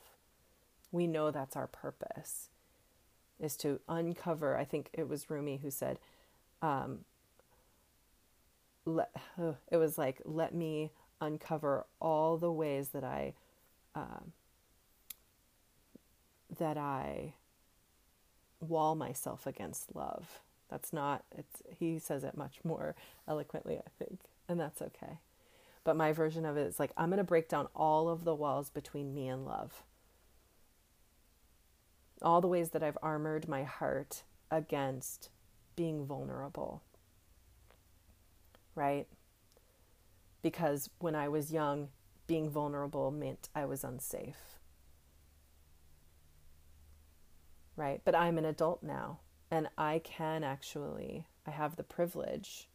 We 0.91 1.07
know 1.07 1.31
that's 1.31 1.57
our 1.57 1.67
purpose, 1.67 2.49
is 3.39 3.55
to 3.59 3.81
uncover. 3.87 4.57
I 4.57 4.65
think 4.65 4.89
it 4.95 5.11
was 5.11 5.29
Rumi 5.29 5.59
who 5.59 5.71
said, 5.71 5.99
um, 6.63 7.01
let, 8.85 9.11
it 9.71 9.77
was 9.77 9.99
like, 9.99 10.21
let 10.25 10.55
me 10.55 10.91
uncover 11.21 11.87
all 12.01 12.37
the 12.37 12.53
ways 12.53 12.91
that 12.91 13.05
I, 13.05 13.35
uh, 13.95 14.21
that 16.59 16.77
I 16.77 17.35
wall 18.61 18.95
myself 18.95 19.47
against 19.47 19.95
love 19.95 20.41
that's 20.75 20.93
not, 20.93 21.25
it's, 21.31 21.63
he 21.79 21.99
says 21.99 22.25
it 22.25 22.37
much 22.37 22.59
more 22.65 22.97
eloquently, 23.29 23.79
I 23.79 23.89
think, 23.99 24.21
and 24.49 24.59
that's 24.59 24.83
okay. 24.83 25.19
But 25.85 25.97
my 25.97 26.13
version 26.13 26.45
of 26.45 26.57
it 26.57 26.67
is 26.67 26.81
like, 26.81 26.91
I'm 26.97 27.11
going 27.11 27.19
to 27.19 27.25
break 27.25 27.49
down 27.49 27.69
all 27.77 28.09
of 28.09 28.25
the 28.25 28.35
walls 28.35 28.71
between 28.71 29.15
me 29.15 29.29
and 29.29 29.45
love. 29.45 29.85
All 32.23 32.41
the 32.41 32.49
ways 32.49 32.71
that 32.71 32.83
I've 32.83 32.99
armored 33.03 33.49
my 33.49 33.65
heart 33.65 34.23
against 34.51 35.29
being 35.77 36.07
vulnerable. 36.07 36.83
Right? 38.75 39.07
Because 40.43 40.91
when 40.99 41.15
I 41.15 41.29
was 41.29 41.53
young, 41.53 41.89
being 42.27 42.51
vulnerable 42.51 43.11
meant 43.11 43.49
I 43.55 43.65
was 43.65 43.85
unsafe. 43.85 44.59
Right? 47.77 48.01
But 48.05 48.15
I'm 48.15 48.39
an 48.39 48.45
adult 48.45 48.83
now. 48.83 49.21
And 49.51 49.69
I 49.79 50.01
can 50.03 50.43
actually, 50.43 51.27
I 51.47 51.51
have 51.51 51.77
the 51.77 51.83
privilege. 51.83 52.69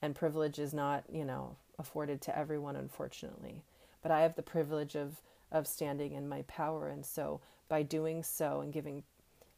And 0.00 0.14
privilege 0.14 0.58
is 0.58 0.72
not, 0.72 1.04
you 1.10 1.24
know, 1.24 1.56
afforded 1.78 2.20
to 2.22 2.38
everyone, 2.38 2.76
unfortunately. 2.76 3.62
But 4.02 4.10
I 4.10 4.22
have 4.22 4.36
the 4.36 4.42
privilege 4.42 4.94
of, 4.94 5.20
of 5.50 5.66
standing 5.66 6.12
in 6.12 6.28
my 6.28 6.42
power. 6.42 6.88
And 6.88 7.04
so 7.04 7.40
by 7.68 7.82
doing 7.82 8.22
so 8.22 8.60
and 8.60 8.72
giving, 8.72 9.02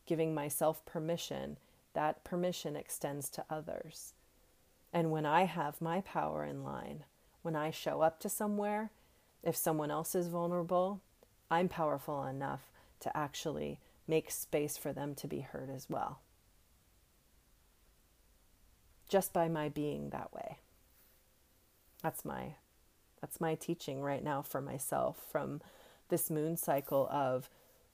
giving 0.06 0.34
myself 0.34 0.84
permission, 0.84 1.58
that 1.94 2.24
permission 2.24 2.76
extends 2.76 3.30
to 3.30 3.44
others. 3.48 4.12
And 4.94 5.10
when 5.10 5.26
I 5.26 5.44
have 5.44 5.82
my 5.82 6.00
power 6.02 6.44
in 6.44 6.62
line, 6.62 7.02
when 7.42 7.56
I 7.56 7.72
show 7.72 8.00
up 8.00 8.20
to 8.20 8.28
somewhere, 8.28 8.92
if 9.42 9.56
someone 9.56 9.90
else 9.90 10.14
is 10.14 10.28
vulnerable, 10.28 11.00
I'm 11.50 11.68
powerful 11.68 12.24
enough 12.24 12.70
to 13.00 13.14
actually 13.14 13.80
make 14.06 14.30
space 14.30 14.76
for 14.76 14.92
them 14.92 15.16
to 15.16 15.26
be 15.26 15.40
heard 15.40 15.68
as 15.68 15.90
well. 15.90 16.20
Just 19.08 19.32
by 19.32 19.48
my 19.48 19.68
being 19.68 20.10
that 20.10 20.32
way. 20.32 20.58
That's 22.02 22.24
my 22.24 22.54
that's 23.20 23.40
my 23.40 23.54
teaching 23.54 24.02
right 24.02 24.22
now 24.22 24.42
for 24.42 24.60
myself 24.60 25.18
from 25.32 25.62
this 26.10 26.30
moon 26.30 26.58
cycle 26.58 27.08
of 27.10 27.48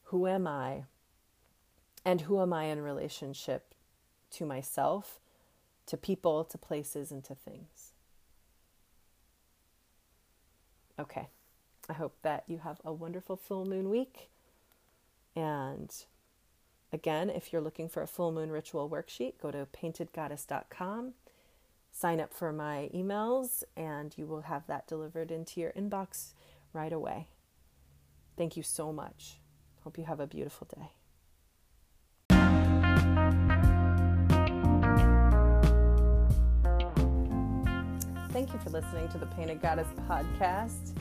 who 0.05 0.27
am 0.27 0.47
I 0.47 0.85
and 2.05 2.23
who 2.23 2.41
am 2.43 2.53
I 2.53 2.65
in 2.65 2.83
relationship 2.83 3.75
to 4.33 4.45
myself, 4.45 5.21
to 5.91 5.97
people, 5.97 6.45
to 6.45 6.57
places, 6.57 7.11
and 7.11 7.25
to 7.25 7.35
things. 7.35 7.93
Okay. 10.99 11.27
I 11.89 11.93
hope 11.95 12.17
that 12.23 12.45
you 12.47 12.59
have 12.59 12.81
a 12.85 12.93
wonderful 12.93 13.37
full 13.37 13.67
moon 13.67 13.91
week. 13.91 14.31
And 15.35 15.93
again, 16.93 17.29
if 17.29 17.53
you're 17.53 17.61
looking 17.61 17.89
for 17.89 18.03
a 18.03 18.07
full 18.07 18.31
moon 18.31 18.53
ritual 18.53 18.89
worksheet, 18.89 19.41
go 19.43 19.51
to 19.51 19.67
paintedgoddess.com, 19.67 21.15
sign 21.91 22.21
up 22.21 22.33
for 22.33 22.53
my 22.53 22.89
emails, 22.95 23.65
and 23.77 24.17
you 24.17 24.27
will 24.27 24.43
have 24.43 24.69
that 24.69 24.87
delivered 24.87 25.33
into 25.33 25.61
your 25.61 25.73
inbox 25.73 26.35
right 26.73 26.93
away. 26.93 27.27
Thank 28.37 28.57
you 28.57 28.63
so 28.63 28.93
much. 28.93 29.41
Hope 29.83 29.99
you 29.99 30.05
have 30.05 30.21
a 30.21 30.29
beautiful 30.29 30.69
day. 30.77 31.00
Thank 38.33 38.53
you 38.53 38.59
for 38.61 38.71
listening 38.71 39.09
to 39.09 39.19
the 39.19 39.27
Painted 39.27 39.61
Goddess 39.61 39.89
podcast 40.09 40.95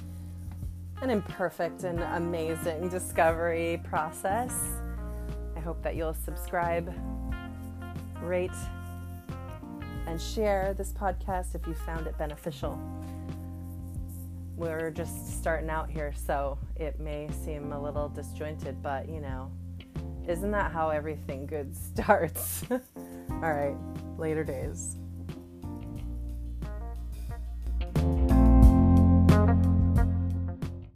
an 1.01 1.09
imperfect 1.09 1.83
and 1.83 2.01
amazing 2.01 2.89
discovery 2.89 3.81
process. 3.85 4.53
I 5.55 5.59
hope 5.61 5.81
that 5.81 5.95
you'll 5.95 6.13
subscribe, 6.13 6.93
rate, 8.21 8.51
and 10.07 10.19
share 10.19 10.73
this 10.73 10.91
podcast 10.91 11.55
if 11.55 11.65
you 11.67 11.73
found 11.73 12.07
it 12.07 12.17
beneficial. 12.17 12.77
We're 14.57 14.91
just 14.91 15.39
starting 15.39 15.69
out 15.69 15.89
here, 15.89 16.13
so 16.13 16.57
it 16.75 16.99
may 16.99 17.29
seem 17.45 17.71
a 17.71 17.81
little 17.81 18.09
disjointed, 18.09 18.81
but 18.83 19.07
you 19.07 19.21
know, 19.21 19.49
isn't 20.27 20.51
that 20.51 20.73
how 20.73 20.89
everything 20.89 21.45
good 21.45 21.73
starts? 21.95 22.65
All 22.71 22.79
right, 23.53 23.75
later 24.17 24.43
days. 24.43 24.97